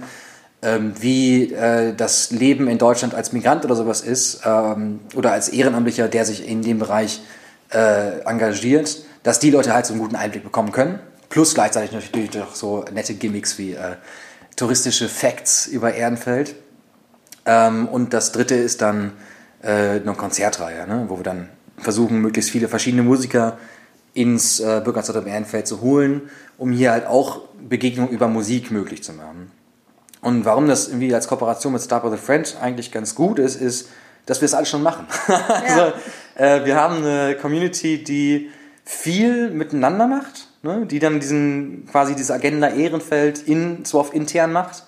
ähm, 0.63 0.95
wie 1.01 1.53
äh, 1.53 1.95
das 1.95 2.31
Leben 2.31 2.69
in 2.69 2.79
Deutschland 2.79 3.15
als 3.15 3.33
Migrant 3.33 3.65
oder 3.65 3.75
sowas 3.75 4.01
ist 4.01 4.43
ähm, 4.45 5.01
oder 5.15 5.33
als 5.33 5.49
Ehrenamtlicher, 5.49 6.09
der 6.09 6.25
sich 6.25 6.47
in 6.47 6.63
dem 6.63 6.79
Bereich 6.79 7.21
äh, 7.71 8.21
engagiert, 8.21 9.05
dass 9.23 9.39
die 9.39 9.51
Leute 9.51 9.73
halt 9.73 9.87
so 9.87 9.95
einen 9.95 10.03
guten 10.03 10.17
Einblick 10.17 10.45
bekommen 10.45 10.73
können. 10.73 11.01
Plus 11.31 11.55
gleichzeitig 11.55 11.93
natürlich 11.93 12.35
noch 12.35 12.55
so 12.55 12.85
nette 12.93 13.15
Gimmicks 13.15 13.59
wie 13.59 13.73
äh, 13.73 13.97
touristische 14.57 15.09
Facts 15.09 15.67
über 15.67 15.95
Ehrenfeld. 15.95 16.55
Ähm, 17.47 17.89
und 17.89 18.13
das 18.13 18.33
dritte 18.33 18.55
ist 18.55 18.83
dann 18.83 19.13
äh, 19.63 20.01
eine 20.01 20.15
Konzertreihe, 20.15 20.87
ne? 20.87 21.07
wo 21.09 21.19
wir 21.19 21.25
dann 21.25 21.49
versuchen, 21.79 22.21
möglichst 22.21 22.51
viele 22.51 22.69
verschiedene 22.69 23.03
Musiker 23.03 23.59
ins 24.15 24.61
äh, 24.61 24.81
Bürgerzentrum 24.83 25.27
Ehrenfeld 25.27 25.67
zu 25.67 25.81
holen, 25.81 26.31
um 26.57 26.71
hier 26.71 26.93
halt 26.93 27.07
auch 27.07 27.43
Begegnungen 27.61 28.11
über 28.11 28.29
Musik 28.29 28.71
möglich 28.71 29.03
zu 29.03 29.13
machen. 29.13 29.51
Und 30.21 30.45
warum 30.45 30.69
das 30.69 30.89
irgendwie 30.89 31.15
als 31.15 31.29
Kooperation 31.29 31.73
mit 31.73 31.83
Start 31.83 32.05
with 32.05 32.13
a 32.13 32.17
Friend 32.17 32.57
eigentlich 32.63 32.93
ganz 32.93 33.15
gut 33.15 33.39
ist, 33.39 33.61
ist, 33.61 33.89
dass 34.25 34.41
wir 34.41 34.47
es 34.47 34.55
alles 34.55 34.71
schon 34.71 34.83
machen. 34.83 35.07
also, 35.29 35.93
äh, 36.37 36.65
wir 36.65 36.77
haben 36.77 36.99
eine 36.99 37.37
Community, 37.37 38.03
die 38.03 38.51
viel 38.85 39.51
miteinander 39.51 40.07
macht, 40.07 40.49
ne? 40.63 40.87
die 40.87 40.99
dann 40.99 41.21
diesen 41.21 41.87
quasi 41.91 42.15
diese 42.15 42.33
Agenda 42.33 42.69
Ehrenfeld 42.69 43.43
in, 43.47 43.85
so 43.85 43.99
oft 43.99 44.15
intern 44.15 44.53
macht, 44.53 44.85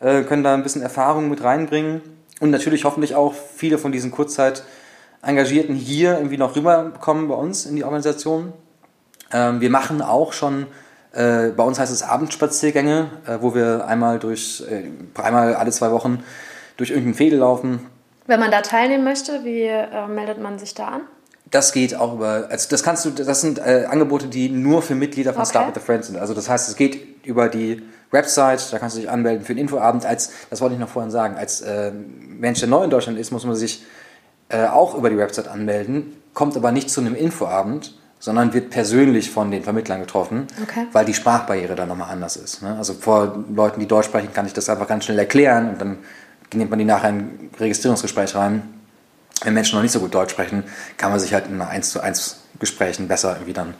äh, 0.00 0.22
können 0.22 0.42
da 0.44 0.54
ein 0.54 0.62
bisschen 0.62 0.82
Erfahrung 0.82 1.30
mit 1.30 1.42
reinbringen 1.42 2.02
und 2.40 2.50
natürlich 2.50 2.84
hoffentlich 2.84 3.14
auch 3.14 3.34
viele 3.34 3.78
von 3.78 3.92
diesen 3.92 4.10
Kurzzeit 4.10 4.64
Engagierten 5.22 5.74
hier 5.74 6.16
irgendwie 6.16 6.36
noch 6.36 6.54
rüberkommen 6.54 7.28
bei 7.28 7.34
uns 7.34 7.66
in 7.66 7.76
die 7.76 7.84
Organisation. 7.84 8.52
Ähm, 9.32 9.60
wir 9.60 9.70
machen 9.70 10.02
auch 10.02 10.32
schon, 10.32 10.66
äh, 11.12 11.48
bei 11.48 11.64
uns 11.64 11.78
heißt 11.78 11.92
es 11.92 12.02
Abendspaziergänge, 12.02 13.10
äh, 13.26 13.38
wo 13.40 13.54
wir 13.54 13.86
einmal 13.86 14.18
durch, 14.18 14.64
äh, 14.70 14.84
einmal 15.20 15.54
alle 15.54 15.72
zwei 15.72 15.90
Wochen 15.90 16.22
durch 16.76 16.90
irgendeinen 16.90 17.14
Fädel 17.14 17.40
laufen. 17.40 17.86
Wenn 18.26 18.40
man 18.40 18.50
da 18.50 18.60
teilnehmen 18.60 19.04
möchte, 19.04 19.44
wie 19.44 19.62
äh, 19.62 20.06
meldet 20.06 20.40
man 20.40 20.58
sich 20.58 20.74
da 20.74 20.88
an? 20.88 21.00
Das 21.50 21.72
geht 21.72 21.94
auch 21.94 22.14
über, 22.14 22.48
also 22.50 22.68
das 22.68 22.82
kannst 22.82 23.04
du, 23.04 23.10
das 23.10 23.40
sind 23.40 23.58
äh, 23.58 23.86
Angebote, 23.88 24.26
die 24.26 24.48
nur 24.48 24.82
für 24.82 24.96
Mitglieder 24.96 25.32
von 25.32 25.42
Okay. 25.42 25.50
Start 25.50 25.68
with 25.68 25.74
the 25.80 25.86
Friends 25.86 26.08
sind. 26.08 26.18
Also 26.18 26.34
das 26.34 26.48
heißt, 26.48 26.68
es 26.68 26.76
geht 26.76 27.24
über 27.24 27.48
die 27.48 27.82
Website, 28.10 28.72
da 28.72 28.78
kannst 28.78 28.96
du 28.96 29.00
dich 29.00 29.10
anmelden 29.10 29.44
für 29.44 29.54
den 29.54 29.62
Infoabend. 29.62 30.04
Als, 30.06 30.30
das 30.50 30.60
wollte 30.60 30.74
ich 30.74 30.80
noch 30.80 30.88
vorhin 30.88 31.10
sagen, 31.10 31.36
als 31.36 31.60
äh, 31.60 31.90
Mensch, 31.92 32.60
der 32.60 32.68
neu 32.68 32.84
in 32.84 32.90
Deutschland 32.90 33.18
ist, 33.18 33.30
muss 33.32 33.44
man 33.44 33.56
sich 33.56 33.84
äh, 34.48 34.66
auch 34.66 34.94
über 34.94 35.10
die 35.10 35.18
Website 35.18 35.48
anmelden, 35.48 36.16
kommt 36.34 36.56
aber 36.56 36.70
nicht 36.72 36.90
zu 36.90 37.00
einem 37.00 37.14
Infoabend, 37.14 37.94
sondern 38.18 38.54
wird 38.54 38.70
persönlich 38.70 39.30
von 39.30 39.50
den 39.50 39.62
Vermittlern 39.62 40.00
getroffen, 40.00 40.46
Okay. 40.62 40.86
weil 40.92 41.04
die 41.04 41.14
Sprachbarriere 41.14 41.74
dann 41.74 41.88
nochmal 41.88 42.10
anders 42.10 42.36
ist. 42.36 42.62
Ne? 42.62 42.74
Also 42.78 42.94
vor 42.94 43.44
Leuten, 43.54 43.80
die 43.80 43.86
Deutsch 43.86 44.06
sprechen, 44.06 44.32
kann 44.32 44.46
ich 44.46 44.52
das 44.52 44.68
einfach 44.68 44.88
ganz 44.88 45.04
schnell 45.04 45.18
erklären 45.18 45.70
und 45.70 45.80
dann 45.80 45.98
nimmt 46.54 46.70
man 46.70 46.78
die 46.78 46.84
nachher 46.84 47.10
in 47.10 47.16
ein 47.16 47.50
Registrierungsgespräch 47.58 48.34
rein. 48.34 48.62
Wenn 49.42 49.52
Menschen 49.52 49.76
noch 49.76 49.82
nicht 49.82 49.92
so 49.92 50.00
gut 50.00 50.14
Deutsch 50.14 50.30
sprechen, 50.30 50.64
kann 50.96 51.10
man 51.10 51.20
sich 51.20 51.34
halt 51.34 51.46
in 51.48 51.60
1 51.60 51.90
zu 51.90 52.00
1 52.00 52.38
Gesprächen 52.58 53.06
besser 53.06 53.34
irgendwie 53.34 53.52
dann 53.52 53.74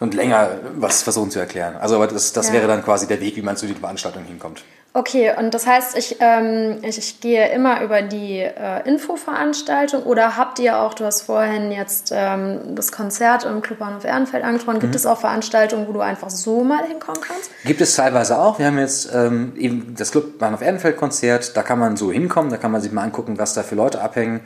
und 0.00 0.14
länger 0.14 0.50
was 0.76 1.02
versuchen 1.02 1.30
zu 1.30 1.38
erklären. 1.40 1.76
Also 1.76 1.96
aber 1.96 2.06
das, 2.06 2.32
das 2.32 2.48
Ja. 2.48 2.54
wäre 2.54 2.66
dann 2.68 2.84
quasi 2.84 3.06
der 3.06 3.20
Weg, 3.20 3.36
wie 3.36 3.42
man 3.42 3.56
zu 3.56 3.66
den 3.66 3.76
Veranstaltungen 3.76 4.26
hinkommt. 4.26 4.62
Okay, 4.94 5.32
und 5.38 5.52
das 5.52 5.66
heißt, 5.66 5.96
ich, 5.98 6.16
ähm, 6.20 6.78
ich, 6.82 6.96
ich 6.98 7.20
gehe 7.20 7.48
immer 7.50 7.82
über 7.82 8.00
die 8.02 8.38
äh, 8.40 8.88
Infoveranstaltung 8.88 10.02
oder 10.04 10.36
habt 10.36 10.58
ihr 10.58 10.78
auch, 10.78 10.94
du 10.94 11.04
hast 11.04 11.22
vorhin 11.22 11.70
jetzt 11.72 12.10
ähm, 12.14 12.74
das 12.74 12.90
Konzert 12.90 13.44
im 13.44 13.60
Clubbahnhof 13.60 14.04
Ehrenfeld 14.04 14.44
angesprochen, 14.44 14.76
Mhm. 14.78 14.80
gibt 14.82 14.94
es 14.94 15.04
auch 15.06 15.20
Veranstaltungen, 15.20 15.86
wo 15.88 15.92
du 15.92 16.00
einfach 16.00 16.30
so 16.30 16.64
mal 16.64 16.84
hinkommen 16.86 17.20
kannst? 17.20 17.50
Gibt 17.64 17.80
es 17.80 17.94
teilweise 17.96 18.38
auch. 18.38 18.58
Wir 18.58 18.66
haben 18.66 18.78
jetzt 18.78 19.10
ähm, 19.14 19.52
eben 19.56 19.94
das 19.96 20.10
Club 20.10 20.38
Bahnhof 20.38 20.62
Erdenfeld 20.62 20.96
Konzert. 20.96 21.56
Da 21.56 21.62
kann 21.62 21.78
man 21.78 21.96
so 21.96 22.10
hinkommen, 22.10 22.50
da 22.50 22.56
kann 22.56 22.70
man 22.72 22.80
sich 22.80 22.90
mal 22.90 23.02
angucken, 23.02 23.38
was 23.38 23.54
da 23.54 23.62
für 23.62 23.74
Leute 23.74 24.00
abhängen, 24.00 24.40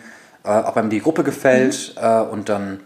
äh, 0.44 0.48
ob 0.50 0.76
einem 0.76 0.90
die 0.90 1.00
Gruppe 1.00 1.22
gefällt 1.22 1.94
äh, 2.00 2.20
und 2.20 2.48
dann 2.48 2.80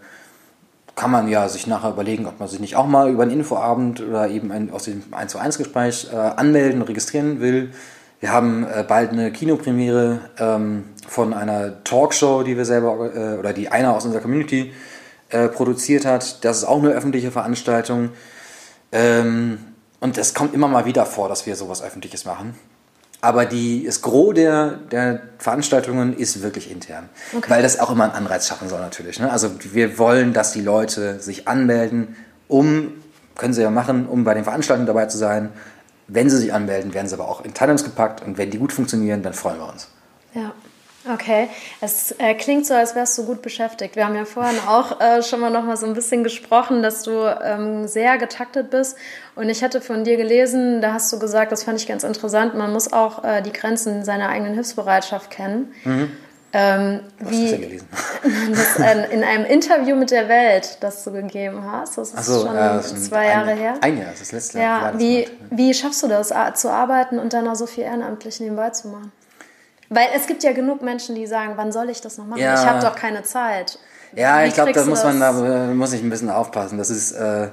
kann 0.97 1.11
man 1.11 1.27
ja 1.27 1.47
sich 1.47 1.67
nachher 1.67 1.91
überlegen, 1.91 2.25
ob 2.25 2.39
man 2.39 2.49
sich 2.49 2.59
nicht 2.59 2.75
auch 2.75 2.87
mal 2.87 3.09
über 3.09 3.23
einen 3.23 3.31
Infoabend 3.31 4.01
oder 4.01 4.27
eben 4.27 4.51
ein, 4.51 4.71
aus 4.71 4.85
dem 4.85 5.03
1 5.11 5.31
zu 5.31 5.37
1 5.37 5.59
Gespräch 5.59 6.09
äh, 6.11 6.15
anmelden, 6.15 6.81
registrieren 6.81 7.39
will. 7.39 7.71
Wir 8.19 8.31
haben 8.31 8.65
äh, 8.65 8.83
bald 8.85 9.11
eine 9.11 9.31
Kinopremiere 9.31 10.19
ähm, 10.39 10.85
von 11.07 11.35
einer 11.35 11.83
Talkshow, 11.83 12.41
die 12.41 12.57
wir 12.57 12.65
selber 12.65 13.15
äh, 13.15 13.37
oder 13.37 13.53
die 13.53 13.69
einer 13.69 13.95
aus 13.95 14.05
unserer 14.05 14.23
Community 14.23 14.73
äh, 15.29 15.47
produziert 15.49 16.03
hat. 16.03 16.43
Das 16.43 16.57
ist 16.57 16.63
auch 16.63 16.79
eine 16.79 16.89
öffentliche 16.89 17.29
Veranstaltung. 17.29 18.09
Ähm, 18.91 19.59
und 19.99 20.17
es 20.17 20.33
kommt 20.33 20.55
immer 20.55 20.67
mal 20.67 20.85
wieder 20.85 21.05
vor, 21.05 21.29
dass 21.29 21.45
wir 21.45 21.55
sowas 21.55 21.83
Öffentliches 21.83 22.25
machen. 22.25 22.55
Aber 23.21 23.45
die, 23.45 23.83
das 23.85 24.01
Gros 24.01 24.35
der, 24.35 24.77
der 24.91 25.21
Veranstaltungen 25.39 26.15
ist 26.15 26.43
wirklich 26.43 26.69
intern. 26.69 27.09
Weil 27.47 27.63
das 27.63 27.79
auch 27.79 27.89
immer 27.89 28.03
einen 28.03 28.13
Anreiz 28.13 28.47
schaffen 28.47 28.69
soll 28.69 28.79
natürlich. 28.79 29.19
Ne? 29.19 29.31
Also 29.31 29.51
wir 29.73 29.97
wollen, 29.97 30.33
dass 30.33 30.51
die 30.51 30.61
Leute 30.61 31.19
sich 31.19 31.47
anmelden, 31.47 32.15
um, 32.47 32.93
können 33.35 33.53
sie 33.53 33.61
ja 33.63 33.71
machen, 33.71 34.07
um 34.07 34.23
bei 34.23 34.33
den 34.33 34.43
Veranstaltungen 34.43 34.87
dabei 34.87 35.07
zu 35.07 35.17
sein. 35.17 35.49
Wenn 36.07 36.29
sie 36.29 36.37
sich 36.37 36.53
anmelden, 36.53 36.93
werden 36.93 37.07
sie 37.07 37.15
aber 37.15 37.27
auch 37.27 37.43
in 37.43 37.53
Tandems 37.53 37.83
gepackt 37.83 38.21
und 38.21 38.37
wenn 38.37 38.51
die 38.51 38.59
gut 38.59 38.71
funktionieren, 38.71 39.23
dann 39.23 39.33
freuen 39.33 39.57
wir 39.57 39.69
uns. 39.71 39.87
Ja. 41.07 41.13
Okay, 41.13 41.49
es 41.81 42.11
äh, 42.19 42.33
klingt 42.33 42.65
so, 42.65 42.73
als 42.73 42.95
wärst 42.95 43.17
du 43.17 43.25
gut 43.25 43.41
beschäftigt. 43.41 43.95
Wir 43.95 44.05
haben 44.05 44.15
ja 44.15 44.25
vorhin 44.25 44.57
auch 44.67 44.99
äh, 44.99 45.23
schon 45.23 45.39
mal 45.39 45.49
noch 45.49 45.63
mal 45.63 45.77
so 45.77 45.85
ein 45.85 45.93
bisschen 45.93 46.23
gesprochen, 46.23 46.83
dass 46.83 47.03
du 47.03 47.11
ähm, 47.43 47.87
sehr 47.87 48.17
getaktet 48.17 48.69
bist. 48.69 48.97
Und 49.35 49.49
ich 49.49 49.63
hatte 49.63 49.81
von 49.81 50.03
dir 50.03 50.17
gelesen, 50.17 50.81
da 50.81 50.93
hast 50.93 51.11
du 51.13 51.19
gesagt, 51.19 51.51
das 51.51 51.63
fand 51.63 51.79
ich 51.79 51.87
ganz 51.87 52.03
interessant, 52.03 52.55
man 52.55 52.73
muss 52.73 52.91
auch 52.91 53.23
äh, 53.23 53.41
die 53.41 53.53
Grenzen 53.53 54.03
seiner 54.03 54.29
eigenen 54.29 54.53
Hilfsbereitschaft 54.53 55.29
kennen. 55.29 55.73
Ähm, 56.53 57.01
Was 57.19 57.27
hast 57.27 57.35
du 57.35 57.41
wie 57.41 57.49
denn 57.51 57.61
gelesen? 57.61 57.87
das 58.51 58.79
äh, 58.79 59.13
in 59.13 59.23
einem 59.23 59.45
Interview 59.45 59.95
mit 59.95 60.11
der 60.11 60.29
Welt, 60.29 60.77
das 60.79 61.03
du 61.03 61.11
gegeben 61.11 61.61
hast, 61.69 61.97
das 61.97 62.09
ist 62.09 62.17
Achso, 62.17 62.47
schon 62.47 62.55
äh, 62.55 62.59
das 62.59 62.89
sind 62.89 63.03
zwei 63.03 63.27
Jahre 63.27 63.51
ein, 63.51 63.57
her. 63.57 63.73
Ein 63.81 63.97
Jahr, 63.97 64.11
das 64.11 64.21
ist 64.21 64.21
das 64.21 64.31
letzte 64.31 64.59
Jahr. 64.59 64.81
Ja, 64.81 64.91
das 64.91 65.01
wie, 65.01 65.23
gemacht. 65.23 65.37
wie 65.51 65.73
schaffst 65.73 66.03
du 66.03 66.07
das, 66.07 66.33
zu 66.55 66.71
arbeiten 66.71 67.19
und 67.19 67.33
dann 67.33 67.45
noch 67.45 67.55
so 67.55 67.65
viel 67.65 67.83
ehrenamtlich 67.83 68.39
nebenbei 68.39 68.69
zu 68.69 68.87
machen? 68.87 69.11
Weil 69.89 70.07
es 70.15 70.27
gibt 70.27 70.43
ja 70.43 70.51
genug 70.51 70.81
Menschen, 70.81 71.15
die 71.15 71.27
sagen, 71.27 71.53
wann 71.55 71.71
soll 71.71 71.89
ich 71.89 72.01
das 72.01 72.17
noch 72.17 72.25
machen? 72.25 72.41
Ja. 72.41 72.55
Ich 72.55 72.67
habe 72.67 72.81
doch 72.81 72.95
keine 72.95 73.23
Zeit. 73.23 73.79
Ja, 74.15 74.43
Wie 74.43 74.47
ich 74.47 74.53
glaube, 74.53 74.73
da 74.73 74.85
muss 74.85 75.03
man 75.03 75.19
da 75.19 75.31
muss 75.73 75.93
ich 75.93 76.01
ein 76.01 76.09
bisschen 76.09 76.29
aufpassen. 76.29 76.77
Das 76.77 76.89
ist 76.89 77.11
äh, 77.13 77.49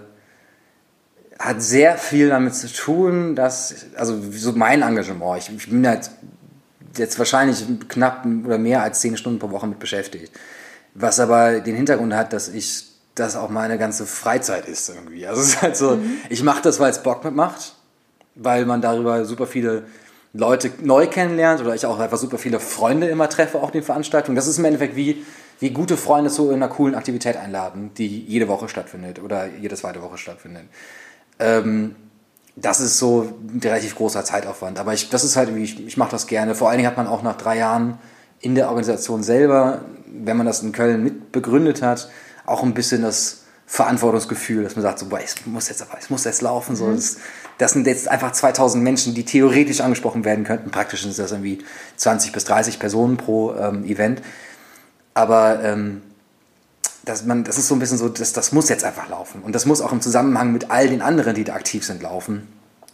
hat 1.39 1.63
sehr 1.63 1.99
viel 1.99 2.29
damit 2.29 2.55
zu 2.55 2.73
tun, 2.73 3.35
dass 3.35 3.87
also 3.97 4.21
so 4.33 4.53
mein 4.53 4.83
Engagement. 4.83 5.39
Ich, 5.39 5.55
ich 5.55 5.71
bin 5.71 5.87
halt 5.87 6.11
jetzt 6.97 7.19
wahrscheinlich 7.19 7.65
knapp 7.89 8.27
oder 8.45 8.59
mehr 8.59 8.83
als 8.83 9.01
zehn 9.01 9.17
Stunden 9.17 9.39
pro 9.39 9.51
Woche 9.51 9.67
mit 9.67 9.79
beschäftigt. 9.79 10.33
Was 10.95 11.19
aber 11.19 11.61
den 11.61 11.75
Hintergrund 11.75 12.15
hat, 12.15 12.33
dass 12.33 12.49
ich 12.49 12.89
das 13.15 13.37
auch 13.37 13.49
meine 13.49 13.79
ganze 13.79 14.07
Freizeit 14.07 14.67
ist 14.67 14.89
irgendwie. 14.89 15.27
Also 15.27 15.41
es 15.41 15.49
ist 15.49 15.63
halt 15.63 15.77
so, 15.77 15.99
ich 16.29 16.43
mache 16.43 16.63
das, 16.63 16.81
weil 16.81 16.91
es 16.91 17.03
Bock 17.03 17.25
mitmacht, 17.25 17.75
weil 18.35 18.65
man 18.65 18.81
darüber 18.81 19.25
super 19.25 19.47
viele 19.47 19.85
Leute 20.35 20.73
neu 20.83 21.07
kennenlernt 21.07 21.61
oder 21.61 21.75
ich 21.77 21.87
auch 21.87 21.99
einfach 21.99 22.19
super 22.19 22.39
viele 22.39 22.59
Freunde 22.59 23.07
immer 23.07 23.29
treffe, 23.29 23.63
auch 23.63 23.71
den 23.71 23.85
Veranstaltungen. 23.85 24.35
Das 24.35 24.49
ist 24.49 24.59
im 24.59 24.65
Endeffekt 24.65 24.97
wie, 24.97 25.25
wie 25.61 25.71
gute 25.71 25.97
Freunde 25.97 26.29
zu 26.29 26.51
einer 26.51 26.67
coolen 26.67 26.97
Aktivität 26.97 27.37
einladen, 27.37 27.93
die 27.97 28.21
jede 28.25 28.49
Woche 28.49 28.69
stattfindet 28.69 29.23
oder 29.23 29.47
jede 29.47 29.77
zweite 29.77 30.03
Woche 30.03 30.19
stattfindet. 30.19 30.65
Ähm, 31.39 31.95
das 32.57 32.81
ist 32.81 32.99
so 32.99 33.33
ein 33.49 33.61
relativ 33.61 33.95
großer 33.95 34.25
Zeitaufwand. 34.25 34.81
Aber 34.81 34.93
ich, 34.93 35.09
das 35.09 35.23
ist 35.23 35.37
halt 35.37 35.49
irgendwie, 35.49 35.65
ich, 35.65 35.87
ich 35.87 35.97
mache 35.97 36.11
das 36.11 36.27
gerne. 36.27 36.57
Vor 36.57 36.69
allen 36.69 36.79
Dingen 36.79 36.89
hat 36.89 36.97
man 36.97 37.07
auch 37.07 37.23
nach 37.23 37.37
drei 37.37 37.57
Jahren 37.57 37.99
in 38.41 38.57
der 38.57 38.69
Organisation 38.69 39.23
selber, 39.23 39.83
wenn 40.07 40.37
man 40.37 40.47
das 40.47 40.63
in 40.63 40.73
Köln 40.73 41.03
mit 41.05 41.31
begründet 41.31 41.81
hat, 41.81 42.11
auch 42.45 42.65
ein 42.65 42.75
bisschen 42.75 43.03
das 43.03 43.44
Verantwortungsgefühl, 43.67 44.63
dass 44.63 44.77
man 44.77 44.83
sagt, 44.83 44.99
so, 44.99 45.07
boah, 45.07 45.21
es 45.23 45.47
muss 45.47 45.69
jetzt, 45.69 45.83
aber 45.83 45.99
es 45.99 46.11
muss 46.11 46.25
jetzt 46.25 46.43
laufen. 46.43 46.77
So, 46.77 46.93
das, 46.93 47.17
das 47.59 47.73
sind 47.73 47.87
jetzt 47.87 48.09
einfach 48.09 48.33
2000 48.33 48.83
Menschen, 48.83 49.15
die 49.15 49.25
theoretisch 49.25 49.81
angesprochen 49.81 50.25
werden 50.25 50.45
könnten. 50.45 50.71
Praktisch 50.71 51.03
sind 51.03 51.19
das 51.19 51.33
irgendwie 51.33 51.65
20 51.97 52.33
bis 52.33 52.45
30 52.45 52.79
Personen 52.79 53.17
pro 53.17 53.55
ähm, 53.55 53.85
Event. 53.85 54.23
Aber 55.15 55.63
ähm, 55.63 56.03
dass 57.05 57.25
man, 57.25 57.45
das 57.45 57.59
ist 57.59 57.69
so 57.69 57.75
ein 57.75 57.79
bisschen 57.79 57.99
so, 57.99 58.09
das, 58.09 58.33
das 58.33 58.53
muss 58.53 58.69
jetzt 58.69 58.85
einfach 58.85 59.09
laufen. 59.09 59.43
Und 59.43 59.55
das 59.55 59.67
muss 59.67 59.81
auch 59.81 59.93
im 59.93 60.01
Zusammenhang 60.01 60.53
mit 60.53 60.71
all 60.71 60.89
den 60.89 61.03
anderen, 61.03 61.35
die 61.35 61.45
da 61.45 61.55
aktiv 61.55 61.85
sind, 61.85 62.03
laufen. 62.03 62.49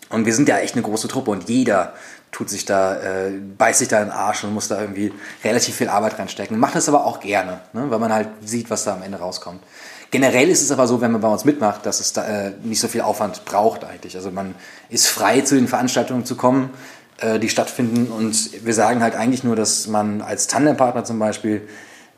Und 0.08 0.26
wir 0.26 0.34
sind 0.34 0.48
ja 0.48 0.58
echt 0.58 0.74
eine 0.74 0.82
große 0.82 1.08
Truppe 1.08 1.30
und 1.30 1.48
jeder 1.48 1.94
tut 2.32 2.48
sich 2.48 2.64
da, 2.64 2.96
äh, 2.96 3.30
beißt 3.30 3.80
sich 3.80 3.88
da 3.88 3.98
in 3.98 4.06
den 4.06 4.12
Arsch 4.12 4.44
und 4.44 4.54
muss 4.54 4.68
da 4.68 4.80
irgendwie 4.80 5.12
relativ 5.44 5.74
viel 5.76 5.88
Arbeit 5.88 6.18
reinstecken. 6.18 6.58
Macht 6.58 6.74
das 6.74 6.88
aber 6.88 7.04
auch 7.04 7.20
gerne, 7.20 7.60
ne? 7.72 7.90
weil 7.90 7.98
man 7.98 8.12
halt 8.12 8.28
sieht, 8.44 8.70
was 8.70 8.84
da 8.84 8.94
am 8.94 9.02
Ende 9.02 9.18
rauskommt. 9.18 9.62
Generell 10.10 10.48
ist 10.48 10.62
es 10.62 10.72
aber 10.72 10.86
so, 10.86 11.00
wenn 11.00 11.12
man 11.12 11.20
bei 11.20 11.28
uns 11.28 11.44
mitmacht, 11.44 11.86
dass 11.86 12.00
es 12.00 12.12
da 12.12 12.24
äh, 12.24 12.52
nicht 12.62 12.80
so 12.80 12.88
viel 12.88 13.00
Aufwand 13.00 13.44
braucht 13.44 13.84
eigentlich. 13.84 14.16
Also 14.16 14.30
man 14.30 14.54
ist 14.88 15.06
frei, 15.06 15.40
zu 15.42 15.54
den 15.54 15.68
Veranstaltungen 15.68 16.24
zu 16.24 16.36
kommen, 16.36 16.70
äh, 17.18 17.38
die 17.38 17.48
stattfinden. 17.48 18.10
Und 18.10 18.64
wir 18.64 18.74
sagen 18.74 19.02
halt 19.02 19.14
eigentlich 19.14 19.44
nur, 19.44 19.54
dass 19.54 19.86
man 19.86 20.20
als 20.20 20.48
Tandempartner 20.48 21.04
zum 21.04 21.18
Beispiel 21.18 21.62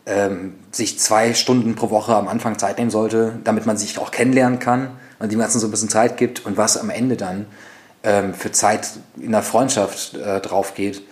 ähm, 0.07 0.55
sich 0.71 0.99
zwei 0.99 1.35
Stunden 1.35 1.75
pro 1.75 1.91
Woche 1.91 2.15
am 2.15 2.29
Anfang 2.29 2.59
Zeit 2.59 2.79
nehmen 2.79 2.91
sollte, 2.91 3.39
damit 3.45 3.67
man 3.67 3.77
sich 3.77 3.99
auch 3.99 4.11
kennenlernen 4.11 4.59
kann 4.59 4.91
und 5.19 5.31
dem 5.31 5.39
Ganzen 5.39 5.61
so 5.61 5.69
ein 5.69 5.71
bisschen 5.71 5.91
Zeit 5.91 6.17
gibt 6.17 6.45
und 6.47 6.57
was 6.57 6.77
am 6.77 6.89
Ende 6.91 7.17
dann 7.17 7.47
ähm, 8.05 8.35
für 8.35 8.51
Zeit 8.53 8.89
in 9.17 9.33
der 9.33 9.43
Freundschaft 9.43 10.15
äh, 10.15 10.41
drauf 10.41 10.75
geht, 10.75 11.03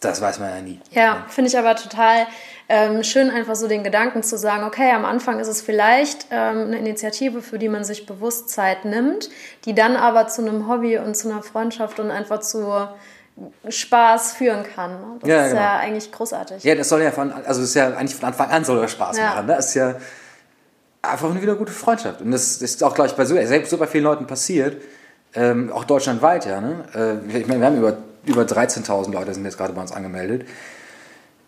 das 0.00 0.20
weiß 0.22 0.38
man 0.38 0.48
ja 0.48 0.62
nie. 0.62 0.80
Ja, 0.92 1.26
finde 1.28 1.50
ich 1.50 1.58
aber 1.58 1.76
total 1.76 2.26
ähm, 2.70 3.02
schön, 3.04 3.30
einfach 3.30 3.54
so 3.56 3.68
den 3.68 3.84
Gedanken 3.84 4.22
zu 4.22 4.38
sagen, 4.38 4.64
okay, 4.64 4.90
am 4.92 5.04
Anfang 5.04 5.40
ist 5.40 5.48
es 5.48 5.60
vielleicht 5.60 6.26
ähm, 6.30 6.68
eine 6.68 6.78
Initiative, 6.78 7.42
für 7.42 7.58
die 7.58 7.68
man 7.68 7.84
sich 7.84 8.06
bewusst 8.06 8.48
Zeit 8.48 8.84
nimmt, 8.86 9.28
die 9.66 9.74
dann 9.74 9.96
aber 9.96 10.28
zu 10.28 10.40
einem 10.40 10.68
Hobby 10.68 10.96
und 10.96 11.16
zu 11.16 11.30
einer 11.30 11.42
Freundschaft 11.42 12.00
und 12.00 12.10
einfach 12.10 12.40
zu 12.40 12.88
Spaß 13.68 14.32
führen 14.34 14.64
kann. 14.74 14.92
ne? 14.92 15.06
Das 15.20 15.28
Ja, 15.28 15.42
ist 15.44 15.50
genau. 15.50 15.60
ja 15.62 15.76
eigentlich 15.78 16.12
großartig. 16.12 16.62
Ja, 16.64 16.74
das 16.74 16.88
soll 16.88 17.02
ja 17.02 17.10
von, 17.10 17.32
also 17.32 17.62
ist 17.62 17.74
ja 17.74 17.88
eigentlich 17.94 18.14
von 18.14 18.28
Anfang 18.28 18.50
an 18.50 18.64
soll 18.64 18.80
das 18.80 18.92
Spaß 18.92 19.18
Ja. 19.18 19.24
machen. 19.26 19.46
Ne? 19.46 19.56
Das 19.56 19.66
ist 19.66 19.74
ja 19.74 19.94
einfach 21.02 21.30
eine 21.30 21.40
wieder 21.40 21.54
gute 21.56 21.72
Freundschaft. 21.72 22.20
Und 22.20 22.30
das 22.30 22.60
ist 22.62 22.82
auch, 22.82 22.94
glaube 22.94 23.08
ich, 23.10 23.16
bei 23.16 23.24
so, 23.24 23.34
selbst 23.34 23.70
super 23.70 23.86
vielen 23.86 24.04
Leuten 24.04 24.26
passiert, 24.26 24.80
ähm, 25.34 25.72
auch 25.72 25.84
deutschlandweit, 25.84 26.46
ja. 26.46 26.60
Ne? 26.60 26.84
Äh, 26.94 27.38
ich 27.38 27.46
meine, 27.46 27.60
wir 27.60 27.66
haben 27.66 27.78
über, 27.78 27.96
über 28.26 28.42
13.000 28.42 29.12
Leute 29.12 29.34
sind 29.34 29.44
jetzt 29.44 29.58
gerade 29.58 29.72
bei 29.72 29.80
uns 29.80 29.92
angemeldet, 29.92 30.46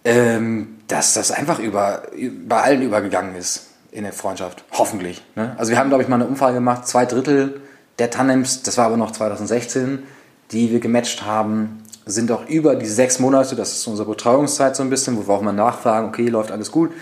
ähm, 0.04 0.78
dass 0.88 1.14
das 1.14 1.30
einfach 1.30 1.58
über, 1.58 2.02
bei 2.46 2.60
allen 2.60 2.82
übergegangen 2.82 3.36
ist 3.36 3.68
in 3.90 4.04
der 4.04 4.12
Freundschaft. 4.12 4.64
Hoffentlich. 4.72 5.22
Ne? 5.34 5.54
Also 5.58 5.70
wir 5.70 5.78
haben, 5.78 5.88
glaube 5.88 6.02
ich, 6.02 6.08
mal 6.08 6.16
eine 6.16 6.26
Umfrage 6.26 6.54
gemacht, 6.54 6.86
zwei 6.86 7.06
Drittel 7.06 7.60
der 7.98 8.10
Tandems, 8.10 8.62
das 8.62 8.78
war 8.78 8.86
aber 8.86 8.96
noch 8.96 9.10
2016, 9.10 10.02
die 10.50 10.70
wir 10.70 10.80
gematcht 10.80 11.24
haben, 11.24 11.82
sind 12.06 12.32
auch 12.32 12.46
über 12.48 12.74
diese 12.74 12.94
sechs 12.94 13.18
Monate, 13.18 13.54
das 13.54 13.72
ist 13.72 13.86
unsere 13.86 14.08
Betreuungszeit 14.08 14.74
so 14.74 14.82
ein 14.82 14.90
bisschen, 14.90 15.16
wo 15.16 15.28
wir 15.28 15.34
auch 15.34 15.42
mal 15.42 15.52
nachfragen, 15.52 16.08
okay, 16.08 16.28
läuft 16.28 16.50
alles 16.50 16.72
gut, 16.72 16.92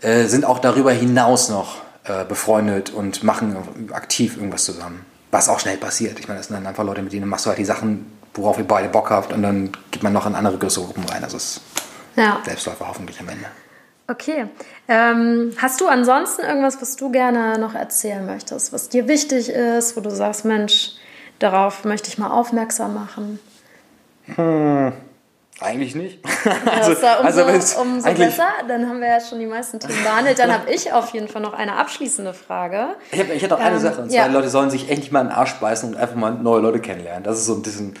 äh, 0.00 0.24
sind 0.24 0.44
auch 0.44 0.58
darüber 0.58 0.92
hinaus 0.92 1.50
noch 1.50 1.76
äh, 2.04 2.24
befreundet 2.24 2.90
und 2.90 3.22
machen 3.22 3.90
aktiv 3.92 4.36
irgendwas 4.36 4.64
zusammen. 4.64 5.04
Was 5.30 5.48
auch 5.48 5.60
schnell 5.60 5.76
passiert. 5.76 6.18
Ich 6.18 6.26
meine, 6.28 6.40
das 6.40 6.48
sind 6.48 6.56
dann 6.56 6.66
einfach 6.66 6.84
Leute, 6.84 7.02
mit 7.02 7.12
denen 7.12 7.28
machst 7.28 7.44
du 7.46 7.50
halt 7.50 7.58
die 7.58 7.64
Sachen, 7.64 8.10
worauf 8.34 8.58
ihr 8.58 8.64
beide 8.64 8.88
Bock 8.88 9.10
habt 9.10 9.32
und 9.32 9.42
dann 9.42 9.72
geht 9.90 10.02
man 10.02 10.12
noch 10.12 10.26
in 10.26 10.34
andere 10.34 10.58
größere 10.58 10.86
Gruppen 10.86 11.04
rein. 11.04 11.22
Also 11.24 11.36
es 11.36 11.56
ist 11.56 11.60
Ja. 12.16 12.38
Selbstläufer 12.44 12.88
hoffentlich 12.88 13.20
am 13.20 13.28
Ende. 13.28 13.46
Okay. 14.10 14.46
Ähm, 14.88 15.52
hast 15.58 15.80
du 15.82 15.88
ansonsten 15.88 16.42
irgendwas, 16.42 16.80
was 16.80 16.96
du 16.96 17.10
gerne 17.10 17.58
noch 17.58 17.74
erzählen 17.74 18.24
möchtest, 18.24 18.72
was 18.72 18.88
dir 18.88 19.06
wichtig 19.06 19.50
ist, 19.50 19.96
wo 19.96 20.00
du 20.00 20.10
sagst, 20.10 20.46
Mensch, 20.46 20.92
darauf 21.38 21.84
möchte 21.84 22.08
ich 22.08 22.16
mal 22.16 22.30
aufmerksam 22.30 22.94
machen? 22.94 23.38
Eigentlich 25.60 25.94
nicht. 25.96 26.24
Ist 26.24 26.44
ja 27.02 27.18
umso, 27.18 27.42
also 27.42 27.80
umso 27.80 28.12
besser. 28.12 28.48
Dann 28.68 28.88
haben 28.88 29.00
wir 29.00 29.08
ja 29.08 29.20
schon 29.20 29.40
die 29.40 29.46
meisten 29.46 29.80
Themen 29.80 30.04
behandelt. 30.04 30.38
Dann 30.38 30.52
habe 30.52 30.70
ich 30.70 30.92
auf 30.92 31.10
jeden 31.10 31.26
Fall 31.26 31.42
noch 31.42 31.52
eine 31.52 31.76
abschließende 31.76 32.32
Frage. 32.32 32.90
Ich, 33.10 33.18
hab, 33.18 33.28
ich 33.30 33.42
hätte 33.42 33.56
auch 33.56 33.60
eine 33.60 33.76
Ähm, 33.76 33.82
Sache, 33.82 34.02
und 34.02 34.10
zwar, 34.10 34.26
ja. 34.26 34.32
Leute 34.32 34.50
sollen 34.50 34.70
sich 34.70 34.88
endlich 34.88 35.10
mal 35.10 35.22
in 35.22 35.28
den 35.28 35.36
Arsch 35.36 35.54
beißen 35.54 35.88
und 35.88 36.00
einfach 36.00 36.14
mal 36.14 36.32
neue 36.32 36.60
Leute 36.60 36.80
kennenlernen. 36.80 37.24
Das 37.24 37.38
ist 37.38 37.46
so 37.46 37.54
ein 37.54 37.62
bisschen 37.62 37.94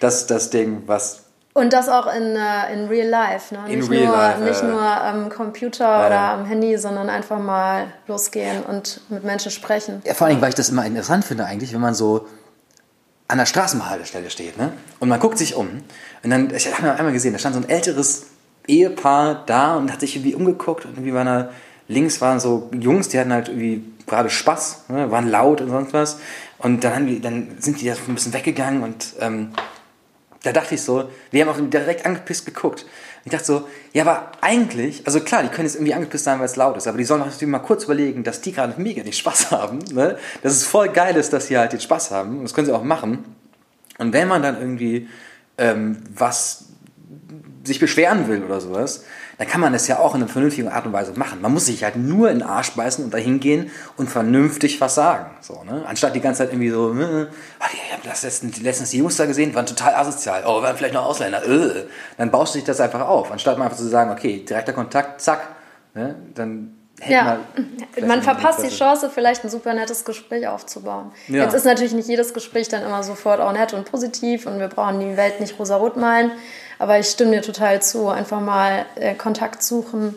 das, 0.00 0.26
das 0.26 0.50
Ding, 0.50 0.82
was. 0.86 1.22
Und 1.52 1.72
das 1.72 1.88
auch 1.88 2.12
in, 2.12 2.34
äh, 2.34 2.72
in 2.72 2.88
real 2.88 3.06
life, 3.06 3.54
ne? 3.54 3.60
In 3.68 3.78
nicht 3.78 3.90
real 3.90 4.06
nur, 4.06 4.16
life, 4.16 4.40
nicht 4.40 4.62
ja. 4.62 4.68
nur 4.68 4.82
am 4.82 5.28
Computer 5.28 6.06
oder 6.06 6.14
ja. 6.14 6.34
am 6.34 6.46
Handy, 6.46 6.76
sondern 6.78 7.08
einfach 7.08 7.38
mal 7.38 7.86
losgehen 8.08 8.64
und 8.64 9.00
mit 9.08 9.22
Menschen 9.22 9.52
sprechen. 9.52 10.02
Ja, 10.04 10.14
vor 10.14 10.26
allem, 10.26 10.40
weil 10.40 10.48
ich 10.48 10.56
das 10.56 10.70
immer 10.70 10.84
interessant 10.84 11.24
finde, 11.24 11.44
eigentlich, 11.44 11.72
wenn 11.72 11.80
man 11.80 11.94
so 11.94 12.26
an 13.28 13.38
der 13.38 13.46
Straßenhaltestelle 13.46 14.30
steht, 14.30 14.58
ne? 14.58 14.72
Und 15.00 15.08
man 15.08 15.20
guckt 15.20 15.38
sich 15.38 15.54
um. 15.54 15.82
Und 16.22 16.30
dann, 16.30 16.54
ich 16.54 16.72
habe 16.72 16.94
einmal 16.94 17.12
gesehen, 17.12 17.32
da 17.32 17.38
stand 17.38 17.54
so 17.54 17.60
ein 17.60 17.68
älteres 17.68 18.26
Ehepaar 18.66 19.44
da 19.46 19.76
und 19.76 19.92
hat 19.92 20.00
sich 20.00 20.16
irgendwie 20.16 20.34
umgeguckt 20.34 20.84
und 20.84 20.92
irgendwie 20.92 21.14
waren 21.14 21.26
da 21.26 21.50
links 21.88 22.20
waren 22.20 22.40
so 22.40 22.70
Jungs, 22.72 23.08
die 23.08 23.18
hatten 23.18 23.32
halt 23.32 23.48
irgendwie 23.48 23.84
gerade 24.06 24.30
Spaß, 24.30 24.84
ne? 24.88 25.10
waren 25.10 25.28
laut 25.28 25.60
und 25.60 25.68
sonst 25.68 25.92
was. 25.92 26.18
Und 26.58 26.84
dann, 26.84 27.06
die, 27.06 27.20
dann 27.20 27.56
sind 27.58 27.80
die 27.80 27.86
da 27.86 27.94
ein 27.94 28.14
bisschen 28.14 28.32
weggegangen 28.32 28.82
und 28.82 29.14
ähm, 29.20 29.50
da 30.42 30.52
dachte 30.52 30.74
ich 30.74 30.82
so, 30.82 31.08
wir 31.30 31.44
haben 31.44 31.50
auch 31.50 31.70
direkt 31.70 32.04
angepisst 32.04 32.46
geguckt. 32.46 32.86
Ich 33.24 33.32
dachte 33.32 33.44
so, 33.44 33.68
ja, 33.94 34.02
aber 34.02 34.32
eigentlich, 34.42 35.06
also 35.06 35.20
klar, 35.20 35.42
die 35.42 35.48
können 35.48 35.66
jetzt 35.66 35.76
irgendwie 35.76 35.94
angepisst 35.94 36.24
sein, 36.24 36.38
weil 36.38 36.46
es 36.46 36.56
laut 36.56 36.76
ist, 36.76 36.86
aber 36.86 36.98
die 36.98 37.04
sollen 37.04 37.20
natürlich 37.20 37.48
mal 37.48 37.58
kurz 37.58 37.84
überlegen, 37.84 38.22
dass 38.22 38.42
die 38.42 38.52
gerade 38.52 38.80
mega 38.80 39.02
den 39.02 39.14
Spaß 39.14 39.50
haben, 39.50 39.78
ne? 39.92 40.18
dass 40.42 40.52
es 40.52 40.64
voll 40.64 40.90
geil 40.90 41.16
ist, 41.16 41.32
dass 41.32 41.46
sie 41.46 41.56
halt 41.56 41.72
den 41.72 41.80
Spaß 41.80 42.10
haben. 42.10 42.42
Das 42.42 42.52
können 42.52 42.66
sie 42.66 42.74
auch 42.74 42.82
machen. 42.82 43.24
Und 43.98 44.12
wenn 44.12 44.28
man 44.28 44.42
dann 44.42 44.60
irgendwie 44.60 45.08
ähm, 45.56 46.02
was 46.14 46.66
sich 47.64 47.80
beschweren 47.80 48.28
will 48.28 48.44
oder 48.44 48.60
sowas, 48.60 49.04
dann 49.38 49.48
kann 49.48 49.60
man 49.60 49.72
das 49.72 49.88
ja 49.88 49.98
auch 49.98 50.14
in 50.14 50.22
einer 50.22 50.30
vernünftigen 50.30 50.68
Art 50.68 50.86
und 50.86 50.92
Weise 50.92 51.12
machen. 51.18 51.40
Man 51.40 51.52
muss 51.52 51.66
sich 51.66 51.82
halt 51.82 51.96
nur 51.96 52.30
in 52.30 52.40
den 52.40 52.48
Arsch 52.48 52.72
beißen 52.72 53.04
und 53.04 53.12
dahin 53.12 53.40
gehen 53.40 53.70
und 53.96 54.08
vernünftig 54.08 54.80
was 54.80 54.94
sagen. 54.94 55.30
So, 55.40 55.64
ne? 55.64 55.84
Anstatt 55.86 56.14
die 56.14 56.20
ganze 56.20 56.38
Zeit 56.38 56.52
irgendwie 56.52 56.70
so, 56.70 56.92
äh, 56.92 57.26
oh, 57.26 57.66
ich 57.72 57.92
habe 57.92 58.02
letztens, 58.04 58.60
letztens 58.60 58.90
die 58.90 58.98
Jungs 58.98 59.16
da 59.16 59.26
gesehen, 59.26 59.54
waren 59.54 59.66
total 59.66 59.94
asozial. 59.94 60.44
Oh, 60.46 60.62
waren 60.62 60.76
vielleicht 60.76 60.94
noch 60.94 61.04
Ausländer. 61.04 61.44
Äh. 61.44 61.86
Dann 62.18 62.30
baust 62.30 62.54
du 62.54 62.58
dich 62.58 62.66
das 62.66 62.80
einfach 62.80 63.00
auf. 63.00 63.32
Anstatt 63.32 63.58
mal 63.58 63.64
einfach 63.64 63.78
zu 63.78 63.88
sagen, 63.88 64.10
okay, 64.10 64.44
direkter 64.48 64.72
Kontakt, 64.72 65.20
zack. 65.20 65.48
Ne? 65.94 66.16
Dann 66.34 66.74
Ja, 67.08 67.38
man 68.06 68.22
verpasst 68.22 68.62
die. 68.62 68.68
Chance, 68.68 69.10
vielleicht 69.12 69.44
ein 69.44 69.50
super 69.50 69.74
nettes 69.74 70.04
Gespräch 70.04 70.46
aufzubauen. 70.48 71.12
Ja. 71.28 71.44
Jetzt 71.44 71.54
ist 71.54 71.64
natürlich 71.64 71.92
nicht 71.92 72.08
jedes 72.08 72.34
Gespräch 72.34 72.68
dann 72.68 72.82
immer 72.82 73.02
sofort 73.02 73.40
auch 73.40 73.52
nett 73.52 73.72
und 73.72 73.90
positiv 73.90 74.46
und 74.46 74.58
wir 74.58 74.68
brauchen 74.68 75.00
die 75.00 75.16
Welt 75.16 75.40
nicht 75.40 75.58
rosarot 75.58 75.96
malen, 75.96 76.32
aber 76.78 76.98
ich 76.98 77.06
stimme 77.06 77.32
dir 77.32 77.42
total 77.42 77.82
zu. 77.82 78.08
Einfach 78.08 78.40
mal 78.40 78.86
äh, 78.96 79.14
Kontakt 79.14 79.62
suchen 79.62 80.14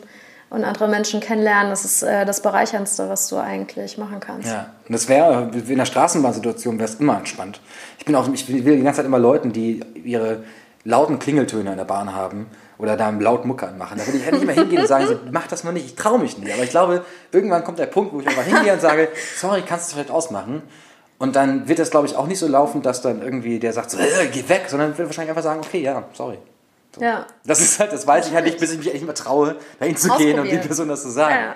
und 0.50 0.64
andere 0.64 0.88
Menschen 0.88 1.20
kennenlernen, 1.20 1.70
das 1.70 1.84
ist 1.84 2.04
äh, 2.04 2.26
das 2.26 2.42
Bereicherndste, 2.42 3.10
was 3.10 3.28
du 3.28 3.38
eigentlich 3.38 3.98
machen 3.98 4.20
kannst. 4.20 4.48
Ja, 4.48 4.74
und 4.88 4.94
das 4.94 5.10
wäre, 5.10 5.52
in 5.54 5.78
der 5.78 5.86
Straßenbahnsituation 5.86 6.80
wäre 6.80 6.90
es 6.90 6.96
immer 6.96 7.18
entspannt. 7.18 7.60
Ich 8.00 8.06
bin 8.06 8.16
auch, 8.16 8.28
ich 8.32 8.48
will 8.48 8.78
die 8.78 8.84
ganze 8.84 8.98
Zeit 8.98 9.06
immer 9.06 9.20
Leuten, 9.20 9.52
die 9.52 9.82
ihre 10.04 10.44
lauten 10.84 11.20
Klingeltöne 11.20 11.72
in 11.72 11.78
der 11.78 11.86
Bahn 11.86 12.16
haben 12.16 12.48
oder 12.78 12.96
da 12.96 13.10
laut 13.10 13.46
Muckern 13.46 13.78
machen. 13.78 13.98
Da 13.98 14.06
würde 14.06 14.18
ich 14.18 14.24
halt 14.24 14.36
nicht 14.36 14.46
mehr 14.46 14.56
hingehen 14.56 14.82
und 14.82 14.88
sagen, 14.88 15.08
so, 15.08 15.20
mach 15.32 15.48
das 15.48 15.64
mal 15.64 15.72
nicht, 15.72 15.86
ich 15.86 15.96
traue 15.96 16.20
mich 16.20 16.38
nicht. 16.38 16.54
Aber 16.54 16.64
ich 16.64 16.70
glaube, 16.70 17.06
irgendwann 17.32 17.64
kommt 17.64 17.80
der 17.80 17.88
Punkt, 17.88 18.14
wo 18.14 18.20
ich 18.20 18.28
einfach 18.28 18.44
hingehe 18.44 18.74
und 18.74 18.82
sage, 18.82 19.10
sorry, 19.36 19.64
kannst 19.64 19.86
du 19.86 19.90
es 19.90 19.94
vielleicht 19.94 20.12
ausmachen? 20.12 20.62
Und 21.20 21.36
dann 21.36 21.68
wird 21.68 21.80
das, 21.80 21.90
glaube 21.90 22.06
ich, 22.06 22.16
auch 22.16 22.28
nicht 22.28 22.40
so 22.40 22.48
laufen, 22.48 22.84
dass 22.84 23.02
dann 23.02 23.22
irgendwie 23.22 23.60
der 23.60 23.74
sagt, 23.74 23.90
so, 23.90 23.98
äh, 23.98 24.28
geh 24.32 24.48
weg, 24.48 24.66
sondern 24.68 24.98
wird 24.98 25.08
wahrscheinlich 25.08 25.32
einfach 25.32 25.44
sagen, 25.44 25.62
okay, 25.66 25.82
ja, 25.82 26.04
sorry. 26.14 26.38
Ja. 27.00 27.26
Das 27.46 27.60
ist 27.60 27.80
halt, 27.80 27.92
das 27.94 28.06
weiß 28.06 28.28
ich 28.28 28.34
halt 28.34 28.46
nicht, 28.46 28.60
bis 28.60 28.72
ich 28.72 28.78
mich 28.78 28.94
echt 28.94 29.06
mal 29.06 29.14
traue, 29.14 29.56
dahin 29.80 29.98
zu 29.98 30.10
gehen 30.18 30.40
und 30.40 30.50
die. 30.50 30.58
Person 30.58 30.88
das 30.88 31.04
zu 31.04 31.10
sagen. 31.10 31.36
Ja. 31.36 31.56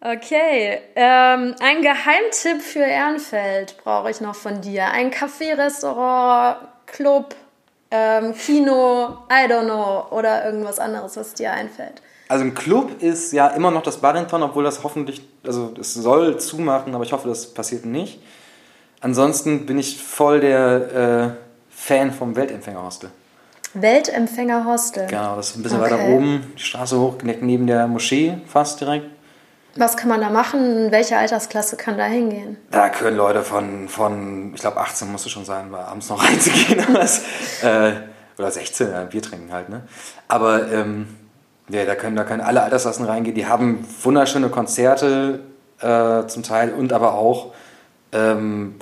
Okay, 0.00 0.78
ähm, 0.94 1.54
ein 1.58 1.82
Geheimtipp 1.82 2.62
für 2.62 2.80
Ehrenfeld 2.80 3.76
brauche 3.82 4.10
ich 4.10 4.20
noch 4.20 4.34
von 4.34 4.60
dir. 4.60 4.86
Ein 4.90 5.10
Café, 5.10 5.56
Restaurant, 5.56 6.58
Club, 6.86 7.34
ähm, 7.90 8.34
Kino, 8.34 9.18
I 9.30 9.50
don't 9.50 9.64
know, 9.64 10.06
oder 10.10 10.44
irgendwas 10.44 10.78
anderes, 10.78 11.16
was 11.16 11.34
dir 11.34 11.52
einfällt. 11.52 12.02
Also 12.28 12.44
ein 12.44 12.54
Club 12.54 13.02
ist 13.02 13.32
ja 13.32 13.46
immer 13.48 13.70
noch 13.70 13.82
das 13.82 13.98
Barrington, 13.98 14.42
obwohl 14.42 14.64
das 14.64 14.82
hoffentlich, 14.82 15.22
also 15.46 15.72
es 15.78 15.94
soll 15.94 16.38
zumachen, 16.38 16.94
aber 16.94 17.04
ich 17.04 17.12
hoffe, 17.12 17.28
das 17.28 17.46
passiert 17.54 17.84
nicht. 17.84 18.20
Ansonsten 19.00 19.66
bin 19.66 19.78
ich 19.78 20.02
voll 20.02 20.40
der 20.40 21.36
äh, 21.36 21.46
Fan 21.70 22.10
vom 22.12 22.34
Weltempfängerhostel. 22.34 23.10
Weltempfängerhostel. 23.74 25.06
Genau, 25.06 25.36
das 25.36 25.50
ist 25.50 25.56
ein 25.56 25.62
bisschen 25.62 25.80
Okay. 25.80 25.92
weiter 25.92 26.04
oben, 26.08 26.52
die 26.56 26.62
Straße 26.62 26.98
hoch, 26.98 27.16
neben 27.22 27.66
der 27.66 27.86
Moschee 27.86 28.38
fast 28.46 28.80
direkt. 28.80 29.06
Was 29.76 29.96
kann 29.96 30.08
man 30.08 30.20
da 30.20 30.30
machen? 30.30 30.90
Welche 30.90 31.16
Altersklasse 31.16 31.76
kann 31.76 31.98
da 31.98 32.04
hingehen? 32.04 32.56
Da 32.70 32.88
können 32.88 33.16
Leute 33.16 33.42
von, 33.42 33.88
von 33.88 34.52
ich 34.54 34.60
glaube 34.60 34.80
18 34.80 35.10
musste 35.10 35.28
schon 35.28 35.44
sein, 35.44 35.70
war 35.72 35.88
abends 35.88 36.08
noch 36.08 36.22
reinzugehen. 36.28 36.78
äh, 37.62 37.92
oder 38.38 38.50
16, 38.50 38.90
ja, 38.90 39.04
Bier 39.04 39.22
trinken 39.22 39.52
halt. 39.52 39.68
Ne? 39.68 39.82
Aber 40.28 40.70
ähm, 40.72 41.08
ja, 41.68 41.84
da, 41.84 41.94
können, 41.94 42.16
da 42.16 42.24
können 42.24 42.42
alle 42.42 42.62
Altersklassen 42.62 43.04
reingehen. 43.04 43.34
Die 43.34 43.46
haben 43.46 43.86
wunderschöne 44.02 44.48
Konzerte 44.48 45.40
äh, 45.80 46.26
zum 46.26 46.42
Teil 46.42 46.72
und 46.72 46.92
aber 46.92 47.14
auch 47.14 47.52
ähm, 48.12 48.76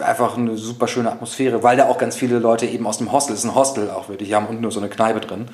einfach 0.00 0.36
eine 0.36 0.56
super 0.56 0.88
schöne 0.88 1.10
Atmosphäre, 1.10 1.62
weil 1.62 1.76
da 1.76 1.86
auch 1.86 1.98
ganz 1.98 2.16
viele 2.16 2.38
Leute 2.38 2.66
eben 2.66 2.86
aus 2.86 2.98
dem 2.98 3.12
Hostel, 3.12 3.34
ist 3.34 3.44
ein 3.44 3.54
Hostel 3.54 3.90
auch 3.90 4.08
wirklich, 4.08 4.28
die 4.28 4.34
haben 4.34 4.46
unten 4.46 4.62
nur 4.62 4.72
so 4.72 4.80
eine 4.80 4.88
Kneipe 4.88 5.20
drin. 5.20 5.48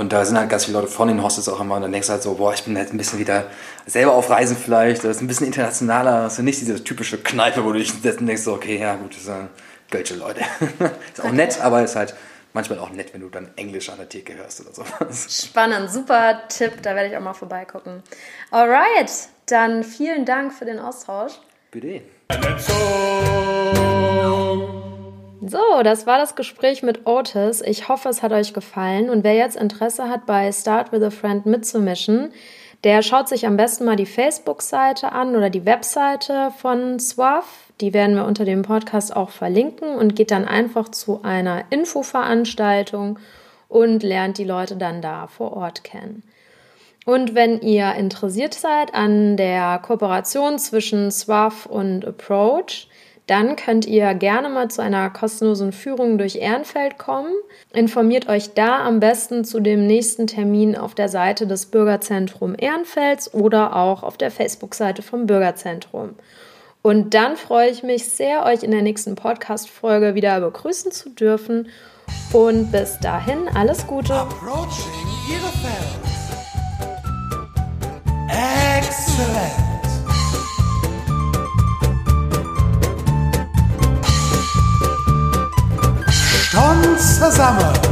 Und 0.00 0.14
da 0.14 0.24
sind 0.24 0.38
halt 0.38 0.48
ganz 0.48 0.64
viele 0.64 0.78
Leute 0.78 0.90
von 0.90 1.08
den 1.08 1.22
Hostels 1.22 1.46
auch 1.50 1.60
immer. 1.60 1.76
Und 1.76 1.82
dann 1.82 1.92
denkst 1.92 2.06
du 2.06 2.14
halt 2.14 2.22
so, 2.22 2.32
boah, 2.32 2.54
ich 2.54 2.64
bin 2.64 2.74
jetzt 2.74 2.90
ein 2.90 2.96
bisschen 2.96 3.18
wieder 3.18 3.44
selber 3.84 4.14
auf 4.14 4.30
Reisen 4.30 4.56
vielleicht. 4.56 5.04
Das 5.04 5.16
ist 5.16 5.20
ein 5.20 5.26
bisschen 5.26 5.46
internationaler. 5.46 6.22
Das 6.22 6.38
ist 6.38 6.42
nicht 6.42 6.58
diese 6.58 6.82
typische 6.82 7.18
Kneipe, 7.18 7.62
wo 7.62 7.72
du 7.72 7.80
dich 7.80 7.92
setzt 7.92 8.18
und 8.18 8.26
denkst 8.26 8.44
so, 8.44 8.54
okay, 8.54 8.78
ja 8.78 8.94
gut, 8.94 9.14
das 9.14 9.24
sind 9.24 9.50
Gölsche 9.90 10.14
Leute. 10.14 10.40
ist 11.12 11.22
auch 11.22 11.32
nett, 11.32 11.60
aber 11.60 11.84
ist 11.84 11.96
halt 11.96 12.14
manchmal 12.54 12.78
auch 12.78 12.88
nett, 12.88 13.12
wenn 13.12 13.20
du 13.20 13.28
dann 13.28 13.50
Englisch 13.56 13.90
an 13.90 13.98
der 13.98 14.08
Theke 14.08 14.34
hörst 14.36 14.62
oder 14.62 14.72
sowas. 14.72 15.44
Spannend, 15.46 15.90
super 15.90 16.48
Tipp, 16.48 16.80
da 16.80 16.94
werde 16.94 17.10
ich 17.10 17.16
auch 17.18 17.20
mal 17.20 17.34
vorbeigucken. 17.34 18.02
Alright, 18.50 19.12
dann 19.44 19.84
vielen 19.84 20.24
Dank 20.24 20.54
für 20.54 20.64
den 20.64 20.78
Austausch. 20.78 21.32
Bitte. 21.70 22.00
So, 25.42 25.82
das 25.82 26.06
war 26.06 26.18
das 26.18 26.34
Gespräch 26.34 26.82
mit 26.82 27.06
Otis. 27.06 27.62
Ich 27.62 27.88
hoffe, 27.88 28.10
es 28.10 28.22
hat 28.22 28.32
euch 28.32 28.52
gefallen. 28.52 29.08
Und 29.08 29.24
wer 29.24 29.34
jetzt 29.34 29.56
Interesse 29.56 30.10
hat, 30.10 30.26
bei 30.26 30.52
Start 30.52 30.92
with 30.92 31.02
a 31.02 31.10
Friend 31.10 31.46
mitzumischen, 31.46 32.32
der 32.84 33.02
schaut 33.02 33.28
sich 33.28 33.46
am 33.46 33.56
besten 33.56 33.86
mal 33.86 33.96
die 33.96 34.06
Facebook-Seite 34.06 35.12
an 35.12 35.34
oder 35.36 35.48
die 35.48 35.64
Webseite 35.64 36.52
von 36.58 36.98
SWAF. 36.98 37.46
Die 37.80 37.94
werden 37.94 38.16
wir 38.16 38.26
unter 38.26 38.44
dem 38.44 38.62
Podcast 38.62 39.16
auch 39.16 39.30
verlinken 39.30 39.96
und 39.96 40.14
geht 40.14 40.30
dann 40.30 40.46
einfach 40.46 40.90
zu 40.90 41.22
einer 41.22 41.64
Infoveranstaltung 41.70 43.18
und 43.68 44.02
lernt 44.02 44.36
die 44.36 44.44
Leute 44.44 44.76
dann 44.76 45.00
da 45.00 45.26
vor 45.26 45.56
Ort 45.56 45.84
kennen. 45.84 46.22
Und 47.06 47.34
wenn 47.34 47.60
ihr 47.60 47.94
interessiert 47.94 48.52
seid 48.52 48.92
an 48.92 49.38
der 49.38 49.78
Kooperation 49.78 50.58
zwischen 50.58 51.10
SWAF 51.10 51.64
und 51.64 52.04
Approach, 52.04 52.89
dann 53.26 53.56
könnt 53.56 53.86
ihr 53.86 54.12
gerne 54.14 54.48
mal 54.48 54.68
zu 54.68 54.82
einer 54.82 55.08
kostenlosen 55.10 55.72
Führung 55.72 56.18
durch 56.18 56.36
Ehrenfeld 56.36 56.98
kommen. 56.98 57.32
Informiert 57.72 58.28
euch 58.28 58.54
da 58.54 58.84
am 58.84 59.00
besten 59.00 59.44
zu 59.44 59.60
dem 59.60 59.86
nächsten 59.86 60.26
Termin 60.26 60.76
auf 60.76 60.94
der 60.94 61.08
Seite 61.08 61.46
des 61.46 61.66
Bürgerzentrum 61.66 62.54
Ehrenfelds 62.58 63.32
oder 63.32 63.76
auch 63.76 64.02
auf 64.02 64.16
der 64.16 64.30
Facebook-Seite 64.30 65.02
vom 65.02 65.26
Bürgerzentrum. 65.26 66.16
Und 66.82 67.14
dann 67.14 67.36
freue 67.36 67.70
ich 67.70 67.82
mich 67.82 68.08
sehr, 68.08 68.44
euch 68.46 68.62
in 68.62 68.70
der 68.70 68.82
nächsten 68.82 69.14
Podcast-Folge 69.14 70.14
wieder 70.14 70.40
begrüßen 70.40 70.92
zu 70.92 71.10
dürfen. 71.10 71.68
Und 72.32 72.72
bis 72.72 72.98
dahin 73.00 73.48
alles 73.54 73.86
Gute. 73.86 74.14
Approaching. 74.14 75.10
Excellent. 78.80 79.79
Stund 86.50 86.98
zusammen. 86.98 87.90